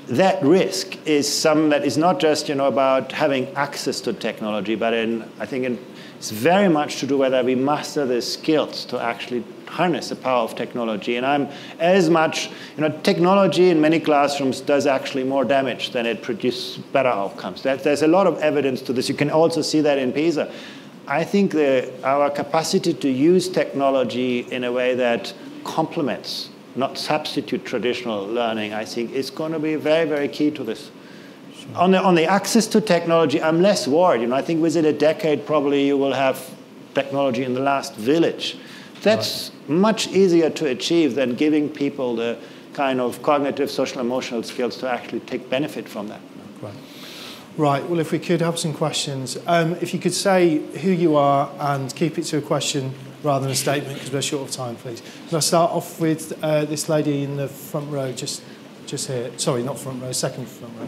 that 0.07 0.43
risk 0.43 0.97
is 1.07 1.27
some 1.27 1.69
that 1.69 1.85
is 1.85 1.97
not 1.97 2.19
just 2.19 2.49
you 2.49 2.55
know 2.55 2.67
about 2.67 3.11
having 3.13 3.47
access 3.55 4.01
to 4.01 4.13
technology, 4.13 4.75
but 4.75 4.93
in 4.93 5.23
I 5.39 5.45
think 5.45 5.65
in 5.65 5.77
it's 6.21 6.29
very 6.29 6.69
much 6.69 6.99
to 6.99 7.07
do 7.07 7.17
whether 7.17 7.43
we 7.43 7.55
master 7.55 8.05
the 8.05 8.21
skills 8.21 8.85
to 8.85 9.01
actually 9.01 9.43
harness 9.65 10.09
the 10.09 10.15
power 10.15 10.43
of 10.43 10.53
technology. 10.53 11.15
And 11.15 11.25
I'm 11.25 11.49
as 11.79 12.11
much, 12.11 12.51
you 12.77 12.81
know, 12.81 12.95
technology 13.01 13.71
in 13.71 13.81
many 13.81 13.99
classrooms 13.99 14.61
does 14.61 14.85
actually 14.85 15.23
more 15.23 15.43
damage 15.43 15.89
than 15.93 16.05
it 16.05 16.21
produces 16.21 16.77
better 16.77 17.09
outcomes. 17.09 17.63
There's 17.63 18.03
a 18.03 18.07
lot 18.07 18.27
of 18.27 18.37
evidence 18.37 18.83
to 18.83 18.93
this. 18.93 19.09
You 19.09 19.15
can 19.15 19.31
also 19.31 19.63
see 19.63 19.81
that 19.81 19.97
in 19.97 20.13
PISA. 20.13 20.53
I 21.07 21.23
think 21.23 21.53
the, 21.53 21.91
our 22.03 22.29
capacity 22.29 22.93
to 22.93 23.09
use 23.09 23.49
technology 23.49 24.41
in 24.41 24.63
a 24.63 24.71
way 24.71 24.93
that 24.93 25.33
complements, 25.63 26.51
not 26.75 26.99
substitute 26.99 27.65
traditional 27.65 28.27
learning, 28.27 28.73
I 28.73 28.85
think 28.85 29.11
is 29.13 29.31
going 29.31 29.53
to 29.53 29.59
be 29.59 29.73
very, 29.73 30.07
very 30.07 30.27
key 30.27 30.51
to 30.51 30.63
this 30.63 30.91
on 31.75 31.91
the, 31.91 32.01
on 32.01 32.15
the 32.15 32.25
access 32.25 32.67
to 32.67 32.81
technology, 32.81 33.41
I'm 33.41 33.61
less 33.61 33.87
worried. 33.87 34.21
You 34.21 34.27
know, 34.27 34.35
I 34.35 34.41
think 34.41 34.61
within 34.61 34.85
a 34.85 34.93
decade, 34.93 35.45
probably 35.45 35.85
you 35.85 35.97
will 35.97 36.13
have 36.13 36.49
technology 36.93 37.43
in 37.43 37.53
the 37.53 37.61
last 37.61 37.95
village. 37.95 38.57
That's 39.01 39.49
right. 39.49 39.69
much 39.69 40.07
easier 40.09 40.49
to 40.49 40.67
achieve 40.67 41.15
than 41.15 41.35
giving 41.35 41.69
people 41.69 42.15
the 42.15 42.37
kind 42.73 43.01
of 43.01 43.21
cognitive, 43.23 43.69
social, 43.71 43.99
emotional 43.99 44.43
skills 44.43 44.77
to 44.77 44.89
actually 44.89 45.21
take 45.21 45.49
benefit 45.49 45.87
from 45.87 46.07
that. 46.09 46.21
Right. 46.61 46.73
Right. 47.57 47.89
Well, 47.89 47.99
if 47.99 48.11
we 48.11 48.19
could 48.19 48.41
have 48.41 48.57
some 48.57 48.73
questions. 48.73 49.37
Um, 49.45 49.73
if 49.81 49.93
you 49.93 49.99
could 49.99 50.13
say 50.13 50.59
who 50.79 50.91
you 50.91 51.15
are 51.15 51.51
and 51.59 51.93
keep 51.95 52.17
it 52.17 52.23
to 52.25 52.37
a 52.37 52.41
question 52.41 52.93
rather 53.23 53.43
than 53.43 53.51
a 53.51 53.55
statement 53.55 53.95
because 53.95 54.11
we're 54.11 54.21
short 54.21 54.49
of 54.49 54.55
time, 54.55 54.75
please. 54.75 55.01
Can 55.27 55.37
I 55.37 55.41
start 55.41 55.71
off 55.71 55.99
with 55.99 56.33
uh, 56.43 56.65
this 56.65 56.87
lady 56.87 57.23
in 57.23 57.37
the 57.37 57.47
front 57.47 57.91
row, 57.91 58.11
just, 58.13 58.41
just 58.85 59.07
here? 59.07 59.31
Sorry, 59.37 59.63
not 59.63 59.79
front 59.79 60.01
row, 60.01 60.11
second 60.11 60.47
front 60.47 60.73
row. 60.79 60.87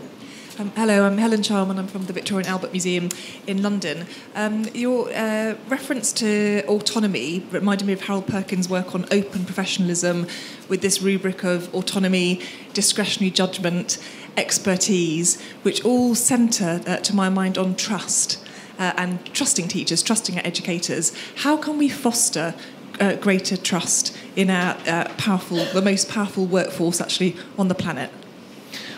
Um, 0.60 0.72
hello, 0.76 1.08
I'm 1.08 1.18
Helen 1.18 1.42
Charman. 1.42 1.80
I'm 1.80 1.88
from 1.88 2.06
the 2.06 2.14
Victoria 2.14 2.46
and 2.46 2.48
Albert 2.48 2.74
Museum 2.74 3.10
in 3.48 3.64
London. 3.64 4.06
Um, 4.36 4.66
your 4.76 5.10
uh, 5.10 5.56
reference 5.68 6.14
to 6.14 6.64
autonomy 6.68 7.44
reminded 7.50 7.88
me 7.88 7.94
of 7.94 8.02
Harold 8.02 8.28
Perkins' 8.28 8.70
work 8.70 8.94
on 8.94 9.06
open 9.12 9.46
professionalism 9.46 10.28
with 10.70 10.82
this 10.82 11.02
rubric 11.02 11.44
of 11.44 11.74
autonomy, 11.74 12.40
discretionary 12.74 13.32
judgment, 13.32 13.98
expertise, 14.38 15.42
which 15.64 15.84
all 15.84 16.14
centre, 16.14 16.82
uh, 16.86 16.98
to 16.98 17.16
my 17.16 17.30
mind, 17.30 17.58
on 17.58 17.76
trust. 17.76 18.40
Uh, 18.78 18.92
and 18.98 19.26
trusting 19.34 19.68
teachers, 19.68 20.02
trusting 20.02 20.36
our 20.36 20.46
educators. 20.46 21.14
How 21.38 21.58
can 21.58 21.78
we 21.78 21.90
foster 21.90 22.56
uh, 23.00 23.16
greater 23.16 23.56
trust 23.56 24.16
in 24.36 24.50
our 24.50 24.76
uh, 24.88 25.14
powerful, 25.18 25.66
the 25.66 25.82
most 25.82 26.10
powerful 26.10 26.46
workforce 26.46 27.00
actually 27.00 27.36
on 27.58 27.68
the 27.68 27.76
planet? 27.76 28.12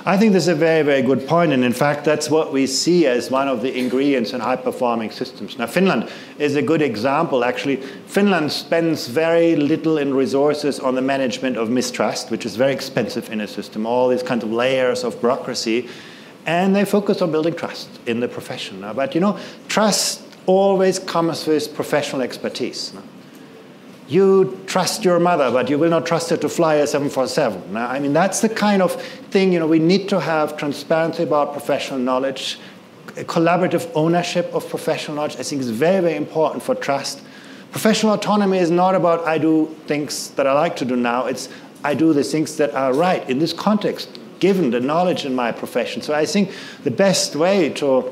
I 0.08 0.18
think 0.18 0.34
this 0.34 0.44
is 0.44 0.50
a 0.50 0.56
very, 0.56 0.84
very 0.84 1.02
good 1.02 1.28
point, 1.28 1.52
and 1.52 1.66
in 1.66 1.74
fact, 1.74 2.06
that's 2.06 2.30
what 2.30 2.54
we 2.54 2.68
see 2.68 3.08
as 3.08 3.32
one 3.32 3.48
of 3.48 3.64
the 3.64 3.76
ingredients 3.76 4.34
in 4.34 4.40
high 4.40 4.56
performing 4.56 5.10
systems. 5.10 5.58
Now, 5.58 5.66
Finland 5.66 6.12
is 6.38 6.56
a 6.56 6.62
good 6.62 6.84
example. 6.84 7.44
Actually, 7.44 7.78
Finland 8.06 8.52
spends 8.52 9.08
very 9.08 9.56
little 9.56 9.98
in 9.98 10.14
resources 10.14 10.80
on 10.80 10.94
the 10.94 11.02
management 11.02 11.58
of 11.58 11.72
mistrust, 11.72 12.30
which 12.30 12.46
is 12.46 12.56
very 12.56 12.72
expensive 12.72 13.32
in 13.32 13.42
a 13.42 13.48
system, 13.48 13.88
all 13.88 14.08
these 14.08 14.22
kinds 14.22 14.44
of 14.44 14.52
layers 14.52 15.04
of 15.04 15.20
bureaucracy, 15.22 15.90
and 16.46 16.76
they 16.76 16.86
focus 16.86 17.24
on 17.24 17.32
building 17.32 17.56
trust 17.56 17.90
in 18.06 18.20
the 18.20 18.28
profession. 18.28 18.86
But 18.96 19.16
you 19.16 19.22
know, 19.22 19.40
trust 19.70 20.22
always 20.46 21.00
comes 21.00 21.48
with 21.48 21.74
professional 21.74 22.22
expertise. 22.22 22.94
You 24.08 24.60
trust 24.68 25.04
your 25.04 25.20
mother, 25.20 25.50
but 25.52 25.70
you 25.70 25.80
will 25.80 25.90
not 25.90 26.06
trust 26.06 26.30
her 26.30 26.38
to 26.38 26.50
fly 26.50 26.76
a 26.76 26.88
747. 26.88 27.74
Now, 27.74 27.88
I 27.88 28.00
mean, 28.00 28.14
that's 28.14 28.42
the 28.42 28.50
kind 28.50 28.82
of 28.82 29.02
thing, 29.32 29.52
you 29.52 29.60
know, 29.60 29.68
we 29.68 29.80
need 29.80 30.10
to 30.10 30.20
have 30.20 30.58
transparency 30.58 31.24
about 31.24 31.54
professional 31.54 32.00
knowledge, 32.00 32.60
collaborative 33.16 33.90
ownership 33.96 34.54
of 34.54 34.70
professional 34.70 35.16
knowledge, 35.16 35.38
I 35.38 35.44
think 35.44 35.62
is 35.62 35.72
very, 35.72 36.02
very 36.02 36.16
important 36.16 36.62
for 36.62 36.76
trust. 36.76 37.22
Professional 37.72 38.14
autonomy 38.14 38.60
is 38.60 38.70
not 38.70 38.94
about 38.94 39.26
I 39.26 39.38
do 39.38 39.76
things 39.88 40.30
that 40.32 40.46
I 40.46 40.54
like 40.54 40.76
to 40.78 40.86
do 40.86 40.96
now, 40.96 41.26
it's 41.26 41.50
I 41.84 41.94
do 41.94 42.14
the 42.14 42.24
things 42.24 42.58
that 42.58 42.74
are 42.74 42.94
right 42.94 43.28
in 43.30 43.40
this 43.40 43.54
context, 43.54 44.20
given 44.40 44.72
the 44.72 44.80
knowledge 44.80 45.26
in 45.26 45.36
my 45.36 45.52
profession. 45.52 46.02
So 46.02 46.14
I 46.14 46.26
think 46.26 46.52
the 46.84 46.92
best 46.92 47.36
way 47.36 47.70
to 47.72 48.12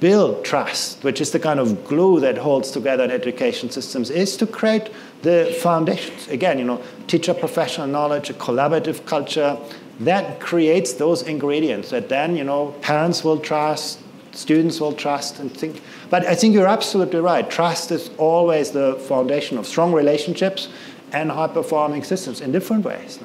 build 0.00 0.44
trust, 0.44 1.02
which 1.04 1.20
is 1.20 1.30
the 1.30 1.38
kind 1.38 1.60
of 1.60 1.84
glue 1.84 2.20
that 2.20 2.38
holds 2.38 2.70
together 2.70 3.04
education 3.04 3.70
systems, 3.70 4.10
is 4.10 4.36
to 4.36 4.46
create 4.46 4.90
the 5.22 5.56
foundations. 5.60 6.28
Again, 6.28 6.58
you 6.58 6.64
know, 6.64 6.82
teacher 7.06 7.34
professional 7.34 7.86
knowledge, 7.86 8.30
a 8.30 8.34
collaborative 8.34 9.06
culture, 9.06 9.56
that 10.00 10.40
creates 10.40 10.94
those 10.94 11.22
ingredients 11.22 11.90
that 11.90 12.08
then, 12.08 12.36
you 12.36 12.44
know, 12.44 12.74
parents 12.82 13.22
will 13.22 13.38
trust, 13.38 14.00
students 14.32 14.80
will 14.80 14.92
trust 14.92 15.38
and 15.38 15.56
think. 15.56 15.80
But 16.10 16.26
I 16.26 16.34
think 16.34 16.54
you're 16.54 16.66
absolutely 16.66 17.20
right. 17.20 17.48
Trust 17.48 17.90
is 17.90 18.10
always 18.18 18.72
the 18.72 18.96
foundation 19.08 19.56
of 19.58 19.66
strong 19.66 19.92
relationships 19.92 20.68
and 21.12 21.30
high 21.30 21.46
performing 21.48 22.02
systems 22.02 22.40
in 22.40 22.50
different 22.50 22.84
ways. 22.84 23.20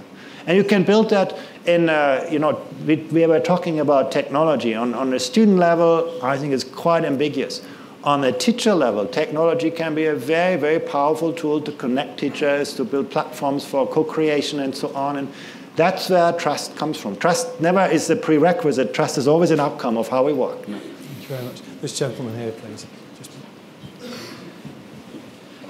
And 0.49 0.57
you 0.57 0.63
can 0.63 0.83
build 0.83 1.11
that 1.11 1.37
in, 1.67 1.89
uh, 1.89 2.27
you 2.31 2.39
know, 2.39 2.59
we, 2.87 2.95
we 2.95 3.27
were 3.27 3.39
talking 3.39 3.79
about 3.79 4.11
technology. 4.11 4.73
On, 4.73 4.95
on 4.95 5.13
a 5.13 5.19
student 5.19 5.57
level, 5.57 6.19
I 6.23 6.39
think 6.39 6.53
it's 6.53 6.63
quite 6.63 7.05
ambiguous. 7.05 7.61
On 8.03 8.21
the 8.21 8.31
teacher 8.31 8.73
level, 8.73 9.05
technology 9.05 9.69
can 9.69 9.93
be 9.93 10.05
a 10.05 10.15
very, 10.15 10.55
very 10.55 10.79
powerful 10.79 11.31
tool 11.31 11.61
to 11.61 11.71
connect 11.73 12.19
teachers, 12.19 12.73
to 12.73 12.83
build 12.83 13.11
platforms 13.11 13.63
for 13.63 13.85
co 13.85 14.03
creation, 14.03 14.59
and 14.59 14.75
so 14.75 14.91
on. 14.95 15.17
And 15.17 15.31
that's 15.75 16.09
where 16.09 16.33
trust 16.33 16.75
comes 16.75 16.97
from. 16.97 17.15
Trust 17.17 17.61
never 17.61 17.85
is 17.85 18.09
a 18.09 18.15
prerequisite, 18.15 18.91
trust 18.91 19.19
is 19.19 19.27
always 19.27 19.51
an 19.51 19.59
outcome 19.59 19.97
of 19.97 20.07
how 20.07 20.25
we 20.25 20.33
work. 20.33 20.63
Thank 20.63 20.81
you 20.81 21.27
very 21.27 21.45
much. 21.45 21.61
This 21.81 21.99
gentleman 21.99 22.35
here, 22.35 22.53
please. 22.53 22.87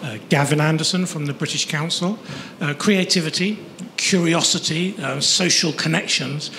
Uh, 0.02 0.18
Gavin 0.30 0.62
Anderson 0.62 1.06
from 1.06 1.26
the 1.26 1.34
British 1.34 1.68
Council. 1.68 2.18
Uh, 2.62 2.74
creativity 2.74 3.60
curiosity, 4.00 4.95
uh, 4.97 5.20
social 5.20 5.74
connections. 5.74 6.52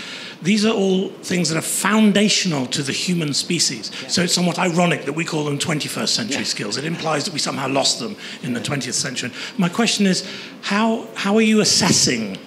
These 0.42 0.64
are 0.66 0.72
all 0.72 1.08
things 1.08 1.48
that 1.48 1.56
are 1.56 1.62
foundational 1.62 2.66
to 2.66 2.82
the 2.82 2.92
human 2.92 3.32
species. 3.34 3.90
Yeah. 4.02 4.08
So 4.08 4.22
it's 4.22 4.34
somewhat 4.34 4.58
ironic 4.58 5.06
that 5.06 5.14
we 5.14 5.24
call 5.24 5.44
them 5.44 5.58
21st 5.58 6.08
century 6.08 6.36
yeah. 6.36 6.44
skills. 6.44 6.76
It 6.76 6.84
implies 6.84 7.24
that 7.24 7.32
we 7.32 7.38
somehow 7.38 7.68
lost 7.68 7.98
them 7.98 8.16
in 8.42 8.52
the 8.52 8.60
20th 8.60 8.92
century. 8.92 9.32
My 9.56 9.68
question 9.68 10.06
is 10.06 10.28
how, 10.62 11.08
how 11.14 11.34
are 11.36 11.42
you 11.42 11.60
assessing 11.60 12.38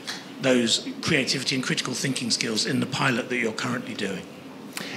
those 0.41 0.87
creativity 1.01 1.55
and 1.55 1.63
critical 1.63 1.93
thinking 1.93 2.29
skills 2.29 2.65
in 2.65 2.79
the 2.79 2.85
pilot 2.85 3.29
that 3.29 3.37
you're 3.37 3.51
currently 3.51 3.95
doing? 3.95 4.21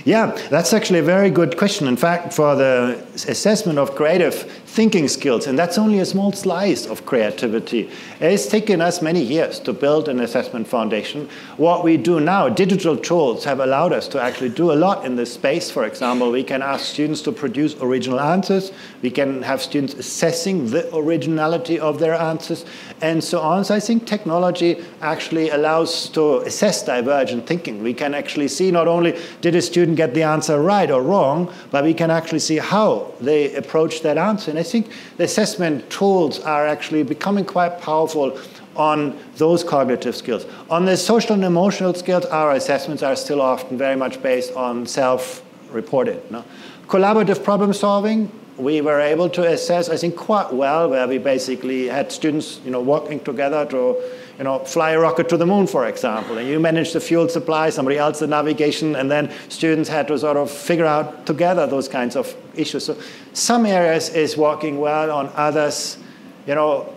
Yeah, 0.05 0.26
that's 0.51 0.72
actually 0.72 1.01
a 1.01 1.03
very 1.03 1.30
good 1.30 1.57
question. 1.57 1.88
In 1.88 1.97
fact, 1.97 2.32
for 2.32 2.55
the 2.55 3.05
assessment 3.28 3.78
of 3.78 3.94
creative 3.94 4.44
thinking 4.77 5.09
skills, 5.09 5.47
and 5.47 5.59
that's 5.59 5.79
only 5.79 6.01
a 6.01 6.05
small 6.05 6.31
slice 6.33 6.85
of 6.85 7.07
creativity, 7.07 7.89
it's 8.20 8.47
taken 8.47 8.83
us 8.83 9.01
many 9.01 9.22
years 9.22 9.59
to 9.59 9.72
build 9.72 10.07
an 10.07 10.20
assessment 10.20 10.68
foundation. 10.68 11.27
What 11.57 11.83
we 11.83 11.97
do 11.97 12.20
now, 12.20 12.51
digital 12.51 12.95
tools 12.95 13.43
have 13.45 13.61
allowed 13.61 13.95
us 13.95 14.07
to 14.09 14.20
actually 14.20 14.51
do 14.51 14.72
a 14.72 14.74
lot 14.74 15.07
in 15.07 15.16
this 15.16 15.33
space. 15.33 15.70
For 15.70 15.87
example, 15.87 16.31
we 16.31 16.45
can 16.45 16.61
ask 16.61 16.85
students 16.85 17.22
to 17.22 17.33
produce 17.33 17.74
original 17.81 18.20
answers, 18.20 18.70
we 19.01 19.11
can 19.11 19.43
have 19.43 19.62
students 19.62 19.95
assessing 19.95 20.66
the 20.66 20.95
originality 20.95 21.81
of 21.81 21.99
their 21.99 22.14
answers, 22.14 22.66
and 23.01 23.24
so 23.24 23.41
on. 23.41 23.64
So 23.64 23.74
I 23.74 23.81
think 23.81 24.07
technology 24.07 24.85
actually 25.01 25.49
allows 25.49 26.11
to 26.11 26.41
assess 26.41 26.85
divergent 26.85 27.47
thinking. 27.47 27.83
We 27.83 27.95
can 27.95 28.12
actually 28.12 28.49
see 28.49 28.70
not 28.70 28.89
only 28.89 29.18
did 29.41 29.55
a 29.55 29.62
student 29.62 29.97
get 29.97 30.12
the 30.12 30.24
answer 30.24 30.61
right 30.61 30.91
or 30.91 31.03
wrong, 31.03 31.51
but 31.70 31.83
we 31.83 31.95
can 31.95 32.11
actually 32.11 32.41
see 32.41 32.59
how 32.59 33.14
they 33.22 33.55
approach 33.55 34.03
that 34.03 34.18
answer. 34.18 34.51
And 34.51 34.59
I 34.59 34.65
think 34.70 34.90
the 35.16 35.24
assessment 35.24 35.88
tools 35.90 36.40
are 36.40 36.66
actually 36.66 37.02
becoming 37.02 37.44
quite 37.44 37.80
powerful 37.80 38.38
on 38.76 39.18
those 39.36 39.64
cognitive 39.64 40.14
skills. 40.14 40.44
On 40.68 40.84
the 40.84 40.96
social 40.96 41.34
and 41.34 41.44
emotional 41.44 41.94
skills, 41.94 42.24
our 42.26 42.52
assessments 42.52 43.02
are 43.02 43.16
still 43.16 43.40
often 43.40 43.78
very 43.78 43.96
much 43.96 44.22
based 44.22 44.52
on 44.54 44.86
self 44.86 45.42
reported. 45.70 46.30
No? 46.30 46.44
Collaborative 46.86 47.42
problem 47.42 47.72
solving, 47.72 48.30
we 48.56 48.80
were 48.80 49.00
able 49.00 49.28
to 49.30 49.44
assess, 49.44 49.88
I 49.88 49.96
think, 49.96 50.16
quite 50.16 50.52
well, 50.52 50.88
where 50.88 51.06
we 51.06 51.18
basically 51.18 51.88
had 51.88 52.10
students 52.10 52.60
you 52.64 52.70
know, 52.70 52.80
working 52.80 53.20
together 53.20 53.66
to 53.66 54.02
you 54.39 54.45
know, 54.45 54.59
fly 54.61 54.91
a 54.91 54.99
rocket 54.99 55.28
to 55.30 55.37
the 55.37 55.47
moon, 55.47 55.66
for 55.66 55.87
example, 55.87 56.37
and 56.37 56.47
you 56.47 56.61
manage 56.61 56.93
the 56.93 57.01
fuel 57.01 57.28
supply, 57.28 57.70
somebody 57.70 57.97
else 57.97 58.18
the 58.18 58.26
navigation, 58.26 58.95
and 58.97 59.11
then 59.11 59.32
students 59.49 59.89
had 59.89 60.07
to 60.09 60.18
sort 60.18 60.37
of 60.37 60.51
figure 60.51 60.84
out 60.84 61.24
together 61.24 61.66
those 61.66 61.89
kinds 61.89 62.16
of 62.16 62.34
issues. 62.55 62.84
So 62.84 62.97
some 63.32 63.64
areas 63.64 64.11
is 64.11 64.37
working 64.37 64.78
well, 64.78 65.11
on 65.11 65.30
others, 65.34 65.99
you 66.47 66.55
know, 66.55 66.93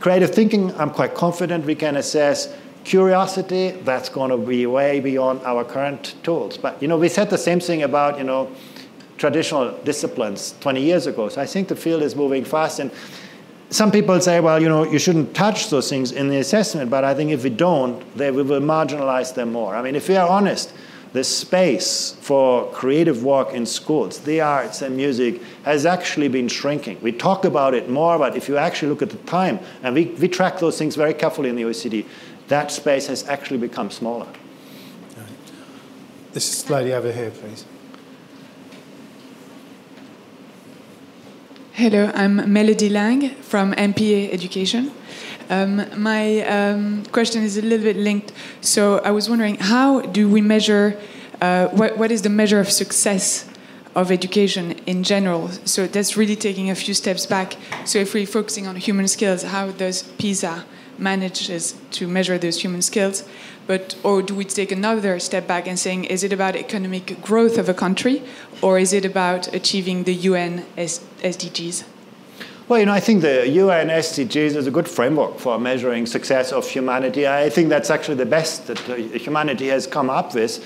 creative 0.00 0.34
thinking, 0.34 0.74
I'm 0.76 0.90
quite 0.90 1.14
confident 1.14 1.66
we 1.66 1.74
can 1.74 1.96
assess. 1.96 2.54
Curiosity, 2.84 3.72
that's 3.84 4.08
going 4.08 4.30
to 4.30 4.38
be 4.38 4.64
way 4.64 5.00
beyond 5.00 5.42
our 5.42 5.64
current 5.64 6.14
tools. 6.22 6.56
But, 6.56 6.80
you 6.80 6.88
know, 6.88 6.96
we 6.96 7.08
said 7.08 7.28
the 7.28 7.36
same 7.36 7.60
thing 7.60 7.82
about, 7.82 8.16
you 8.16 8.24
know, 8.24 8.50
traditional 9.18 9.72
disciplines 9.84 10.54
20 10.60 10.80
years 10.80 11.06
ago. 11.06 11.28
So 11.28 11.42
I 11.42 11.46
think 11.46 11.68
the 11.68 11.76
field 11.76 12.02
is 12.02 12.16
moving 12.16 12.44
fast. 12.44 12.78
And 12.78 12.90
some 13.70 13.90
people 13.92 14.18
say, 14.20 14.40
well, 14.40 14.60
you 14.60 14.68
know, 14.68 14.84
you 14.84 14.98
shouldn't 14.98 15.34
touch 15.34 15.68
those 15.68 15.90
things 15.90 16.12
in 16.12 16.28
the 16.28 16.38
assessment, 16.38 16.90
but 16.90 17.04
I 17.04 17.14
think 17.14 17.30
if 17.30 17.44
we 17.44 17.50
don't, 17.50 18.16
they, 18.16 18.30
we 18.30 18.42
will 18.42 18.60
marginalize 18.60 19.34
them 19.34 19.52
more. 19.52 19.74
I 19.74 19.82
mean, 19.82 19.94
if 19.94 20.08
we 20.08 20.16
are 20.16 20.28
honest, 20.28 20.72
the 21.12 21.24
space 21.24 22.16
for 22.20 22.70
creative 22.72 23.22
work 23.22 23.52
in 23.52 23.66
schools, 23.66 24.20
the 24.20 24.40
arts 24.40 24.82
and 24.82 24.96
music, 24.96 25.42
has 25.64 25.84
actually 25.86 26.28
been 26.28 26.48
shrinking. 26.48 26.98
We 27.02 27.12
talk 27.12 27.44
about 27.44 27.74
it 27.74 27.88
more, 27.88 28.18
but 28.18 28.36
if 28.36 28.48
you 28.48 28.56
actually 28.56 28.88
look 28.88 29.02
at 29.02 29.10
the 29.10 29.18
time, 29.18 29.60
and 29.82 29.94
we, 29.94 30.06
we 30.06 30.28
track 30.28 30.58
those 30.58 30.78
things 30.78 30.96
very 30.96 31.14
carefully 31.14 31.50
in 31.50 31.56
the 31.56 31.62
OECD, 31.62 32.06
that 32.48 32.70
space 32.70 33.06
has 33.06 33.28
actually 33.28 33.58
become 33.58 33.90
smaller. 33.90 34.26
This 36.32 36.62
is 36.62 36.70
lady 36.70 36.92
over 36.92 37.10
here, 37.10 37.30
please. 37.30 37.64
Hello, 41.78 42.10
I'm 42.12 42.52
Melody 42.52 42.88
Lang 42.88 43.36
from 43.36 43.72
MPA 43.74 44.32
Education. 44.32 44.90
Um, 45.48 45.86
my 45.96 46.40
um, 46.40 47.04
question 47.12 47.44
is 47.44 47.56
a 47.56 47.62
little 47.62 47.84
bit 47.84 47.96
linked. 47.96 48.32
So 48.60 48.98
I 48.98 49.12
was 49.12 49.30
wondering, 49.30 49.58
how 49.60 50.00
do 50.00 50.28
we 50.28 50.40
measure, 50.40 50.98
uh, 51.40 51.68
what, 51.68 51.96
what 51.96 52.10
is 52.10 52.22
the 52.22 52.30
measure 52.30 52.58
of 52.58 52.68
success 52.68 53.48
of 53.94 54.10
education 54.10 54.72
in 54.86 55.04
general? 55.04 55.50
So 55.66 55.86
that's 55.86 56.16
really 56.16 56.34
taking 56.34 56.68
a 56.68 56.74
few 56.74 56.94
steps 56.94 57.26
back. 57.26 57.54
So 57.84 58.00
if 58.00 58.12
we're 58.12 58.26
focusing 58.26 58.66
on 58.66 58.74
human 58.74 59.06
skills, 59.06 59.44
how 59.44 59.70
does 59.70 60.02
PISA 60.02 60.64
manages 60.98 61.76
to 61.92 62.08
measure 62.08 62.38
those 62.38 62.60
human 62.60 62.82
skills? 62.82 63.22
But 63.68 63.94
or 64.02 64.20
do 64.20 64.34
we 64.34 64.44
take 64.44 64.72
another 64.72 65.20
step 65.20 65.46
back 65.46 65.68
and 65.68 65.78
saying, 65.78 66.06
is 66.06 66.24
it 66.24 66.32
about 66.32 66.56
economic 66.56 67.22
growth 67.22 67.56
of 67.56 67.68
a 67.68 67.74
country, 67.74 68.24
or 68.62 68.80
is 68.80 68.92
it 68.92 69.04
about 69.04 69.54
achieving 69.54 70.02
the 70.02 70.14
UN 70.14 70.66
SDGs? 71.20 71.84
Well, 72.68 72.78
you 72.80 72.84
know, 72.86 72.92
I 72.92 73.00
think 73.00 73.22
the 73.22 73.48
UN 73.48 73.88
SDGs 73.88 74.54
is 74.54 74.66
a 74.66 74.70
good 74.70 74.86
framework 74.86 75.38
for 75.38 75.58
measuring 75.58 76.04
success 76.04 76.52
of 76.52 76.68
humanity. 76.68 77.26
I 77.26 77.48
think 77.48 77.70
that's 77.70 77.88
actually 77.88 78.16
the 78.16 78.26
best 78.26 78.66
that 78.66 78.78
humanity 78.78 79.68
has 79.68 79.86
come 79.86 80.10
up 80.10 80.34
with. 80.34 80.62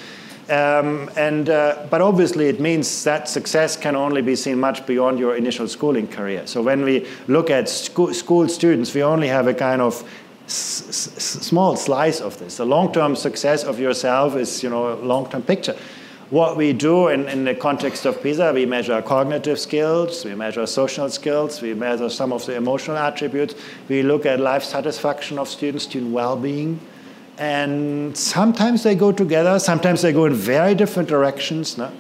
Um, 0.51 1.09
and, 1.17 1.49
uh, 1.49 1.87
but 1.89 2.01
obviously, 2.01 2.49
it 2.49 2.59
means 2.59 3.05
that 3.05 3.29
success 3.29 3.77
can 3.77 3.95
only 3.95 4.21
be 4.21 4.35
seen 4.35 4.59
much 4.59 4.85
beyond 4.85 5.21
your 5.21 5.37
initial 5.37 5.69
schooling 5.69 6.09
career. 6.09 6.45
So 6.49 6.61
when 6.61 6.83
we 6.83 7.07
look 7.29 7.51
at 7.51 7.69
school, 7.69 8.13
school 8.13 8.49
students, 8.49 8.93
we 8.93 9.05
only 9.05 9.29
have 9.29 9.47
a 9.47 9.55
kind 9.55 9.81
of 9.81 10.03
small 10.49 11.77
slice 11.77 12.21
of 12.21 12.37
this. 12.41 12.57
The 12.57 12.67
long-term 12.67 13.15
success 13.15 13.63
of 13.63 13.79
yourself 13.79 14.35
is, 14.35 14.63
you 14.63 14.71
know, 14.71 14.93
a 14.93 14.97
long-term 14.97 15.43
picture. 15.43 15.77
What 16.33 16.57
we 16.57 16.73
do 16.73 17.09
in, 17.09 17.29
in 17.29 17.45
the 17.45 17.55
context 17.55 18.07
of 18.07 18.23
PISA, 18.23 18.55
we 18.55 18.65
measure 18.65 19.03
cognitive 19.03 19.61
skills, 19.61 20.25
we 20.25 20.35
measure 20.35 20.65
social 20.67 21.11
skills, 21.11 21.61
we 21.61 21.75
measure 21.75 22.09
some 22.09 22.33
of 22.33 22.47
the 22.47 22.57
emotional 22.57 22.97
attributes. 22.97 23.55
We 23.91 24.03
look 24.03 24.25
at 24.25 24.41
life 24.41 24.65
satisfaction 24.65 25.39
of 25.39 25.47
students, 25.47 25.85
student 25.85 26.11
well-being. 26.11 26.81
And 27.37 28.17
sometimes 28.17 28.83
they 28.83 28.95
go 28.95 29.13
together, 29.13 29.59
sometimes 29.59 30.01
they 30.01 30.15
go 30.15 30.25
in 30.25 30.33
very 30.33 30.75
different 30.75 31.11
directions. 31.11 31.77
No? 31.77 31.93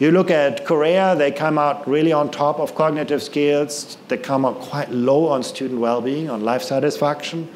You 0.00 0.10
look 0.10 0.28
at 0.28 0.64
Korea, 0.64 1.14
they 1.14 1.30
come 1.30 1.56
out 1.56 1.86
really 1.86 2.10
on 2.10 2.32
top 2.32 2.58
of 2.58 2.74
cognitive 2.74 3.22
skills. 3.22 3.96
They 4.08 4.16
come 4.16 4.44
out 4.44 4.58
quite 4.58 4.90
low 4.90 5.28
on 5.28 5.44
student 5.44 5.78
well 5.78 6.00
being, 6.00 6.28
on 6.28 6.42
life 6.42 6.64
satisfaction. 6.64 7.48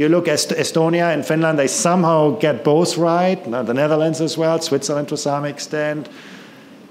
You 0.00 0.08
look 0.08 0.28
at 0.28 0.38
Estonia 0.38 1.12
and 1.12 1.26
Finland, 1.26 1.58
they 1.58 1.66
somehow 1.66 2.30
get 2.38 2.64
both 2.64 2.96
right. 2.96 3.38
Uh, 3.46 3.62
the 3.62 3.74
Netherlands 3.74 4.22
as 4.22 4.38
well, 4.38 4.58
Switzerland 4.58 5.08
to 5.08 5.16
some 5.18 5.44
extent. 5.44 6.08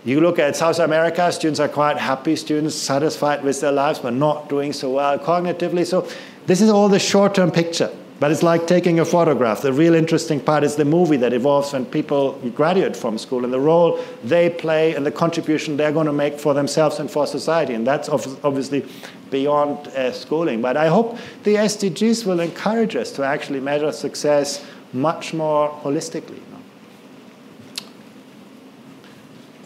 You 0.06 0.22
look 0.22 0.38
at 0.38 0.56
South 0.56 0.78
America, 0.78 1.32
students 1.32 1.60
are 1.60 1.68
quite 1.68 1.98
happy, 1.98 2.36
students 2.36 2.76
satisfied 2.76 3.44
with 3.44 3.62
their 3.62 3.72
lives, 3.72 3.98
but 3.98 4.14
not 4.14 4.48
doing 4.48 4.74
so 4.74 4.92
well 4.92 5.18
cognitively. 5.18 5.88
So, 5.88 6.08
this 6.46 6.62
is 6.62 6.70
all 6.70 6.88
the 6.88 7.00
short 7.00 7.34
term 7.34 7.50
picture. 7.50 7.90
But 8.20 8.32
it's 8.32 8.44
like 8.44 8.68
taking 8.68 9.00
a 9.00 9.06
photograph. 9.06 9.62
The 9.62 9.72
real 9.72 9.96
interesting 9.96 10.42
part 10.42 10.66
is 10.66 10.76
the 10.76 10.84
movie 10.84 11.16
that 11.18 11.32
evolves 11.32 11.72
when 11.72 11.86
people 11.86 12.34
graduate 12.54 12.96
from 12.96 13.18
school 13.18 13.46
and 13.46 13.54
the 13.54 13.60
role 13.60 14.04
they 14.26 14.50
play 14.50 14.94
and 14.94 15.06
the 15.06 15.12
contribution 15.12 15.78
they're 15.78 15.94
going 15.94 16.06
to 16.06 16.14
make 16.14 16.38
for 16.38 16.54
themselves 16.54 17.00
and 17.00 17.10
for 17.10 17.26
society. 17.26 17.74
And 17.74 17.88
that's 17.88 18.10
obviously 18.10 18.86
beyond 19.32 19.88
uh, 19.90 20.12
schooling. 20.12 20.62
But 20.62 20.76
I 20.76 20.88
hope 20.88 21.18
the 21.44 21.56
SDGs 21.56 22.26
will 22.26 22.42
encourage 22.42 22.98
us 22.98 23.12
to 23.14 23.24
actually 23.24 23.62
measure 23.62 23.94
success 23.94 24.66
much 24.92 25.34
more 25.34 25.70
holistically. 25.70 26.42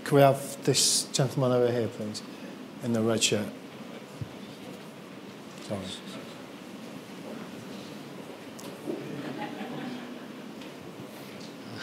Can 0.04 0.16
we 0.16 0.22
have 0.22 0.64
this 0.64 1.06
gentleman 1.06 1.54
over 1.54 1.72
here, 1.72 1.88
please, 1.88 2.22
in 2.84 2.94
the 2.94 3.02
red 3.02 3.24
shirt? 3.24 3.48
Sorry. 5.68 5.80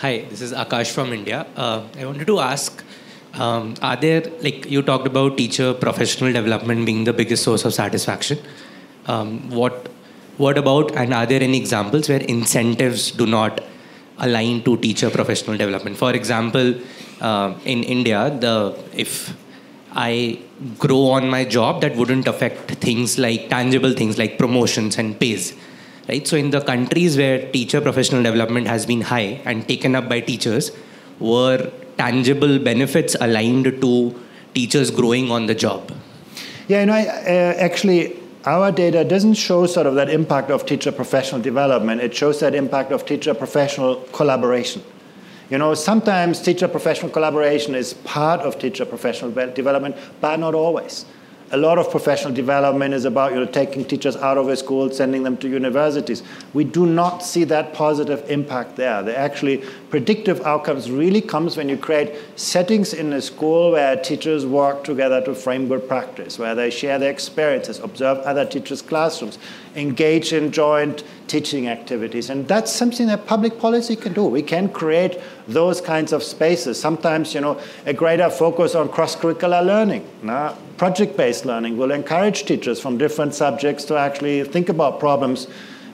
Hi, 0.03 0.25
this 0.31 0.41
is 0.41 0.53
Akash 0.55 0.93
from 0.93 1.13
India. 1.13 1.47
Uh, 1.55 1.87
I 1.99 2.07
wanted 2.07 2.27
to 2.29 2.41
ask 2.41 2.83
um, 3.35 3.75
are 3.83 3.97
there, 3.97 4.23
like 4.41 4.65
you 4.65 4.81
talked 4.81 5.07
about 5.07 5.37
teacher 5.37 5.75
professional 5.75 6.33
development 6.33 6.87
being 6.87 7.05
the 7.05 7.13
biggest 7.13 7.43
source 7.43 7.67
of 7.67 7.75
satisfaction? 7.75 8.39
Um, 9.09 9.51
what, 9.51 9.91
what 10.39 10.57
about, 10.57 10.97
and 10.97 11.13
are 11.13 11.27
there 11.27 11.43
any 11.43 11.59
examples 11.59 12.09
where 12.09 12.23
incentives 12.23 13.11
do 13.11 13.27
not 13.27 13.63
align 14.17 14.63
to 14.63 14.79
teacher 14.79 15.11
professional 15.11 15.59
development? 15.59 15.99
For 15.99 16.15
example, 16.15 16.77
uh, 17.21 17.53
in 17.67 17.85
India, 17.85 18.35
the 18.41 18.83
if 18.95 19.37
I 19.93 20.41
grow 20.79 21.09
on 21.09 21.29
my 21.29 21.45
job, 21.45 21.83
that 21.83 21.95
wouldn't 21.95 22.27
affect 22.27 22.71
things 22.87 23.19
like 23.19 23.51
tangible 23.51 23.93
things 23.93 24.17
like 24.17 24.39
promotions 24.39 24.97
and 24.97 25.21
pays 25.21 25.55
right? 26.11 26.27
So 26.27 26.37
in 26.37 26.51
the 26.51 26.61
countries 26.61 27.17
where 27.17 27.51
teacher 27.53 27.81
professional 27.81 28.23
development 28.23 28.67
has 28.67 28.87
been 28.87 29.01
high 29.01 29.41
and 29.45 29.67
taken 29.67 29.95
up 29.95 30.09
by 30.09 30.21
teachers, 30.21 30.73
were 31.19 31.71
tangible 31.97 32.59
benefits 32.59 33.17
aligned 33.21 33.65
to 33.81 33.93
teachers 34.55 34.91
growing 34.91 35.31
on 35.31 35.47
the 35.47 35.55
job? 35.55 35.93
Yeah, 36.69 36.81
you 36.81 36.87
know, 36.87 36.95
I, 36.95 37.07
uh, 37.07 37.55
actually, 37.69 38.17
our 38.45 38.73
data 38.73 39.05
doesn't 39.05 39.35
show 39.35 39.67
sort 39.67 39.87
of 39.87 39.95
that 39.97 40.09
impact 40.09 40.51
of 40.51 40.65
teacher 40.67 40.93
professional 40.93 41.41
development. 41.41 42.01
It 42.01 42.15
shows 42.15 42.41
that 42.41 42.55
impact 42.55 42.91
of 42.93 43.05
teacher 43.05 43.35
professional 43.35 43.97
collaboration. 44.13 44.83
You 45.51 45.59
know, 45.59 45.75
sometimes 45.75 46.41
teacher 46.41 46.69
professional 46.69 47.11
collaboration 47.11 47.75
is 47.75 47.95
part 47.95 48.41
of 48.41 48.59
teacher 48.59 48.87
professional 48.87 49.33
development, 49.33 49.97
but 50.21 50.37
not 50.39 50.55
always 50.55 51.05
a 51.53 51.57
lot 51.57 51.79
of 51.79 51.91
professional 51.91 52.33
development 52.33 52.95
is 52.95 53.05
about 53.05 53.33
you 53.33 53.41
know, 53.41 53.47
taking 53.47 53.85
teachers 53.85 54.17
out 54.17 54.39
of 54.39 54.49
a 54.49 54.57
school, 54.57 54.91
sending 54.91 55.25
them 55.25 55.37
to 55.39 55.49
universities. 55.49 56.23
We 56.55 56.63
do 56.63 56.87
not 56.87 57.25
see 57.25 57.43
that 57.45 57.75
positive 57.75 58.29
impact 58.31 58.77
there. 58.77 59.03
The 59.03 59.17
actually 59.19 59.59
predictive 59.91 60.41
outcomes 60.43 60.91
really 60.91 61.21
comes 61.21 61.57
when 61.57 61.69
you 61.69 61.77
create 61.77 62.15
settings 62.37 62.95
in 62.95 63.13
a 63.13 63.21
school 63.21 63.73
where 63.73 63.97
teachers 63.97 64.47
work 64.47 64.85
together 64.85 65.21
to 65.23 65.35
frame 65.35 65.67
good 65.67 65.89
practice, 65.89 66.39
where 66.39 66.55
they 66.55 66.71
share 66.71 67.01
their 67.01 67.11
experiences, 67.11 67.81
observe 67.81 68.19
other 68.19 68.45
teachers' 68.45 68.81
classrooms, 68.81 69.39
engage 69.77 70.33
in 70.33 70.51
joint 70.51 71.05
teaching 71.27 71.69
activities. 71.69 72.31
And 72.31 72.49
that's 72.49 72.73
something 72.73 73.07
that 73.07 73.27
public 73.27 73.59
policy 73.59 73.95
can 73.97 74.13
do. 74.13 74.25
We 74.25 74.43
can 74.43 74.69
create 74.69 75.19
those 75.47 75.81
kinds 75.81 76.13
of 76.13 76.23
spaces. 76.23 76.81
Sometimes, 76.81 77.35
you 77.35 77.41
know, 77.41 77.61
a 77.87 77.93
greater 77.93 78.29
focus 78.31 78.75
on 78.75 78.89
cross-curricular 78.89 79.65
learning. 79.65 80.05
Project-based 80.77 81.45
learning 81.45 81.77
will 81.77 81.93
encourage 81.93 82.45
teachers 82.45 82.81
from 82.81 82.99
different 82.99 83.35
subjects 83.35 83.85
to 83.85 83.97
actually 83.97 84.45
think 84.45 84.69
about 84.69 84.99
problems 84.99 85.47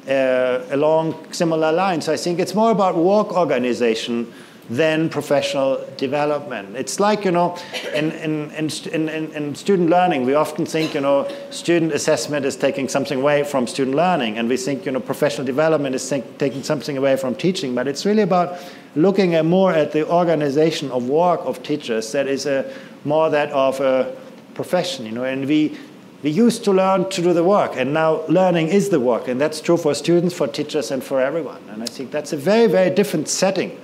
uh, 0.09 0.65
along 0.71 1.33
similar 1.33 1.73
lines. 1.73 2.09
I 2.09 2.17
think 2.17 2.39
it's 2.39 2.55
more 2.55 2.71
about 2.71 2.97
work 2.97 3.33
organization 3.33 4.33
than 4.69 5.09
professional 5.09 5.85
development. 5.97 6.77
It's 6.77 6.99
like, 6.99 7.25
you 7.25 7.31
know, 7.31 7.57
in, 7.95 8.11
in, 8.13 8.51
in, 8.51 9.09
in, 9.09 9.55
student 9.55 9.91
learning, 9.91 10.27
we 10.27 10.35
often 10.35 10.67
think, 10.67 10.95
you 10.95 11.01
know, 11.01 11.29
student 11.51 11.93
assessment 11.93 12.45
is 12.45 12.57
taking 12.57 12.89
something 12.89 13.21
away 13.21 13.45
from 13.45 13.69
student 13.69 13.97
learning, 13.97 14.39
and 14.39 14.49
we 14.49 14.57
think, 14.57 14.85
you 14.85 14.91
know, 14.91 14.99
professional 14.99 15.47
development 15.47 15.95
is 15.95 16.09
taking 16.39 16.65
something 16.65 16.97
away 16.97 17.17
from 17.17 17.37
teaching, 17.37 17.75
but 17.75 17.87
it's 17.87 18.05
really 18.05 18.23
about 18.23 18.59
looking 18.97 19.35
at 19.37 19.45
more 19.45 19.73
at 19.73 19.93
the 19.93 20.09
organization 20.11 20.91
of 20.91 21.09
work 21.09 21.41
of 21.45 21.63
teachers 21.63 22.11
that 22.13 22.27
is 22.27 22.47
a, 22.47 22.69
more 23.05 23.31
that 23.31 23.51
of 23.53 23.79
a 23.81 24.17
profession, 24.55 25.07
you 25.07 25.13
know, 25.13 25.23
and 25.23 25.47
we, 25.47 25.79
we 26.25 26.31
used 26.31 26.65
to 26.65 26.73
learn 26.73 27.09
to 27.11 27.23
do 27.23 27.33
the 27.33 27.45
work, 27.45 27.77
and 27.77 27.95
now 27.95 28.27
learning 28.27 28.67
is 28.67 28.89
the 28.89 28.99
work, 28.99 29.29
and 29.29 29.41
that's 29.41 29.61
true 29.61 29.77
for 29.77 29.95
students, 29.95 30.35
for 30.35 30.49
teachers, 30.49 30.91
and 30.91 31.05
for 31.05 31.21
everyone. 31.21 31.63
And 31.71 31.85
I 31.85 31.87
think 31.87 32.11
that's 32.11 32.33
a 32.33 32.37
very, 32.37 32.67
very 32.67 32.91
different 32.91 33.29
setting 33.29 33.79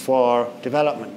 for 0.00 0.50
development. 0.62 1.14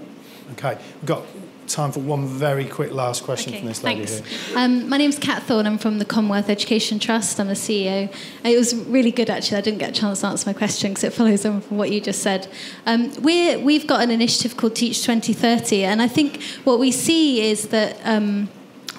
Okay, 0.51 0.77
we've 1.01 1.05
got 1.05 1.23
time 1.67 1.91
for 1.91 2.01
one 2.01 2.27
very 2.27 2.65
quick 2.65 2.91
last 2.91 3.23
question 3.23 3.53
okay, 3.53 3.59
from 3.59 3.67
this 3.69 3.83
lady 3.83 4.05
thanks. 4.05 4.47
here. 4.47 4.57
Um, 4.57 4.89
my 4.89 4.97
name's 4.97 5.17
Kat 5.17 5.43
Thorne. 5.43 5.65
I'm 5.65 5.77
from 5.77 5.99
the 5.99 6.05
Commonwealth 6.05 6.49
Education 6.49 6.99
Trust. 6.99 7.39
I'm 7.39 7.47
the 7.47 7.53
CEO. 7.53 8.13
It 8.43 8.57
was 8.57 8.75
really 8.75 9.11
good, 9.11 9.29
actually. 9.29 9.57
I 9.57 9.61
didn't 9.61 9.79
get 9.79 9.89
a 9.89 9.93
chance 9.93 10.21
to 10.21 10.27
answer 10.27 10.47
my 10.47 10.53
question 10.53 10.91
because 10.91 11.05
it 11.05 11.13
follows 11.13 11.45
on 11.45 11.61
from 11.61 11.77
what 11.77 11.91
you 11.91 12.01
just 12.01 12.21
said. 12.21 12.47
Um, 12.85 13.11
we're, 13.21 13.59
we've 13.59 13.87
got 13.87 14.01
an 14.01 14.11
initiative 14.11 14.57
called 14.57 14.75
Teach 14.75 15.01
2030, 15.03 15.83
and 15.83 16.01
I 16.01 16.07
think 16.07 16.41
what 16.63 16.79
we 16.79 16.91
see 16.91 17.49
is 17.49 17.69
that. 17.69 17.97
Um, 18.03 18.49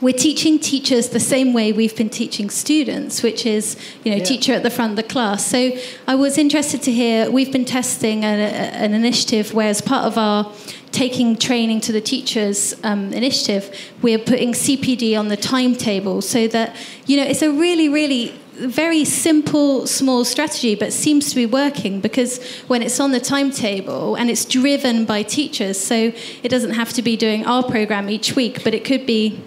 we're 0.01 0.13
teaching 0.13 0.59
teachers 0.59 1.11
the 1.11 1.21
same 1.21 1.53
way 1.53 1.73
we've 1.73 1.97
been 1.97 2.11
teaching 2.11 2.51
students, 2.51 3.23
which 3.23 3.47
is, 3.47 3.77
you 4.03 4.11
know, 4.11 4.19
yeah. 4.19 4.25
teacher 4.25 4.53
at 4.53 4.63
the 4.63 4.71
front 4.71 4.93
of 4.93 4.97
the 4.97 5.03
class. 5.03 5.47
So 5.47 5.73
I 6.07 6.15
was 6.15 6.37
interested 6.37 6.83
to 6.83 6.93
hear 6.93 7.31
we've 7.31 7.53
been 7.53 7.65
testing 7.65 8.25
a, 8.25 8.27
an 8.27 8.93
initiative 8.93 9.55
where, 9.55 9.69
as 9.69 9.81
part 9.81 10.05
of 10.05 10.19
our 10.19 10.53
taking 10.91 11.37
training 11.37 11.81
to 11.81 11.93
the 11.93 12.01
teachers 12.01 12.75
um, 12.85 13.13
initiative, 13.13 13.75
we're 14.01 14.19
putting 14.19 14.53
CPD 14.53 15.19
on 15.19 15.29
the 15.29 15.37
timetable 15.37 16.23
so 16.23 16.47
that, 16.49 16.77
you 17.07 17.17
know, 17.17 17.25
it's 17.25 17.43
a 17.43 17.51
really, 17.51 17.89
really 17.89 18.35
very 18.55 19.05
simple, 19.05 19.85
small 19.87 20.25
strategy, 20.25 20.77
but 20.77 20.93
seems 20.93 21.29
to 21.31 21.35
be 21.35 21.47
working 21.47 22.01
because 22.01 22.41
when 22.69 22.83
it's 22.83 23.01
on 23.01 23.11
the 23.11 23.19
timetable 23.19 24.15
and 24.15 24.31
it's 24.31 24.45
driven 24.45 25.05
by 25.05 25.25
teachers, 25.25 25.79
so 25.79 26.13
it 26.43 26.49
doesn't 26.49 26.71
have 26.71 26.93
to 26.93 27.03
be 27.03 27.17
doing 27.17 27.45
our 27.47 27.65
program 27.65 28.09
each 28.09 28.37
week, 28.37 28.63
but 28.63 28.73
it 28.73 28.85
could 28.85 29.05
be 29.07 29.43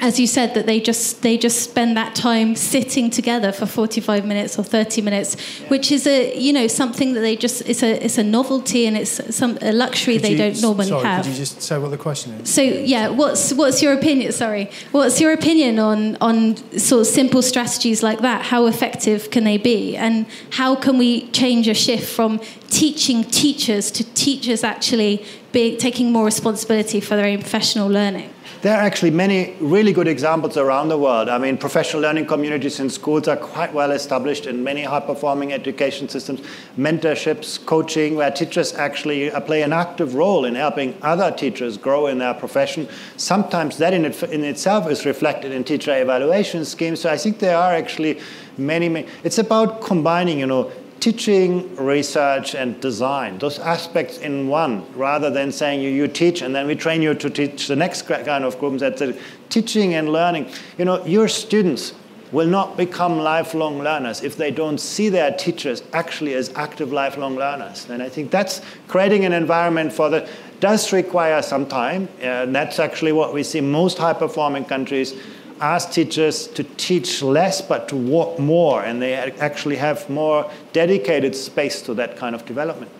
as 0.00 0.18
you 0.18 0.26
said, 0.26 0.54
that 0.54 0.66
they 0.66 0.80
just 0.80 1.22
they 1.22 1.36
just 1.36 1.62
spend 1.62 1.96
that 1.96 2.14
time 2.14 2.56
sitting 2.56 3.10
together 3.10 3.52
for 3.52 3.66
45 3.66 4.24
minutes 4.24 4.58
or 4.58 4.64
30 4.64 5.02
minutes, 5.02 5.36
which 5.68 5.92
is 5.92 6.06
a 6.06 6.36
you 6.36 6.52
know 6.52 6.66
something 6.66 7.14
that 7.14 7.20
they 7.20 7.36
just 7.36 7.62
it's 7.68 7.82
a 7.82 8.04
it's 8.04 8.18
a 8.18 8.24
novelty 8.24 8.86
and 8.86 8.96
it's 8.96 9.34
some 9.34 9.58
a 9.60 9.72
luxury 9.72 10.14
could 10.14 10.24
they 10.24 10.32
you, 10.32 10.38
don't 10.38 10.62
normally 10.62 10.88
sorry, 10.88 11.04
have. 11.04 11.24
Could 11.24 11.32
you 11.32 11.38
just 11.38 11.62
say 11.62 11.78
what 11.78 11.90
the 11.90 11.98
question 11.98 12.32
is? 12.32 12.52
So 12.52 12.62
yeah, 12.62 13.10
what's 13.10 13.52
what's 13.52 13.82
your 13.82 13.92
opinion? 13.92 14.32
Sorry, 14.32 14.70
what's 14.92 15.20
your 15.20 15.32
opinion 15.32 15.78
on 15.78 16.16
on 16.16 16.56
sort 16.78 17.02
of 17.02 17.06
simple 17.06 17.42
strategies 17.42 18.02
like 18.02 18.20
that? 18.20 18.46
How 18.46 18.66
effective 18.66 19.30
can 19.30 19.44
they 19.44 19.58
be, 19.58 19.96
and 19.96 20.26
how 20.50 20.74
can 20.74 20.98
we 20.98 21.28
change 21.30 21.68
a 21.68 21.74
shift 21.74 22.08
from 22.08 22.40
teaching 22.70 23.22
teachers 23.24 23.90
to 23.90 24.04
teachers 24.14 24.64
actually 24.64 25.24
be, 25.52 25.76
taking 25.76 26.10
more 26.10 26.24
responsibility 26.24 26.98
for 27.00 27.14
their 27.14 27.26
own 27.26 27.40
professional 27.40 27.88
learning? 27.88 28.30
There 28.62 28.76
are 28.76 28.80
actually 28.80 29.10
many 29.10 29.56
really 29.58 29.92
good 29.92 30.06
examples 30.06 30.56
around 30.56 30.88
the 30.88 30.96
world. 30.96 31.28
I 31.28 31.36
mean, 31.36 31.58
professional 31.58 32.00
learning 32.00 32.26
communities 32.26 32.78
in 32.78 32.90
schools 32.90 33.26
are 33.26 33.36
quite 33.36 33.74
well 33.74 33.90
established 33.90 34.46
in 34.46 34.62
many 34.62 34.84
high 34.84 35.00
performing 35.00 35.52
education 35.52 36.08
systems, 36.08 36.42
mentorships, 36.78 37.58
coaching, 37.66 38.14
where 38.14 38.30
teachers 38.30 38.72
actually 38.74 39.32
uh, 39.32 39.40
play 39.40 39.62
an 39.62 39.72
active 39.72 40.14
role 40.14 40.44
in 40.44 40.54
helping 40.54 40.96
other 41.02 41.32
teachers 41.32 41.76
grow 41.76 42.06
in 42.06 42.18
their 42.18 42.34
profession. 42.34 42.88
Sometimes 43.16 43.78
that 43.78 43.94
in, 43.94 44.04
it, 44.04 44.22
in 44.22 44.44
itself 44.44 44.88
is 44.88 45.04
reflected 45.04 45.50
in 45.50 45.64
teacher 45.64 46.00
evaluation 46.00 46.64
schemes. 46.64 47.00
So 47.00 47.10
I 47.10 47.16
think 47.16 47.40
there 47.40 47.58
are 47.58 47.72
actually 47.72 48.20
many, 48.56 48.88
many. 48.88 49.08
It's 49.24 49.38
about 49.38 49.80
combining, 49.82 50.38
you 50.38 50.46
know, 50.46 50.70
teaching, 51.02 51.74
research, 51.74 52.54
and 52.54 52.80
design, 52.80 53.36
those 53.38 53.58
aspects 53.58 54.18
in 54.18 54.46
one, 54.46 54.86
rather 54.94 55.30
than 55.30 55.50
saying 55.50 55.80
you, 55.80 55.90
you 55.90 56.06
teach 56.06 56.42
and 56.42 56.54
then 56.54 56.64
we 56.64 56.76
train 56.76 57.02
you 57.02 57.12
to 57.12 57.28
teach 57.28 57.66
the 57.66 57.74
next 57.74 58.02
kind 58.02 58.44
of 58.44 58.56
groups. 58.60 58.80
That's 58.80 59.02
teaching 59.48 59.94
and 59.94 60.12
learning. 60.12 60.48
You 60.78 60.84
know, 60.84 61.04
your 61.04 61.26
students 61.26 61.92
will 62.30 62.46
not 62.46 62.76
become 62.76 63.18
lifelong 63.18 63.80
learners 63.80 64.22
if 64.22 64.36
they 64.36 64.52
don't 64.52 64.78
see 64.78 65.08
their 65.08 65.32
teachers 65.32 65.82
actually 65.92 66.34
as 66.34 66.52
active 66.54 66.92
lifelong 66.92 67.34
learners. 67.34 67.90
And 67.90 68.00
I 68.00 68.08
think 68.08 68.30
that's 68.30 68.60
creating 68.86 69.24
an 69.24 69.32
environment 69.32 69.92
for 69.92 70.08
that 70.10 70.28
does 70.60 70.92
require 70.92 71.42
some 71.42 71.66
time. 71.66 72.08
And 72.20 72.54
that's 72.54 72.78
actually 72.78 73.10
what 73.10 73.34
we 73.34 73.42
see 73.42 73.60
most 73.60 73.98
high 73.98 74.14
performing 74.14 74.66
countries 74.66 75.14
ask 75.62 75.92
teachers 75.92 76.48
to 76.48 76.64
teach 76.64 77.22
less 77.22 77.62
but 77.62 77.88
to 77.88 77.96
work 77.96 78.38
more, 78.38 78.82
and 78.82 79.00
they 79.00 79.14
actually 79.14 79.76
have 79.76 80.08
more 80.10 80.50
dedicated 80.72 81.34
space 81.34 81.80
to 81.82 81.94
that 81.94 82.16
kind 82.16 82.34
of 82.34 82.44
development. 82.44 82.90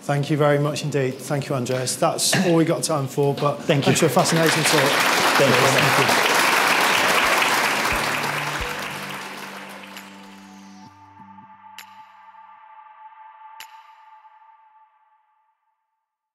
Thank 0.00 0.30
you 0.30 0.36
very 0.36 0.58
much 0.58 0.82
indeed. 0.82 1.14
Thank 1.14 1.48
you, 1.48 1.54
Andreas. 1.54 1.94
That's 1.96 2.34
all 2.46 2.56
we 2.56 2.64
got 2.64 2.82
time 2.82 3.06
for, 3.06 3.34
but 3.34 3.62
thank 3.62 3.86
you. 3.86 3.94
for 3.94 4.06
a 4.06 4.08
fascinating 4.08 4.64
talk. 4.64 4.90
Thank 5.38 5.54
you. 5.54 5.60
Thank 5.60 6.24
you. 6.24 6.29